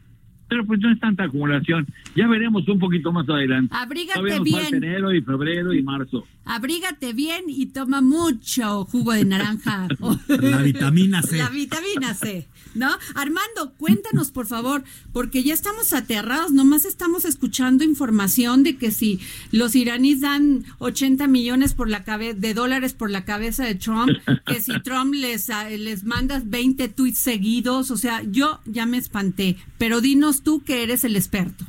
pero 0.49 0.65
pues 0.67 0.81
no 0.81 0.91
es 0.93 0.99
tanta 1.01 1.25
acumulación. 1.25 1.87
Ya 2.17 2.27
veremos 2.27 2.67
un 2.69 2.79
poquito 2.79 3.13
más 3.13 3.29
adelante. 3.29 3.75
Abrígate 3.77 4.19
Todavía 4.21 4.39
nos 4.41 4.51
falta 4.51 4.71
bien. 4.71 4.85
enero 4.85 5.15
y 5.15 5.21
febrero 5.23 5.73
y 5.75 5.83
marzo. 5.83 6.27
Abrígate 6.45 7.13
bien 7.13 7.45
y 7.49 7.67
toma 7.67 8.01
mucho 8.01 8.85
jugo 8.87 9.13
de 9.13 9.25
naranja. 9.25 9.87
La 10.29 10.63
vitamina 10.63 11.23
C. 11.23 11.37
La 11.37 11.51
vitamina 11.51 12.15
C, 12.15 12.49
¿no? 12.75 12.89
Armando, 13.15 13.75
cuéntanos, 13.77 14.31
por 14.31 14.47
favor, 14.47 14.83
porque 15.13 15.43
ya 15.43 15.53
estamos 15.53 15.93
aterrados, 15.93 16.53
nomás 16.53 16.87
estamos 16.87 17.27
escuchando 17.27 17.85
información 17.85 18.63
de 18.63 18.77
que 18.79 18.91
si 18.91 19.21
los 19.53 19.75
iraníes 19.77 20.21
dan 20.23 20.65
80 20.79 21.27
millones 21.27 21.75
por 21.75 21.91
la 21.91 22.03
cabe- 22.05 22.33
de 22.35 22.55
dólares 22.55 22.95
por 22.95 23.11
la 23.11 23.25
cabeza 23.27 23.65
de 23.67 23.75
Trump, 23.75 24.11
que 24.47 24.61
si 24.63 24.73
Trump 24.81 25.13
les, 25.15 25.49
les 25.79 26.05
manda 26.05 26.41
20 26.45 26.89
tweets 26.89 27.19
seguidos, 27.19 27.91
o 27.91 27.97
sea, 27.99 28.23
yo 28.23 28.61
ya 28.65 28.87
me 28.87 28.97
espanté, 28.97 29.57
pero 29.77 30.01
dinos 30.01 30.38
tú 30.43 30.63
que 30.65 30.83
eres 30.83 31.05
el 31.05 31.17
experto. 31.17 31.65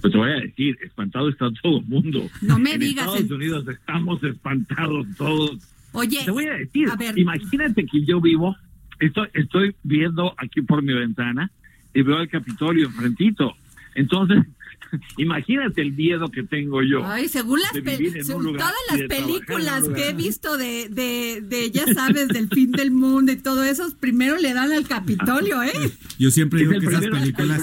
Pues 0.00 0.12
te 0.12 0.18
voy 0.18 0.30
a 0.30 0.36
decir, 0.40 0.78
espantado 0.82 1.28
está 1.28 1.50
todo 1.62 1.78
el 1.80 1.84
mundo. 1.86 2.26
No 2.40 2.58
me 2.58 2.72
en 2.74 2.80
digas 2.80 3.06
Estados 3.06 3.20
en- 3.30 3.32
Unidos 3.34 3.68
estamos 3.68 4.22
espantados 4.24 5.06
todos. 5.18 5.58
Oye, 5.92 6.20
Te 6.24 6.30
voy 6.30 6.46
a 6.46 6.54
decir, 6.54 6.88
a 6.88 6.96
ver. 6.96 7.18
imagínate 7.18 7.84
que 7.84 8.04
yo 8.04 8.20
vivo, 8.20 8.56
estoy, 8.98 9.28
estoy 9.34 9.74
viendo 9.82 10.34
aquí 10.38 10.62
por 10.62 10.82
mi 10.82 10.94
ventana 10.94 11.50
y 11.92 12.02
veo 12.02 12.18
el 12.20 12.28
Capitolio 12.30 12.86
enfrentito. 12.86 13.54
Entonces, 13.94 14.38
imagínate 15.18 15.82
el 15.82 15.92
miedo 15.92 16.30
que 16.30 16.42
tengo 16.42 16.82
yo. 16.82 17.06
Ay, 17.06 17.28
según 17.28 17.60
las 17.60 17.72
de 17.72 17.82
pe- 17.82 17.96
vivir 17.96 18.14
en 18.16 18.20
un 18.22 18.26
según 18.26 18.44
lugar 18.44 18.60
todas 18.60 19.00
las 19.00 19.08
películas 19.08 19.84
que 19.94 20.08
he 20.08 20.12
visto 20.12 20.56
de, 20.56 20.88
de, 20.88 21.42
de, 21.46 21.70
ya 21.70 21.86
sabes, 21.94 22.28
del 22.28 22.48
fin 22.48 22.72
del 22.72 22.90
mundo 22.90 23.32
y 23.32 23.36
todo 23.36 23.62
eso, 23.64 23.88
primero 24.00 24.36
le 24.38 24.52
dan 24.54 24.72
al 24.72 24.86
Capitolio, 24.88 25.62
¿eh? 25.62 25.72
Yo 26.18 26.30
siempre 26.30 26.62
Es 26.62 26.68
digo 26.68 26.80
que 26.80 26.86
esas 26.88 27.06
películas. 27.06 27.62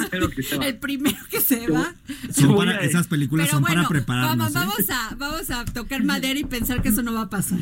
El 0.62 0.78
primero 0.78 1.18
que 1.30 1.42
se 1.42 1.68
va. 1.70 1.94
son 2.32 2.56
para, 2.56 2.72
a- 2.72 2.80
esas 2.80 3.08
películas 3.08 3.48
Pero 3.48 3.58
son 3.58 3.62
bueno, 3.64 3.76
para 3.84 3.90
prepararnos. 3.90 4.54
vamos, 4.54 4.80
¿eh? 4.80 4.86
vamos, 4.88 4.90
a, 4.90 5.16
vamos 5.16 5.50
a 5.52 5.66
tocar 5.66 6.04
madera 6.04 6.40
y 6.40 6.44
pensar 6.46 6.82
que 6.82 6.90
eso 6.90 7.04
no 7.04 7.14
va 7.14 7.24
a 7.24 7.30
pasar. 7.30 7.60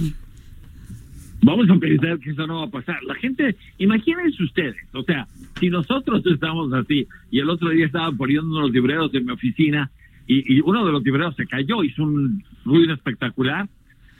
Vamos 1.46 1.70
a 1.70 1.76
pensar 1.76 2.20
que 2.20 2.32
eso 2.32 2.48
no 2.48 2.62
va 2.62 2.66
a 2.66 2.70
pasar. 2.72 3.04
La 3.04 3.14
gente, 3.14 3.56
imagínense 3.78 4.44
ustedes, 4.44 4.76
o 4.94 5.04
sea, 5.04 5.28
si 5.60 5.70
nosotros 5.70 6.26
estamos 6.34 6.74
así, 6.74 7.08
y 7.30 7.40
el 7.40 7.52
otro 7.52 7.70
día 7.70 7.86
estaban 7.86 8.18
poniendo 8.18 8.48
unos 8.48 8.72
libreros 8.72 9.14
en 9.14 9.28
mi 9.28 9.32
oficina, 9.32 9.92
y, 10.26 10.56
y 10.56 10.60
uno 10.62 10.84
de 10.84 10.92
los 10.92 11.04
libreros 11.04 11.36
se 11.36 11.46
cayó, 11.46 11.84
hizo 11.84 12.02
un 12.02 12.44
ruido 12.66 12.96
espectacular, 12.96 13.70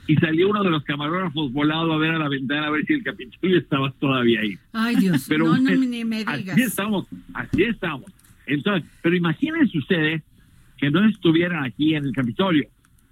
y 0.06 0.14
salió 0.14 0.50
uno 0.50 0.62
de 0.62 0.70
los 0.70 0.84
camarógrafos 0.84 1.52
volado 1.52 1.92
a 1.94 1.98
ver 1.98 2.12
a 2.12 2.18
la 2.18 2.28
ventana 2.28 2.68
a 2.68 2.70
ver 2.70 2.86
si 2.86 2.92
el 2.92 3.02
Capitolio 3.02 3.58
estaba 3.58 3.90
todavía 3.98 4.42
ahí. 4.42 4.56
Ay, 4.72 4.94
Dios, 4.94 5.26
Pero 5.28 5.46
no, 5.46 5.56
no 5.56 5.62
bueno, 5.62 5.84
ni 5.84 6.04
me 6.04 6.18
digas. 6.18 6.50
Así 6.50 6.62
estamos, 6.62 7.06
así 7.34 7.64
estamos. 7.64 8.04
Entonces, 8.46 8.88
pero 9.02 9.16
imagínense 9.16 9.76
ustedes 9.76 10.22
que 10.78 10.92
no 10.92 11.04
estuvieran 11.08 11.64
aquí 11.64 11.96
en 11.96 12.04
el 12.04 12.12
Capitolio, 12.12 12.68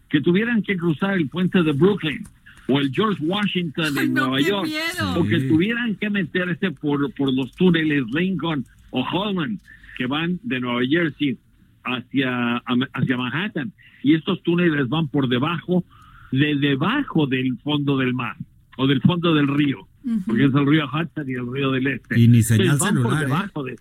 que 0.09 0.21
tuvieran 0.21 0.63
que 0.63 0.77
cruzar 0.77 1.17
el 1.17 1.29
puente 1.29 1.65
de 1.65 1.73
Brooklyn 1.73 2.23
o 2.69 2.81
el 2.81 2.91
George 2.93 3.23
Washington 3.25 3.95
Ay, 3.99 4.07
en 4.07 4.15
no, 4.15 4.29
Nueva 4.29 4.41
York, 4.41 4.67
miedo. 4.67 5.21
o 5.21 5.25
que 5.27 5.41
Sí. 5.41 5.49
tuvieran 5.49 5.97
que 5.97 6.09
meterse 6.11 6.71
por, 6.71 7.13
por 7.15 7.33
los 7.33 7.53
túneles 7.55 8.05
Lincoln 8.13 8.65
o 8.91 9.03
Holman 9.03 9.59
que 9.97 10.07
van 10.07 10.41
de 10.43 10.61
Nueva 10.61 10.81
Jersey 10.89 11.39
hacia, 11.85 12.57
hacia 12.95 13.17
Manhattan. 13.17 13.73
Y 14.03 14.15
estos 14.15 14.43
túneles 14.43 14.89
van 14.89 15.09
por 15.09 15.29
debajo, 15.29 15.85
de 16.33 16.57
debajo 16.57 17.27
del 17.27 17.57
fondo 17.63 17.97
del 17.99 18.13
mar 18.15 18.37
o 18.77 18.87
del 18.87 19.01
fondo 19.03 19.35
del 19.35 19.47
río, 19.49 19.87
porque 20.27 20.45
es 20.47 20.55
el 20.55 20.67
río 20.67 20.87
Hudson 20.87 21.29
y 21.31 21.35
el 21.35 21.53
río 21.53 21.71
del 21.71 21.87
Este. 21.87 22.19
Y 22.19 22.27
ni 22.29 22.43
señal 22.43 22.73
Entonces, 22.73 22.95
van 22.95 23.03
por 23.05 23.19
celular, 23.19 23.51
¿eh? 23.55 23.63
de- 23.71 23.77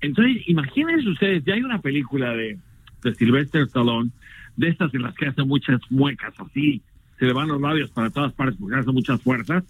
Entonces, 0.00 0.42
imagínense 0.46 1.08
ustedes, 1.08 1.44
ya 1.44 1.54
hay 1.54 1.62
una 1.62 1.80
película 1.80 2.30
de, 2.32 2.58
de 3.02 3.14
Sylvester 3.14 3.62
Stallone, 3.62 4.10
de 4.56 4.68
estas 4.68 4.94
en 4.94 5.02
las 5.02 5.14
que 5.14 5.26
hace 5.26 5.42
muchas 5.44 5.80
muecas 5.90 6.32
así, 6.40 6.80
se 7.18 7.26
le 7.26 7.32
van 7.32 7.48
los 7.48 7.60
labios 7.60 7.90
para 7.90 8.10
todas 8.10 8.32
partes 8.32 8.56
porque 8.58 8.76
hace 8.76 8.92
muchas 8.92 9.20
fuerzas. 9.22 9.64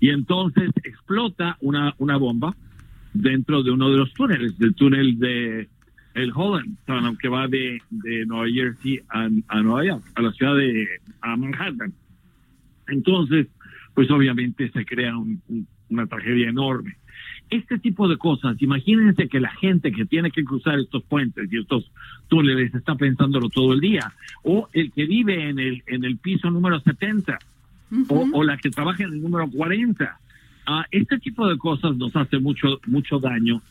Y 0.00 0.10
entonces 0.10 0.70
explota 0.84 1.56
una, 1.60 1.94
una 1.98 2.16
bomba 2.16 2.54
dentro 3.14 3.62
de 3.62 3.70
uno 3.70 3.90
de 3.90 3.96
los 3.98 4.12
túneles, 4.12 4.58
del 4.58 4.74
túnel 4.74 5.18
de 5.18 5.68
el 6.14 6.32
Holland 6.34 6.76
que 7.20 7.28
va 7.28 7.46
de, 7.48 7.80
de 7.90 8.24
Nueva 8.26 8.46
Jersey 8.48 9.00
a, 9.10 9.28
a 9.48 9.62
Nueva 9.62 9.84
York, 9.84 10.04
a 10.14 10.22
la 10.22 10.32
ciudad 10.32 10.56
de 10.56 10.86
a 11.20 11.36
Manhattan. 11.36 11.92
Entonces, 12.88 13.48
pues 13.94 14.10
obviamente 14.10 14.70
se 14.70 14.84
crea 14.84 15.16
un- 15.16 15.40
una 15.88 16.06
tragedia 16.06 16.48
enorme. 16.48 16.96
Este 17.48 17.78
tipo 17.78 18.08
de 18.08 18.16
cosas, 18.16 18.60
imagínense 18.60 19.28
que 19.28 19.38
la 19.38 19.50
gente 19.50 19.92
que 19.92 20.04
tiene 20.04 20.30
que 20.32 20.42
cruzar 20.44 20.78
estos 20.80 21.02
puentes 21.04 21.48
y 21.52 21.58
estos 21.58 21.90
túneles 22.28 22.74
está 22.74 22.96
pensándolo 22.96 23.48
todo 23.48 23.72
el 23.72 23.80
día, 23.80 24.12
o 24.42 24.68
el 24.72 24.90
que 24.92 25.06
vive 25.06 25.48
en 25.48 25.58
el, 25.60 25.82
en 25.86 26.04
el 26.04 26.16
piso 26.16 26.50
número 26.50 26.80
70, 26.80 27.38
o, 28.08 28.28
o 28.32 28.42
la 28.44 28.56
que 28.56 28.70
trabaja 28.70 29.04
en 29.04 29.12
el 29.12 29.22
número 29.22 29.48
40. 29.48 30.18
Ah, 30.66 30.84
este 30.90 31.18
tipo 31.20 31.46
de 31.46 31.56
cosas 31.56 31.96
nos 31.96 32.14
hace 32.16 32.40
mucho, 32.40 32.80
mucho 32.86 33.20
daño, 33.20 33.62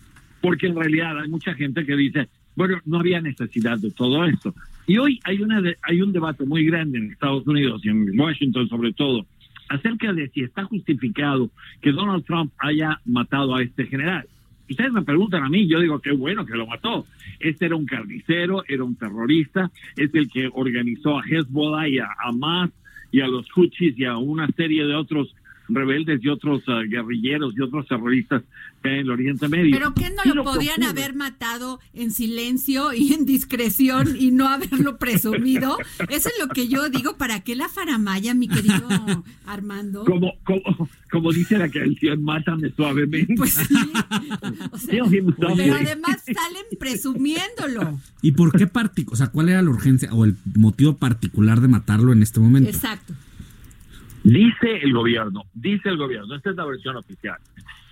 porque 0.42 0.68
en 0.68 0.76
realidad 0.78 1.20
hay 1.20 1.28
mucha 1.30 1.54
gente 1.54 1.86
que 1.86 1.98
dice, 1.98 2.30
bueno, 2.56 2.80
no 2.86 3.00
había 3.00 3.20
necesidad 3.20 3.78
de 3.78 3.92
todo 3.92 4.24
esto. 4.24 4.56
Y 4.88 4.98
hoy 5.00 5.20
hay, 5.26 5.42
una 5.42 5.60
de- 5.62 5.76
hay 5.82 6.02
un 6.02 6.14
debate 6.14 6.46
muy 6.46 6.64
grande 6.66 7.00
en 7.00 7.12
Estados 7.12 7.46
Unidos 7.46 7.82
y 7.84 7.90
en 7.90 8.18
Washington 8.18 8.70
sobre 8.70 8.94
todo, 8.94 9.26
acerca 9.70 10.14
de 10.14 10.30
si 10.30 10.42
está 10.42 10.64
justificado 10.64 11.50
que 11.82 11.92
Donald 11.92 12.26
Trump 12.26 12.54
haya 12.58 13.00
matado 13.06 13.56
a 13.56 13.64
este 13.64 13.86
general. 13.86 14.28
Ustedes 14.70 14.92
me 14.92 15.04
preguntan 15.04 15.44
a 15.44 15.50
mí, 15.50 15.68
yo 15.68 15.80
digo, 15.80 16.00
qué 16.00 16.12
bueno 16.12 16.46
que 16.46 16.56
lo 16.56 16.66
mató. 16.66 17.06
Este 17.40 17.68
era 17.68 17.76
un 17.76 17.86
carnicero, 17.86 18.64
era 18.68 18.84
un 18.84 18.96
terrorista, 18.96 19.70
es 19.96 20.14
el 20.14 20.30
que 20.30 20.50
organizó 20.52 21.20
a 21.20 21.24
Hezbollah 21.24 21.88
y 21.88 22.00
a 22.00 22.08
Hamas 22.24 22.72
y 23.12 23.22
a 23.22 23.28
los 23.28 23.48
Houthis 23.52 23.98
y 23.98 24.06
a 24.06 24.18
una 24.18 24.48
serie 24.48 24.86
de 24.86 24.96
otros 24.96 25.36
rebeldes 25.68 26.20
y 26.24 26.30
otros 26.30 26.62
ah, 26.68 26.82
guerrilleros 26.88 27.54
y 27.58 27.62
otros 27.62 27.88
terroristas 27.88 28.44
que 28.84 28.90
hay 28.90 28.96
en 28.96 29.02
el 29.02 29.12
Oriente 29.12 29.48
Medio. 29.48 29.76
Pero 29.78 29.94
que 29.94 30.10
no 30.12 30.24
lo 30.34 30.44
que 30.44 30.50
podían 30.50 30.82
ocurre- 30.84 30.90
haber 30.90 31.16
matado 31.16 31.80
en 31.94 32.12
silencio 32.12 32.94
y 32.94 33.14
en 33.14 33.26
discreción 33.26 34.16
y 34.20 34.32
no 34.32 34.48
haberlo 34.48 34.98
presumido. 34.98 35.78
Eso 36.10 36.30
es 36.30 36.36
lo 36.40 36.48
que 36.50 36.68
yo 36.68 36.90
digo. 36.90 37.18
¿Para 37.18 37.40
qué 37.42 37.56
la 37.56 37.68
faramaya, 37.70 38.34
mi 38.34 38.48
querido 38.48 38.88
Armando? 39.46 40.06
Como, 40.06 40.34
como, 40.44 40.90
como 41.12 41.32
dice 41.32 41.58
la 41.58 41.70
canción, 41.70 42.24
mátame 42.24 42.72
suavemente. 42.76 43.34
Pues 43.36 43.54
sí. 43.54 43.76
O 44.72 44.78
sea, 44.78 45.04
pero 45.56 45.76
además 45.76 46.24
salen 46.26 46.66
presumiéndolo. 46.80 48.00
¿Y 48.22 48.32
por 48.34 48.52
qué 48.58 48.68
particular? 48.68 49.14
O 49.14 49.18
sea, 49.18 49.28
¿cuál 49.28 49.50
era 49.50 49.62
la 49.62 49.70
urgencia 49.70 50.14
o 50.14 50.26
el 50.26 50.36
motivo 50.56 50.98
particular 50.98 51.62
de 51.62 51.68
matarlo 51.68 52.14
en 52.14 52.22
este 52.22 52.40
momento? 52.40 52.70
Exacto. 52.70 53.14
Dice 54.26 54.78
el 54.82 54.92
gobierno, 54.92 55.44
dice 55.54 55.88
el 55.88 55.98
gobierno, 55.98 56.34
esta 56.34 56.50
es 56.50 56.56
la 56.56 56.66
versión 56.66 56.96
oficial, 56.96 57.38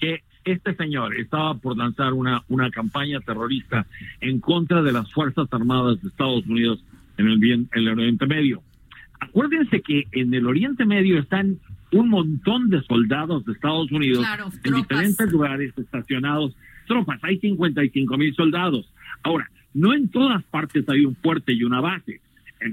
que 0.01 0.23
este 0.43 0.73
señor 0.73 1.15
estaba 1.15 1.53
por 1.53 1.77
lanzar 1.77 2.13
una, 2.13 2.41
una 2.47 2.71
campaña 2.71 3.19
terrorista 3.19 3.85
en 4.19 4.39
contra 4.39 4.81
de 4.81 4.91
las 4.91 5.11
Fuerzas 5.13 5.47
Armadas 5.51 6.01
de 6.01 6.09
Estados 6.09 6.43
Unidos 6.47 6.83
en 7.17 7.27
el, 7.27 7.37
bien, 7.37 7.69
en 7.73 7.83
el 7.83 7.89
Oriente 7.89 8.25
Medio. 8.25 8.63
Acuérdense 9.19 9.81
que 9.81 10.07
en 10.11 10.33
el 10.33 10.47
Oriente 10.47 10.85
Medio 10.85 11.19
están 11.19 11.59
un 11.91 12.09
montón 12.09 12.71
de 12.71 12.81
soldados 12.81 13.45
de 13.45 13.53
Estados 13.53 13.91
Unidos 13.91 14.25
Claro, 14.25 14.49
en 14.63 14.73
diferentes 14.73 15.31
lugares 15.31 15.77
estacionados. 15.77 16.55
Tropas, 16.87 17.19
hay 17.21 17.37
55 17.37 18.17
mil 18.17 18.33
soldados. 18.33 18.91
Ahora, 19.21 19.47
no 19.75 19.93
en 19.93 20.09
todas 20.09 20.43
partes 20.45 20.89
hay 20.89 21.05
un 21.05 21.15
fuerte 21.15 21.53
y 21.53 21.63
una 21.63 21.79
base. 21.79 22.21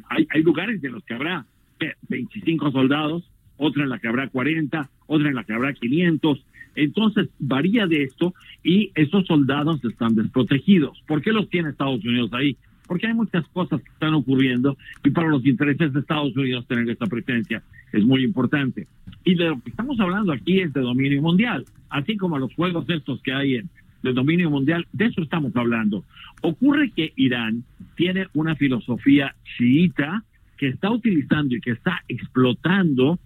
Hay, 0.09 0.27
hay 0.31 0.43
lugares 0.43 0.83
en 0.83 0.93
los 0.93 1.05
que 1.05 1.13
habrá 1.13 1.45
¿qué? 1.79 1.93
25 2.09 2.71
soldados, 2.71 3.30
otra 3.61 3.85
en 3.85 3.91
la 3.91 3.99
que 3.99 4.09
habrá 4.09 4.29
40, 4.29 4.91
otra 5.07 5.29
en 5.29 5.35
la 5.35 5.45
que 5.45 5.53
habrá 5.53 5.73
500. 5.75 6.45
Entonces, 6.77 7.29
varía 7.39 7.87
de 7.87 8.05
esto 8.05 8.35
y 8.65 8.91
esos 8.95 9.27
soldados 9.27 9.85
están 9.85 10.15
desprotegidos. 10.15 11.03
¿Por 11.07 11.21
qué 11.21 11.31
los 11.31 11.49
tiene 11.51 11.69
Estados 11.69 12.03
Unidos 12.05 12.31
ahí? 12.33 12.57
Porque 12.89 13.07
hay 13.07 13.15
muchas 13.15 13.47
cosas 13.49 13.83
que 13.83 13.91
están 13.91 14.15
ocurriendo 14.15 14.77
y 15.05 15.11
para 15.11 15.29
los 15.29 15.45
intereses 15.45 15.93
de 15.93 16.01
Estados 16.01 16.35
Unidos 16.37 16.67
tener 16.67 16.89
esta 16.89 17.07
presencia 17.07 17.63
es 17.93 18.05
muy 18.05 18.25
importante. 18.25 18.87
Y 19.25 19.35
de 19.35 19.45
lo 19.45 19.61
que 19.61 19.71
estamos 19.71 20.01
hablando 20.01 20.33
aquí 20.33 20.61
es 20.61 20.73
de 20.73 20.81
dominio 20.81 21.21
mundial, 21.21 21.67
así 21.91 22.17
como 22.17 22.39
los 22.39 22.55
juegos 22.55 22.89
estos 22.89 23.21
que 23.23 23.33
hay 23.33 23.57
en 23.57 23.69
de 24.03 24.15
dominio 24.15 24.49
mundial, 24.49 24.87
de 24.95 25.05
eso 25.05 25.21
estamos 25.21 25.55
hablando. 25.55 26.05
Ocurre 26.41 26.91
que 26.91 27.13
Irán 27.17 27.65
tiene 27.97 28.29
una 28.33 28.57
filosofía 28.57 29.35
chiita 29.59 30.25
que 30.57 30.69
está 30.69 30.91
utilizando 30.91 31.55
y 31.55 31.61
que 31.61 31.73
está 31.73 32.03
explotando 32.09 33.19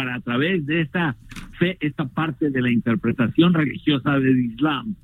para 0.00 0.14
a 0.14 0.20
través 0.20 0.64
de 0.64 0.80
esta 0.80 1.14
fe, 1.58 1.76
esta 1.80 2.08
parte 2.08 2.48
de 2.48 2.62
la 2.62 2.70
interpretación 2.70 3.52
religiosa 3.52 4.18
del 4.18 4.46
Islam, 4.46 4.94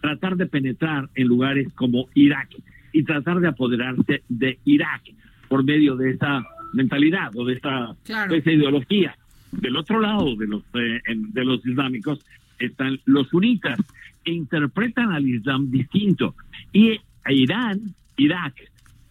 tratar 0.00 0.36
de 0.36 0.46
penetrar 0.46 1.08
en 1.16 1.26
lugares 1.26 1.72
como 1.74 2.06
Irak 2.14 2.50
y 2.92 3.02
tratar 3.02 3.40
de 3.40 3.48
apoderarse 3.48 4.22
de 4.28 4.60
Irak 4.64 5.02
por 5.48 5.64
medio 5.64 5.96
de 5.96 6.12
esa 6.12 6.44
mentalidad 6.72 7.34
o 7.34 7.44
de 7.44 7.54
esa, 7.54 7.96
Claro. 8.04 8.32
de 8.32 8.38
esa 8.38 8.52
ideología. 8.52 9.16
Del 9.50 9.76
otro 9.76 10.00
lado 10.00 10.36
de 10.36 10.46
los, 10.46 10.62
eh, 10.74 11.00
de 11.06 11.44
los 11.44 11.66
islámicos 11.66 12.24
están 12.60 13.00
los 13.06 13.26
sunitas 13.30 13.76
que 14.22 14.30
interpretan 14.30 15.10
al 15.10 15.26
Islam 15.28 15.68
distinto. 15.68 16.36
Y 16.72 17.00
a 17.24 17.32
Irán, 17.32 17.80
Irak, 18.18 18.54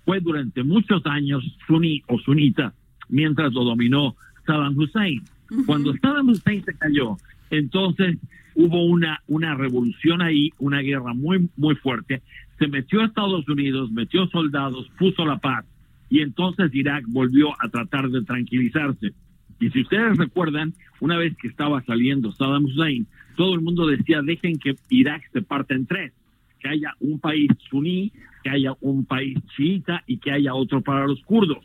fue 0.05 0.21
durante 0.21 0.63
muchos 0.63 1.05
años 1.05 1.43
suní 1.67 2.01
o 2.07 2.17
sunita, 2.19 2.73
mientras 3.09 3.51
lo 3.51 3.65
dominó 3.65 4.15
Saddam 4.45 4.77
Hussein. 4.77 5.21
Cuando 5.65 5.93
Saddam 5.97 6.29
Hussein 6.29 6.63
se 6.63 6.75
cayó, 6.77 7.17
entonces 7.49 8.17
hubo 8.55 8.85
una, 8.85 9.21
una 9.27 9.55
revolución 9.55 10.21
ahí, 10.21 10.51
una 10.59 10.79
guerra 10.79 11.13
muy, 11.13 11.49
muy 11.57 11.75
fuerte. 11.75 12.21
Se 12.59 12.67
metió 12.67 13.01
a 13.01 13.05
Estados 13.05 13.47
Unidos, 13.47 13.91
metió 13.91 14.27
soldados, 14.27 14.89
puso 14.97 15.25
la 15.25 15.37
paz. 15.37 15.65
Y 16.09 16.21
entonces 16.21 16.73
Irak 16.73 17.05
volvió 17.07 17.49
a 17.59 17.69
tratar 17.69 18.09
de 18.09 18.23
tranquilizarse. 18.23 19.13
Y 19.59 19.69
si 19.69 19.81
ustedes 19.81 20.17
recuerdan, 20.17 20.73
una 20.99 21.17
vez 21.17 21.35
que 21.37 21.47
estaba 21.47 21.81
saliendo 21.83 22.31
Saddam 22.31 22.65
Hussein, 22.65 23.07
todo 23.35 23.55
el 23.55 23.61
mundo 23.61 23.87
decía, 23.87 24.21
dejen 24.21 24.59
que 24.59 24.75
Irak 24.89 25.23
se 25.31 25.41
parte 25.41 25.73
en 25.73 25.85
tres, 25.85 26.13
que 26.59 26.69
haya 26.69 26.93
un 26.99 27.19
país 27.19 27.49
suní, 27.69 28.11
que 28.43 28.49
haya 28.49 28.73
un 28.81 29.05
país 29.05 29.37
chiita 29.55 30.03
y 30.05 30.17
que 30.17 30.31
haya 30.31 30.53
otro 30.53 30.81
para 30.81 31.07
los 31.07 31.21
kurdos. 31.23 31.63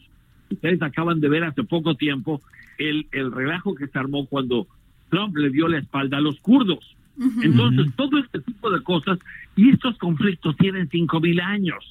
Ustedes 0.51 0.81
acaban 0.83 1.21
de 1.21 1.29
ver 1.29 1.45
hace 1.45 1.63
poco 1.65 1.95
tiempo 1.95 2.41
el, 2.79 3.07
el 3.13 3.33
relajo 3.33 3.75
que 3.75 3.87
se 3.89 3.99
armó 3.99 4.27
cuando 4.27 4.67
Trump 5.11 5.37
le 5.37 5.51
dio 5.51 5.69
la 5.69 5.79
espalda 5.79 6.19
a 6.19 6.21
los 6.21 6.39
kurdos. 6.41 6.97
Entonces, 7.43 7.87
todo 7.97 8.17
este 8.19 8.39
tipo 8.41 8.71
de 8.71 8.81
cosas 8.83 9.19
y 9.57 9.71
estos 9.71 9.99
conflictos 9.99 10.57
tienen 10.57 10.89
cinco 10.89 11.19
mil 11.21 11.41
años 11.41 11.83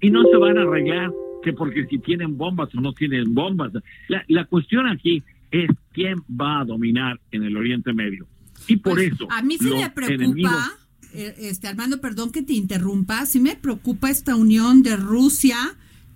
y 0.00 0.10
no 0.10 0.22
se 0.24 0.36
van 0.36 0.58
a 0.58 0.62
arreglar 0.62 1.12
que 1.44 1.52
porque 1.52 1.86
si 1.86 1.98
tienen 1.98 2.36
bombas 2.36 2.74
o 2.74 2.80
no 2.80 2.92
tienen 2.92 3.32
bombas. 3.32 3.72
La, 4.08 4.24
la 4.28 4.44
cuestión 4.46 4.88
aquí 4.88 5.22
es 5.52 5.70
quién 5.92 6.18
va 6.28 6.60
a 6.60 6.64
dominar 6.64 7.20
en 7.30 7.44
el 7.44 7.56
Oriente 7.56 7.92
Medio. 7.92 8.26
Y 8.66 8.76
por 8.76 8.94
Pues, 8.94 9.12
eso, 9.12 9.28
A 9.30 9.42
mí 9.42 9.56
sí 9.58 9.70
me 9.70 9.88
preocupa, 9.90 10.14
enemigos- 10.24 10.78
eh, 11.14 11.34
este 11.38 11.68
Armando, 11.68 12.00
perdón 12.00 12.32
que 12.32 12.42
te 12.42 12.54
interrumpa, 12.54 13.24
sí 13.26 13.38
me 13.38 13.54
preocupa 13.54 14.10
esta 14.10 14.34
unión 14.34 14.82
de 14.82 14.96
Rusia, 14.96 15.56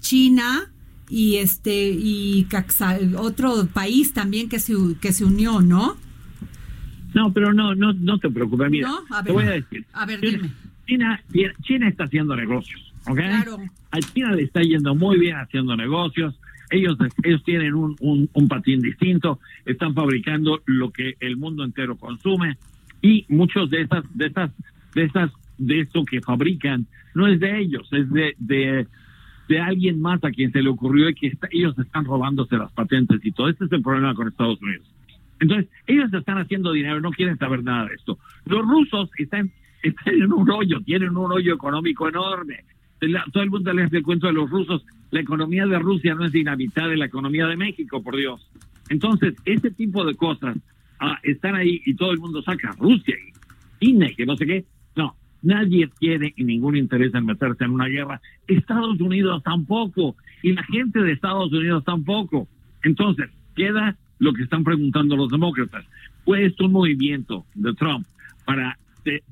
China 0.00 0.72
y 1.08 1.36
este 1.36 1.88
y 1.90 2.46
otro 3.16 3.66
país 3.72 4.12
también 4.12 4.48
que 4.48 4.58
se 4.58 4.74
que 5.00 5.12
se 5.12 5.24
unió, 5.24 5.60
¿no? 5.60 5.96
No, 7.14 7.32
pero 7.32 7.52
no, 7.52 7.74
no, 7.74 7.92
no 7.94 8.18
te 8.18 8.28
preocupes. 8.30 8.70
Mira, 8.70 8.88
No, 8.88 8.98
a 9.10 9.22
te 9.22 9.32
ver. 9.32 9.32
voy 9.32 9.44
a 9.44 9.50
decir. 9.56 9.84
A 9.92 10.04
ver, 10.06 10.20
China, 10.20 10.32
dime. 10.38 10.50
China, 10.86 11.54
China 11.62 11.88
está 11.88 12.04
haciendo 12.04 12.36
negocios, 12.36 12.92
¿ok? 13.06 13.16
Claro. 13.16 13.58
A 13.90 13.98
China 14.00 14.32
le 14.32 14.42
está 14.42 14.60
yendo 14.60 14.94
muy 14.94 15.18
bien 15.18 15.36
haciendo 15.36 15.76
negocios. 15.76 16.34
Ellos, 16.70 16.98
ellos 17.22 17.42
tienen 17.44 17.74
un, 17.74 17.96
un, 18.00 18.28
un 18.32 18.48
patín 18.48 18.80
distinto, 18.80 19.38
están 19.64 19.94
fabricando 19.94 20.62
lo 20.66 20.90
que 20.90 21.14
el 21.20 21.36
mundo 21.36 21.64
entero 21.64 21.96
consume 21.96 22.58
y 23.00 23.24
muchos 23.28 23.70
de 23.70 23.82
esas, 23.82 24.04
de 24.14 24.26
esas, 24.26 24.50
de 24.94 25.04
esas, 25.04 25.30
de 25.58 25.80
eso 25.82 26.04
que 26.04 26.20
fabrican 26.20 26.86
no 27.14 27.28
es 27.28 27.38
de 27.38 27.60
ellos, 27.60 27.88
es 27.92 28.10
de, 28.10 28.34
de, 28.38 28.86
de 29.48 29.60
alguien 29.60 30.00
más 30.00 30.22
a 30.24 30.30
quien 30.30 30.50
se 30.52 30.62
le 30.62 30.68
ocurrió 30.68 31.08
y 31.08 31.14
que 31.14 31.28
está- 31.28 31.48
ellos 31.52 31.78
están 31.78 32.04
robándose 32.04 32.56
las 32.56 32.72
patentes 32.72 33.20
y 33.24 33.32
todo. 33.32 33.48
Este 33.48 33.64
es 33.66 33.72
el 33.72 33.82
problema 33.82 34.14
con 34.14 34.28
Estados 34.28 34.60
Unidos. 34.60 34.86
Entonces, 35.38 35.68
ellos 35.86 36.12
están 36.12 36.38
haciendo 36.38 36.72
dinero, 36.72 37.00
no 37.00 37.10
quieren 37.10 37.36
saber 37.38 37.62
nada 37.62 37.86
de 37.86 37.94
esto. 37.94 38.18
Los 38.46 38.62
rusos 38.66 39.10
están, 39.18 39.50
están 39.82 40.14
en 40.14 40.32
un 40.32 40.50
hoyo, 40.50 40.80
tienen 40.80 41.16
un 41.16 41.30
hoyo 41.30 41.54
económico 41.54 42.08
enorme. 42.08 42.64
Todo 43.32 43.42
el 43.42 43.50
mundo 43.50 43.72
le 43.74 43.82
hace 43.82 43.98
el 43.98 44.02
cuento 44.02 44.26
de 44.26 44.32
los 44.32 44.48
rusos. 44.48 44.82
La 45.10 45.20
economía 45.20 45.66
de 45.66 45.78
Rusia 45.78 46.14
no 46.14 46.24
es 46.24 46.32
ni 46.32 46.42
la 46.42 46.56
mitad 46.56 46.88
de 46.88 46.96
la 46.96 47.04
economía 47.04 47.46
de 47.46 47.56
México, 47.56 48.02
por 48.02 48.16
Dios. 48.16 48.50
Entonces, 48.88 49.34
ese 49.44 49.70
tipo 49.70 50.04
de 50.04 50.14
cosas 50.14 50.56
ah, 51.00 51.18
están 51.22 51.54
ahí 51.54 51.82
y 51.84 51.94
todo 51.94 52.12
el 52.12 52.18
mundo 52.18 52.40
saca 52.42 52.74
Rusia 52.78 53.14
y 53.80 53.84
China 53.84 54.06
y 54.10 54.14
que 54.14 54.24
no 54.26 54.36
sé 54.36 54.46
qué. 54.46 54.64
No, 54.96 55.14
nadie 55.42 55.88
tiene 55.98 56.32
y 56.36 56.44
ningún 56.44 56.76
interés 56.76 57.14
en 57.14 57.26
meterse 57.26 57.64
en 57.64 57.70
una 57.70 57.86
guerra. 57.86 58.20
Estados 58.46 59.00
Unidos 59.00 59.42
tampoco. 59.42 60.16
Y 60.42 60.52
la 60.52 60.62
gente 60.64 61.00
de 61.00 61.12
Estados 61.12 61.52
Unidos 61.52 61.84
tampoco. 61.84 62.48
Entonces, 62.82 63.30
queda 63.54 63.96
lo 64.18 64.32
que 64.32 64.42
están 64.42 64.64
preguntando 64.64 65.16
los 65.16 65.30
demócratas. 65.30 65.84
¿Fue 66.24 66.44
esto 66.44 66.66
un 66.66 66.72
movimiento 66.72 67.44
de 67.54 67.72
Trump 67.74 68.06
para, 68.44 68.78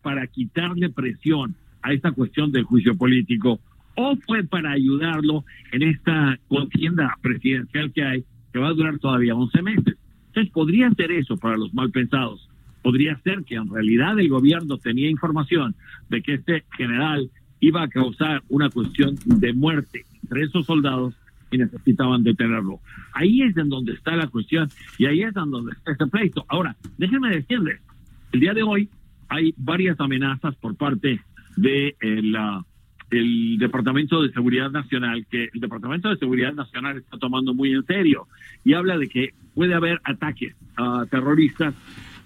para 0.03 0.27
quitarle 0.27 0.91
presión 0.91 1.55
a 1.83 1.93
esta 1.93 2.13
cuestión 2.13 2.53
del 2.53 2.65
juicio 2.65 2.97
político 2.97 3.61
o 3.97 4.17
fue 4.17 4.43
para 4.45 4.73
ayudarlo 4.73 5.45
en 5.73 5.83
esta 5.83 6.39
contienda 6.49 7.17
presidencial 7.23 7.93
que 7.93 8.03
hay, 8.03 8.25
que 8.53 8.59
va 8.59 8.69
a 8.69 8.73
durar 8.73 8.99
todavía 8.99 9.35
11 9.35 9.63
meses? 9.63 9.97
Entonces, 10.29 10.53
podría 10.53 10.91
ser 10.91 11.13
eso 11.13 11.37
para 11.37 11.57
los 11.57 11.73
mal 11.75 11.91
pensados. 11.91 12.49
Podría 12.85 13.17
ser 13.25 13.45
que 13.45 13.55
en 13.57 13.69
realidad 13.69 14.21
el 14.21 14.29
gobierno 14.29 14.77
tenía 14.77 15.09
información 15.09 15.75
de 16.11 16.21
que 16.21 16.35
este 16.35 16.65
general 16.77 17.31
iba 17.61 17.83
a 17.83 17.89
causar 17.89 18.43
una 18.51 18.69
cuestión 18.69 19.17
de 19.25 19.55
muerte 19.55 20.05
entre 20.23 20.43
esos 20.43 20.67
soldados 20.67 21.15
y 21.51 21.57
necesitaban 21.57 22.23
detenerlo. 22.23 22.81
Ahí 23.15 23.41
es 23.43 23.57
en 23.57 23.71
donde 23.71 23.95
está 23.95 24.15
la 24.17 24.27
cuestión 24.27 24.69
y 24.99 25.07
ahí 25.07 25.23
es 25.23 25.35
en 25.35 25.51
donde 25.51 25.73
está 25.73 25.93
este 25.93 26.07
pleito. 26.09 26.45
Ahora, 26.49 26.77
déjenme 26.99 27.31
decirles, 27.31 27.81
el 28.33 28.41
día 28.41 28.53
de 28.53 28.63
hoy 28.63 28.91
hay 29.29 29.55
varias 29.57 29.99
amenazas 29.99 30.55
por 30.57 30.77
parte 30.77 31.21
de 31.57 31.97
eh, 32.01 32.23
la- 32.23 32.63
Departamento 33.11 34.23
de 34.23 34.33
Seguridad 34.33 34.73
Nacional, 34.73 35.25
que 35.31 35.49
el 35.55 35.61
Departamento 35.61 36.09
de 36.09 36.17
Seguridad 36.17 36.53
Nacional 36.53 36.97
está 36.99 37.17
tomando 37.17 37.55
muy 37.55 37.73
en 37.73 37.85
serio 37.87 38.27
y 38.65 38.73
habla 38.75 38.99
de 38.99 39.09
que 39.09 39.35
puede 39.55 39.73
haber 39.75 40.01
ataques 40.03 40.57
a 40.77 41.07
terroristas 41.09 41.75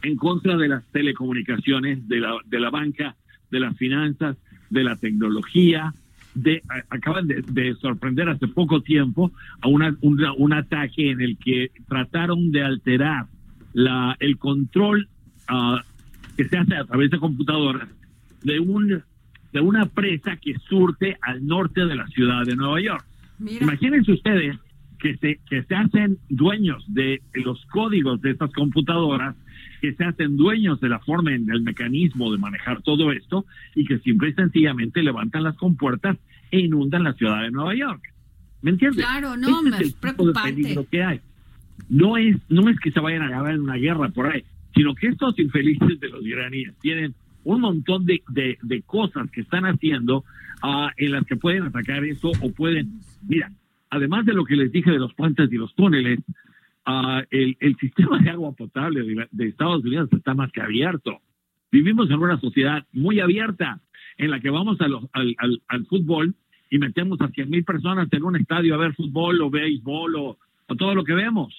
en 0.02 0.16
contra 0.16 0.56
de 0.56 0.68
las 0.68 0.84
telecomunicaciones, 0.92 2.06
de 2.08 2.20
la, 2.20 2.36
de 2.46 2.60
la 2.60 2.70
banca, 2.70 3.16
de 3.50 3.60
las 3.60 3.76
finanzas, 3.76 4.36
de 4.70 4.84
la 4.84 4.96
tecnología. 4.96 5.92
De, 6.34 6.62
a- 6.68 6.94
acaban 6.94 7.26
de, 7.26 7.42
de 7.42 7.74
sorprender 7.76 8.28
hace 8.28 8.46
poco 8.48 8.80
tiempo 8.80 9.32
a 9.60 9.68
una, 9.68 9.96
una- 10.02 10.32
un 10.34 10.52
ataque 10.52 11.10
en 11.10 11.20
el 11.20 11.36
que 11.38 11.70
trataron 11.88 12.52
de 12.52 12.62
alterar 12.62 13.26
la, 13.72 14.16
el 14.20 14.38
control 14.38 15.08
ah, 15.48 15.82
que 16.36 16.44
se 16.44 16.56
hace 16.58 16.76
a 16.76 16.84
través 16.84 17.10
de 17.10 17.18
computadoras 17.18 17.88
de 18.44 18.60
un 18.60 19.02
de 19.52 19.60
una 19.60 19.86
presa 19.86 20.36
que 20.36 20.54
surte 20.68 21.16
al 21.22 21.44
norte 21.46 21.86
de 21.86 21.96
la 21.96 22.06
ciudad 22.08 22.44
de 22.44 22.54
Nueva 22.54 22.80
York. 22.82 23.04
Mira. 23.38 23.64
Imagínense 23.64 24.12
ustedes 24.12 24.58
que 24.98 25.16
se, 25.16 25.40
que 25.48 25.62
se 25.62 25.74
hacen 25.74 26.18
dueños 26.28 26.84
de 26.88 27.22
los 27.32 27.64
códigos 27.66 28.20
de 28.20 28.32
estas 28.32 28.52
computadoras, 28.52 29.34
que 29.80 29.94
se 29.94 30.04
hacen 30.04 30.36
dueños 30.36 30.80
de 30.80 30.88
la 30.88 30.98
forma, 31.00 31.34
en 31.34 31.50
el 31.50 31.62
mecanismo 31.62 32.30
de 32.32 32.38
manejar 32.38 32.82
todo 32.82 33.12
esto, 33.12 33.44
y 33.74 33.84
que 33.84 33.98
simple 34.00 34.30
y 34.30 34.32
sencillamente 34.34 35.02
levantan 35.02 35.44
las 35.44 35.56
compuertas 35.56 36.16
e 36.50 36.60
inundan 36.60 37.04
la 37.04 37.12
ciudad 37.14 37.42
de 37.42 37.50
Nueva 37.50 37.74
York. 37.74 38.02
¿Me 38.62 38.70
entiendes? 38.70 39.04
Claro, 39.04 39.36
no, 39.36 39.48
Ese 39.48 39.56
hombre, 39.56 39.74
es 39.74 39.80
el 39.80 39.86
es 39.86 39.94
tipo 39.94 40.06
de 40.08 40.14
preocupante. 40.14 40.52
peligro 40.62 40.86
que 40.90 41.02
hay. 41.02 41.20
No 41.88 42.16
es, 42.16 42.36
no 42.48 42.68
es 42.68 42.78
que 42.80 42.90
se 42.90 43.00
vayan 43.00 43.22
a 43.22 43.26
agarrar 43.26 43.54
en 43.54 43.60
una 43.60 43.76
guerra 43.76 44.08
por 44.08 44.26
ahí, 44.26 44.42
sino 44.74 44.94
que 44.94 45.08
estos 45.08 45.38
infelices 45.38 46.00
de 46.00 46.08
los 46.08 46.26
iraníes 46.26 46.74
tienen 46.80 47.14
un 47.44 47.60
montón 47.60 48.04
de, 48.04 48.22
de, 48.28 48.58
de 48.62 48.82
cosas 48.82 49.30
que 49.30 49.42
están 49.42 49.64
haciendo 49.64 50.24
ah, 50.62 50.90
en 50.96 51.12
las 51.12 51.24
que 51.24 51.36
pueden 51.36 51.62
atacar 51.62 52.04
eso 52.04 52.32
o 52.40 52.52
pueden, 52.52 53.00
mira, 53.26 53.50
además 53.90 54.26
de 54.26 54.34
lo 54.34 54.44
que 54.44 54.56
les 54.56 54.72
dije 54.72 54.90
de 54.90 54.98
los 54.98 55.14
puentes 55.14 55.50
y 55.52 55.56
los 55.56 55.74
túneles, 55.74 56.18
ah, 56.90 57.22
el, 57.30 57.56
el 57.60 57.76
sistema 57.76 58.18
de 58.18 58.30
agua 58.30 58.52
potable 58.52 59.02
de, 59.02 59.28
de 59.30 59.48
Estados 59.48 59.84
Unidos 59.84 60.08
está 60.12 60.32
más 60.34 60.50
que 60.52 60.60
abierto. 60.62 61.20
Vivimos 61.70 62.08
en 62.10 62.18
una 62.18 62.40
sociedad 62.40 62.86
muy 62.92 63.20
abierta 63.20 63.80
en 64.16 64.30
la 64.30 64.40
que 64.40 64.50
vamos 64.50 64.80
a 64.80 64.88
los- 64.88 65.04
al, 65.12 65.34
al- 65.38 65.62
al 65.68 65.86
fútbol 65.86 66.34
y 66.70 66.78
metemos 66.78 67.20
a 67.20 67.28
100 67.28 67.48
mil 67.50 67.64
personas 67.64 68.08
en 68.10 68.22
un 68.24 68.36
estadio 68.36 68.74
a 68.74 68.78
ver 68.78 68.94
fútbol 68.94 69.40
o 69.42 69.50
béisbol 69.50 70.16
o, 70.16 70.38
o 70.66 70.74
todo 70.76 70.94
lo 70.94 71.04
que 71.04 71.14
vemos. 71.14 71.54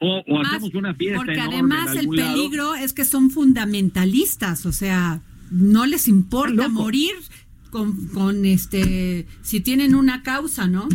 O, 0.00 0.22
o 0.26 0.38
Más, 0.38 0.48
hacemos 0.54 0.74
una 0.74 0.92
fiesta 0.94 1.18
Porque 1.24 1.40
además 1.40 1.92
el 1.92 1.98
algún 2.00 2.16
lado. 2.16 2.34
peligro 2.34 2.74
es 2.74 2.92
que 2.92 3.04
son 3.04 3.30
fundamentalistas, 3.30 4.66
o 4.66 4.72
sea, 4.72 5.22
no 5.50 5.86
les 5.86 6.08
importa 6.08 6.68
morir 6.68 7.12
con, 7.70 8.08
con 8.08 8.44
este, 8.44 9.26
si 9.42 9.60
tienen 9.60 9.94
una 9.94 10.22
causa, 10.22 10.66
¿no? 10.66 10.88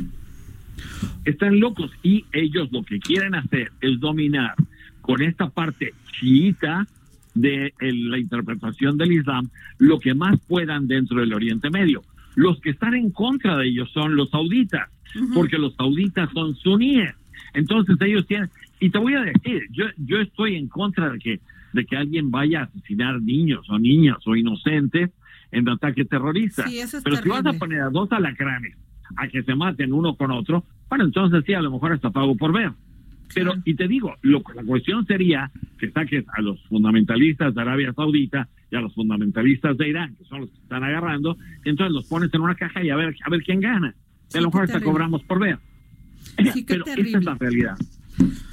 Están 1.26 1.60
locos 1.60 1.92
y 2.04 2.26
ellos 2.32 2.70
lo 2.72 2.84
que 2.84 3.00
quieren 3.00 3.36
hacer 3.36 3.72
es 3.82 4.00
dominar 4.00 4.56
con 5.02 5.22
esta 5.22 5.50
parte 5.50 5.94
chiita 6.20 6.88
de 7.34 7.74
la 7.80 8.18
interpretación 8.18 8.98
del 8.98 9.14
Islam 9.14 9.50
lo 9.78 10.00
que 10.00 10.14
más 10.14 10.40
puedan 10.48 10.88
dentro 10.88 11.20
del 11.20 11.34
Oriente 11.34 11.70
Medio. 11.70 12.04
Los 12.36 12.60
que 12.62 12.72
están 12.72 12.96
en 12.96 13.12
contra 13.12 13.58
de 13.58 13.68
ellos 13.68 13.90
son 13.92 14.16
los 14.16 14.30
sauditas, 14.30 14.90
porque 15.34 15.58
los 15.58 15.76
sauditas 15.76 16.30
son 16.34 16.56
suníes. 16.56 17.14
Entonces 17.54 17.96
ellos 18.02 18.26
tienen, 18.28 18.50
y 18.80 18.90
te 18.90 18.98
voy 18.98 19.16
a 19.16 19.22
decir, 19.22 19.64
yo, 19.72 19.86
yo 19.98 20.20
estoy 20.20 20.56
en 20.56 20.68
contra 20.68 21.10
de 21.10 21.20
que, 21.20 21.40
de 21.74 21.86
que 21.86 21.98
alguien 21.98 22.30
vaya 22.30 22.62
a 22.62 22.64
asesinar 22.64 23.22
niños 23.22 23.70
o 23.70 23.80
niñas 23.80 24.18
o 24.26 24.36
inocentes 24.36 25.12
en 25.52 25.68
ataque 25.70 26.06
terrorista. 26.06 26.68
Sí, 26.68 26.80
eso 26.80 26.98
es 26.98 27.04
Pero 27.04 27.18
si 27.18 27.30
vas 27.30 27.46
a 27.46 27.54
poner 27.54 27.82
a 27.82 27.90
dos 27.90 28.12
alacranes 28.12 28.76
a 29.16 29.28
que 29.28 29.44
se 29.44 29.56
maten 29.56 29.94
uno 29.94 30.16
con 30.16 30.32
otro, 30.32 30.64
bueno, 30.90 31.06
entonces 31.06 31.44
sí, 31.46 31.54
a 31.54 31.62
lo 31.62 31.72
mejor 31.72 31.94
hasta 31.94 32.10
pago 32.10 32.36
por 32.36 32.54
ver. 32.54 32.72
Pero, 33.34 33.54
y 33.64 33.76
te 33.76 33.88
digo, 33.88 34.16
lo, 34.22 34.42
la 34.56 34.64
cuestión 34.64 35.06
sería 35.06 35.52
que 35.78 35.92
saques 35.92 36.26
a 36.36 36.42
los 36.42 36.60
fundamentalistas 36.68 37.54
de 37.54 37.62
Arabia 37.62 37.94
Saudita 37.94 38.50
y 38.72 38.76
a 38.76 38.82
los 38.82 38.94
fundamentalistas 38.96 39.78
de 39.78 39.90
Irán, 39.90 40.16
que 40.16 40.24
son 40.26 40.42
los 40.42 40.50
que 40.50 40.58
están 40.58 40.84
agarrando, 40.84 41.38
y 41.64 41.70
entonces 41.70 41.94
los 41.94 42.06
pones 42.06 42.34
en 42.34 42.42
una 42.42 42.56
caja 42.56 42.84
y 42.84 42.90
a 42.90 42.96
ver, 42.96 43.16
a 43.24 43.30
ver 43.30 43.44
quién 43.44 43.60
gana. 43.60 43.94
A 44.34 44.40
lo 44.40 44.48
mejor 44.48 44.64
hasta 44.64 44.82
cobramos 44.82 45.24
por 45.24 45.40
ver. 45.40 45.60
Sí, 46.54 46.64
Pero 46.68 46.86
esta 46.86 46.96
terrible. 46.96 47.18
es 47.20 47.26
la 47.26 47.36
realidad. 47.36 47.78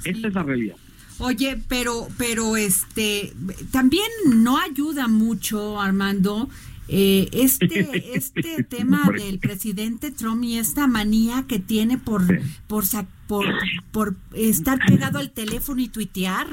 Esta 0.05 0.27
es 0.27 0.33
la 0.33 0.43
realidad. 0.43 0.75
Oye, 1.19 1.57
pero, 1.67 2.07
pero 2.17 2.57
este, 2.57 3.33
también 3.71 4.07
no 4.35 4.57
ayuda 4.59 5.07
mucho, 5.07 5.81
Armando, 5.81 6.49
eh, 6.87 7.29
este, 7.33 8.13
este 8.15 8.63
tema 8.63 9.09
del 9.15 9.39
presidente 9.39 10.11
Trump 10.11 10.43
y 10.43 10.57
esta 10.57 10.87
manía 10.87 11.45
que 11.47 11.59
tiene 11.59 11.97
por, 11.97 12.25
por, 12.67 12.85
por, 13.27 13.45
por 13.91 14.15
estar 14.33 14.79
pegado 14.87 15.19
al 15.19 15.31
teléfono 15.31 15.81
y 15.81 15.89
tuitear. 15.89 16.47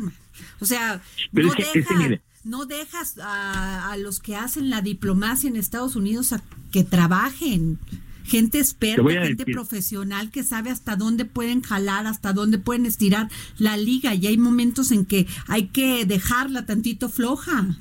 O 0.61 0.67
sea, 0.67 1.01
no 1.33 1.49
es 1.49 1.55
que, 1.55 1.63
es 1.63 1.69
que 1.69 1.79
deja, 1.81 1.95
mire. 1.95 2.23
no 2.43 2.67
dejas 2.67 3.19
a, 3.19 3.93
a 3.93 3.97
los 3.97 4.21
que 4.21 4.37
hacen 4.37 4.71
la 4.71 4.83
diplomacia 4.83 5.49
en 5.49 5.57
Estados 5.57 5.97
Unidos 5.97 6.33
a 6.33 6.43
que 6.73 6.85
trabajen. 6.85 7.79
Gente 8.25 8.59
experta, 8.59 9.03
gente 9.03 9.45
decir. 9.45 9.55
profesional 9.55 10.31
que 10.31 10.43
sabe 10.45 10.71
hasta 10.71 10.97
dónde 10.97 11.27
pueden 11.27 11.61
jalar, 11.61 12.07
hasta 12.07 12.33
dónde 12.33 12.59
pueden 12.59 12.87
estirar 12.87 13.29
la 13.59 13.77
liga. 13.77 14.15
Y 14.15 14.27
hay 14.27 14.39
momentos 14.39 14.91
en 14.93 15.05
que 15.05 15.27
hay 15.47 15.67
que 15.69 16.07
dejarla 16.07 16.65
tantito 16.65 17.11
floja. 17.11 17.77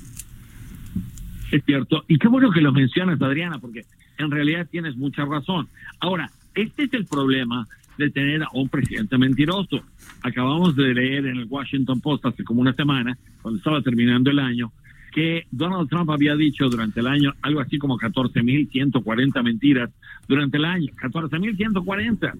Es 1.54 1.62
cierto. 1.64 2.04
Y 2.08 2.18
qué 2.18 2.26
bueno 2.26 2.50
que 2.50 2.60
lo 2.60 2.72
mencionas, 2.72 3.22
Adriana, 3.22 3.60
porque 3.60 3.84
en 4.18 4.28
realidad 4.28 4.66
tienes 4.68 4.96
mucha 4.96 5.24
razón. 5.24 5.68
Ahora, 6.00 6.28
este 6.52 6.82
es 6.82 6.94
el 6.94 7.06
problema 7.06 7.64
de 7.96 8.10
tener 8.10 8.42
a 8.42 8.48
un 8.54 8.68
presidente 8.68 9.16
mentiroso. 9.18 9.84
Acabamos 10.22 10.74
de 10.74 10.92
leer 10.92 11.26
en 11.26 11.36
el 11.36 11.46
Washington 11.48 12.00
Post 12.00 12.26
hace 12.26 12.42
como 12.42 12.60
una 12.60 12.72
semana, 12.72 13.16
cuando 13.40 13.58
estaba 13.58 13.80
terminando 13.82 14.32
el 14.32 14.40
año, 14.40 14.72
que 15.12 15.46
Donald 15.52 15.88
Trump 15.88 16.10
había 16.10 16.34
dicho 16.34 16.68
durante 16.68 16.98
el 16.98 17.06
año 17.06 17.32
algo 17.40 17.60
así 17.60 17.78
como 17.78 18.00
14.140 18.00 19.44
mentiras 19.44 19.90
durante 20.26 20.56
el 20.56 20.64
año. 20.64 20.92
14.140. 21.00 22.32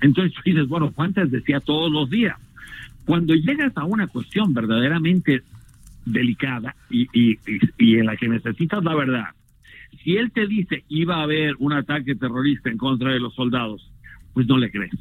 Entonces 0.00 0.32
dices, 0.42 0.66
bueno, 0.68 0.90
¿cuántas 0.90 1.30
decía 1.30 1.60
todos 1.60 1.92
los 1.92 2.08
días? 2.08 2.38
Cuando 3.04 3.34
llegas 3.34 3.76
a 3.76 3.84
una 3.84 4.06
cuestión 4.06 4.54
verdaderamente 4.54 5.42
delicada 6.04 6.74
y, 6.90 7.02
y, 7.12 7.38
y, 7.46 7.60
y 7.78 7.98
en 7.98 8.06
la 8.06 8.16
que 8.16 8.28
necesitas 8.28 8.82
la 8.84 8.94
verdad, 8.94 9.26
si 10.02 10.16
él 10.16 10.32
te 10.32 10.46
dice 10.46 10.84
iba 10.88 11.16
a 11.16 11.22
haber 11.22 11.54
un 11.58 11.72
ataque 11.72 12.14
terrorista 12.14 12.70
en 12.70 12.78
contra 12.78 13.12
de 13.12 13.20
los 13.20 13.34
soldados, 13.34 13.90
pues 14.32 14.46
no 14.46 14.58
le 14.58 14.70
crees. 14.70 14.92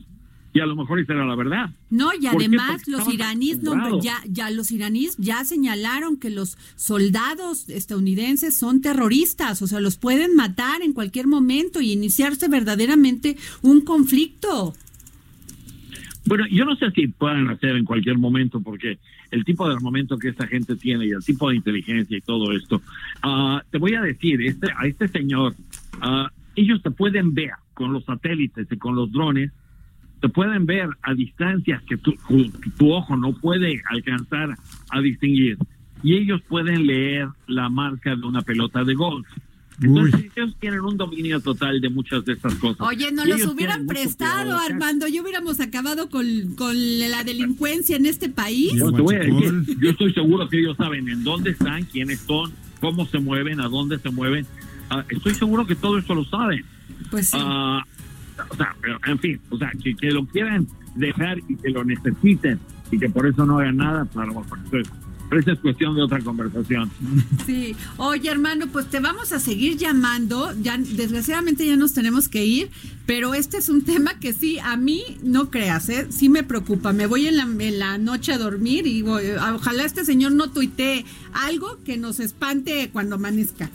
Y 0.55 0.59
a 0.59 0.67
lo 0.67 0.75
mejor 0.75 0.99
esa 0.99 1.13
era 1.13 1.25
la 1.25 1.35
verdad. 1.35 1.71
No, 1.89 2.11
y 2.13 2.27
además 2.27 2.87
los 2.87 3.11
iraníes, 3.11 3.63
no, 3.63 3.99
ya, 4.03 4.19
ya 4.29 4.51
los 4.51 4.69
iraníes 4.69 5.17
ya 5.17 5.43
señalaron 5.45 6.19
que 6.19 6.29
los 6.29 6.59
soldados 6.75 7.69
estadounidenses 7.69 8.55
son 8.55 8.79
terroristas, 8.79 9.63
o 9.63 9.67
sea, 9.67 9.79
los 9.79 9.97
pueden 9.97 10.35
matar 10.35 10.83
en 10.83 10.93
cualquier 10.93 11.25
momento 11.25 11.81
y 11.81 11.91
iniciarse 11.91 12.49
verdaderamente 12.49 13.35
un 13.63 13.81
conflicto. 13.81 14.75
Bueno, 16.25 16.45
yo 16.51 16.65
no 16.65 16.75
sé 16.75 16.91
si 16.91 17.07
puedan 17.07 17.49
hacer 17.49 17.75
en 17.75 17.83
cualquier 17.83 18.19
momento, 18.19 18.61
porque 18.61 18.99
el 19.33 19.43
tipo 19.43 19.67
de 19.67 19.75
armamento 19.75 20.17
que 20.17 20.29
esta 20.29 20.47
gente 20.47 20.75
tiene 20.75 21.05
y 21.07 21.11
el 21.11 21.23
tipo 21.23 21.49
de 21.49 21.55
inteligencia 21.57 22.17
y 22.17 22.21
todo 22.21 22.51
esto, 22.53 22.81
ah, 23.23 23.61
te 23.71 23.77
voy 23.79 23.95
a 23.95 24.01
decir, 24.01 24.41
este, 24.41 24.67
a 24.77 24.85
este 24.87 25.07
señor, 25.07 25.55
ah, 26.01 26.29
ellos 26.55 26.81
te 26.81 26.91
pueden 26.91 27.33
ver 27.33 27.51
con 27.73 27.91
los 27.93 28.03
satélites 28.05 28.67
y 28.71 28.77
con 28.77 28.95
los 28.95 29.11
drones, 29.11 29.51
te 30.21 30.29
pueden 30.29 30.65
ver 30.65 30.87
a 31.01 31.13
distancias 31.13 31.81
que 31.83 31.97
tu, 31.97 32.13
tu- 32.27 32.51
tu 32.77 32.93
ojo 32.93 33.17
no 33.17 33.33
puede 33.33 33.81
alcanzar 33.89 34.55
a 34.89 35.01
distinguir. 35.01 35.57
Y 36.03 36.15
ellos 36.15 36.41
pueden 36.47 36.85
leer 36.85 37.27
la 37.47 37.69
marca 37.69 38.15
de 38.15 38.25
una 38.25 38.41
pelota 38.41 38.83
de 38.83 38.93
golf. 38.93 39.27
Entonces 39.83 40.31
ellos 40.35 40.55
tienen 40.59 40.81
un 40.81 40.97
dominio 40.97 41.39
total 41.41 41.79
de 41.81 41.89
muchas 41.89 42.23
de 42.25 42.33
estas 42.33 42.55
cosas. 42.55 42.87
Oye, 42.87 43.11
no 43.11 43.25
los 43.25 43.45
hubieran 43.45 43.85
prestado. 43.87 44.57
Armando. 44.57 45.07
Yo 45.07 45.21
hubiéramos 45.23 45.59
acabado 45.59 46.09
con, 46.09 46.25
con 46.55 46.75
la 46.99 47.23
delincuencia 47.23 47.95
en 47.97 48.05
este 48.05 48.29
país. 48.29 48.73
Yo, 48.75 48.91
te 48.91 49.01
voy 49.01 49.15
a 49.15 49.19
decir, 49.19 49.77
yo 49.79 49.89
estoy 49.89 50.13
seguro 50.13 50.47
que 50.49 50.59
ellos 50.59 50.77
saben 50.77 51.07
en 51.09 51.23
dónde 51.23 51.51
están, 51.51 51.83
quiénes 51.85 52.19
son, 52.21 52.51
cómo 52.79 53.05
se 53.07 53.19
mueven, 53.19 53.59
a 53.59 53.67
dónde 53.67 53.99
se 53.99 54.09
mueven. 54.09 54.45
Ah, 54.89 55.03
estoy 55.09 55.33
seguro 55.35 55.65
que 55.65 55.75
todo 55.75 55.97
eso 55.97 56.13
lo 56.15 56.23
saben. 56.25 56.63
Pues 57.11 57.29
sí. 57.29 57.37
Ah, 57.39 57.83
o 58.49 58.55
sea, 58.55 58.75
en 59.07 59.19
fin, 59.19 59.39
o 59.49 59.57
sea, 59.57 59.71
que, 59.83 59.95
que 59.95 60.11
lo 60.11 60.25
quieran 60.25 60.67
dejar 60.95 61.39
y 61.47 61.55
que 61.55 61.69
lo 61.69 61.83
necesiten 61.83 62.59
y 62.91 62.99
que 62.99 63.09
por 63.09 63.25
eso 63.27 63.45
no 63.45 63.59
hagan 63.59 63.77
nada, 63.77 64.05
para 64.05 64.27
lo 64.27 64.39
mejor 64.41 64.59
eso 64.67 64.77
es- 64.77 64.89
pero 65.33 65.41
esa 65.41 65.51
es 65.53 65.59
cuestión 65.61 65.95
de 65.95 66.03
otra 66.03 66.19
conversación. 66.19 66.91
Sí. 67.47 67.75
Oye, 67.97 68.29
hermano, 68.29 68.67
pues 68.71 68.85
te 68.87 68.99
vamos 68.99 69.31
a 69.31 69.39
seguir 69.39 69.77
llamando. 69.77 70.51
Ya, 70.61 70.77
desgraciadamente 70.77 71.65
ya 71.65 71.75
nos 71.75 71.93
tenemos 71.95 72.29
que 72.29 72.45
ir, 72.45 72.69
pero 73.07 73.33
este 73.33 73.57
es 73.57 73.67
un 73.67 73.81
tema 73.81 74.19
que 74.19 74.31
sí, 74.33 74.59
a 74.59 74.77
mí 74.77 75.01
no 75.23 75.49
creas, 75.49 75.89
¿eh? 75.89 76.05
sí 76.11 76.29
me 76.29 76.43
preocupa. 76.43 76.93
Me 76.93 77.07
voy 77.07 77.25
en 77.25 77.37
la, 77.37 77.43
en 77.65 77.79
la 77.79 77.97
noche 77.97 78.31
a 78.31 78.37
dormir 78.37 78.85
y 78.85 79.01
voy- 79.01 79.31
ojalá 79.55 79.85
este 79.85 80.05
señor 80.05 80.33
no 80.33 80.51
tuitee 80.51 81.03
algo 81.33 81.79
que 81.83 81.97
nos 81.97 82.19
espante 82.19 82.91
cuando 82.93 83.15
amanezca. 83.15 83.71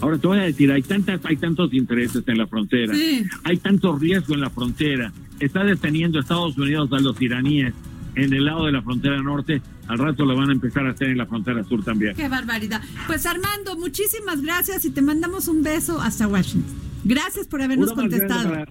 Ahora 0.00 0.16
te 0.16 0.26
voy 0.28 0.38
a 0.38 0.42
decir, 0.42 0.70
hay 0.70 0.82
tantas, 0.82 1.20
hay 1.24 1.36
tantos 1.38 1.74
intereses 1.74 2.22
en 2.28 2.38
la 2.38 2.46
frontera, 2.46 2.94
Sí. 2.94 3.24
hay 3.42 3.56
tanto 3.56 3.98
riesgo 3.98 4.34
en 4.34 4.40
la 4.42 4.50
frontera. 4.50 5.12
Está 5.40 5.64
deteniendo 5.64 6.20
Estados 6.20 6.56
Unidos 6.56 6.88
a 6.92 7.00
los 7.00 7.20
iraníes 7.20 7.74
en 8.14 8.32
el 8.32 8.44
lado 8.44 8.66
de 8.66 8.72
la 8.72 8.82
frontera 8.82 9.20
norte, 9.22 9.60
al 9.90 9.98
rato 9.98 10.24
lo 10.24 10.36
van 10.36 10.50
a 10.50 10.52
empezar 10.52 10.86
a 10.86 10.90
hacer 10.90 11.08
en 11.10 11.18
la 11.18 11.26
frontera 11.26 11.64
sur 11.64 11.82
también. 11.84 12.14
Qué 12.14 12.28
barbaridad. 12.28 12.80
Pues 13.06 13.26
Armando, 13.26 13.76
muchísimas 13.76 14.40
gracias 14.40 14.84
y 14.84 14.90
te 14.90 15.02
mandamos 15.02 15.48
un 15.48 15.62
beso 15.62 16.00
hasta 16.00 16.26
Washington. 16.28 16.74
Gracias 17.04 17.46
por 17.46 17.60
habernos 17.62 17.92
Uno 17.92 18.02
contestado. 18.02 18.50
para- 18.50 18.66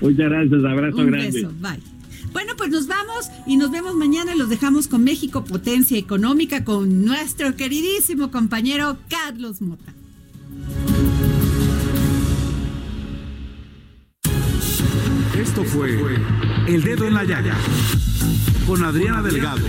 Muchas 0.00 0.30
gracias, 0.30 0.64
abrazo 0.64 0.96
Un 0.98 1.06
grande. 1.06 1.30
beso, 1.32 1.52
bye. 1.60 1.80
Bueno, 2.32 2.52
pues 2.56 2.70
nos 2.70 2.86
vamos 2.86 3.28
y 3.46 3.56
nos 3.56 3.70
vemos 3.70 3.94
mañana. 3.96 4.34
Los 4.34 4.48
dejamos 4.48 4.86
con 4.86 5.02
México 5.02 5.44
Potencia 5.44 5.98
Económica 5.98 6.64
con 6.64 7.04
nuestro 7.04 7.56
queridísimo 7.56 8.30
compañero 8.30 8.98
Carlos 9.08 9.60
Mota. 9.60 9.92
Esto 15.36 15.62
fue 15.64 15.96
El 16.68 16.82
Dedo 16.82 17.06
en 17.06 17.14
la 17.14 17.24
Llaga 17.24 17.56
con 18.66 18.84
Adriana 18.84 19.22
Delgado. 19.22 19.66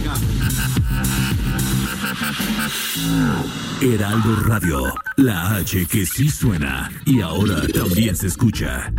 Heraldo 3.82 4.36
Radio, 4.44 4.94
la 5.16 5.56
H 5.56 5.86
que 5.86 6.06
sí 6.06 6.30
suena 6.30 6.92
y 7.06 7.22
ahora 7.22 7.66
también 7.74 8.18
se 8.18 8.28
escucha. 8.28 8.92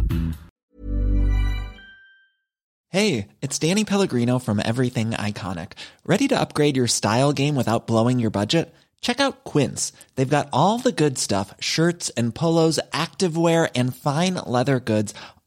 Hey, 2.89 3.29
it's 3.43 3.59
Danny 3.59 3.85
Pellegrino 3.85 4.39
from 4.39 4.61
Everything 4.65 5.11
Iconic. 5.11 5.73
Ready 6.07 6.27
to 6.29 6.41
upgrade 6.41 6.79
your 6.79 6.89
style 6.89 7.35
game 7.35 7.55
without 7.55 7.87
blowing 7.87 8.19
your 8.19 8.31
budget? 8.31 8.73
Check 9.03 9.21
out 9.21 9.45
Quince. 9.45 9.93
They've 10.15 10.29
got 10.29 10.49
all 10.55 10.79
the 10.79 10.93
good 10.93 11.19
stuff 11.19 11.55
shirts 11.61 12.11
and 12.17 12.35
polos, 12.35 12.81
activewear, 12.93 13.71
and 13.75 13.95
fine 13.95 14.35
leather 14.47 14.81
goods, 14.81 15.13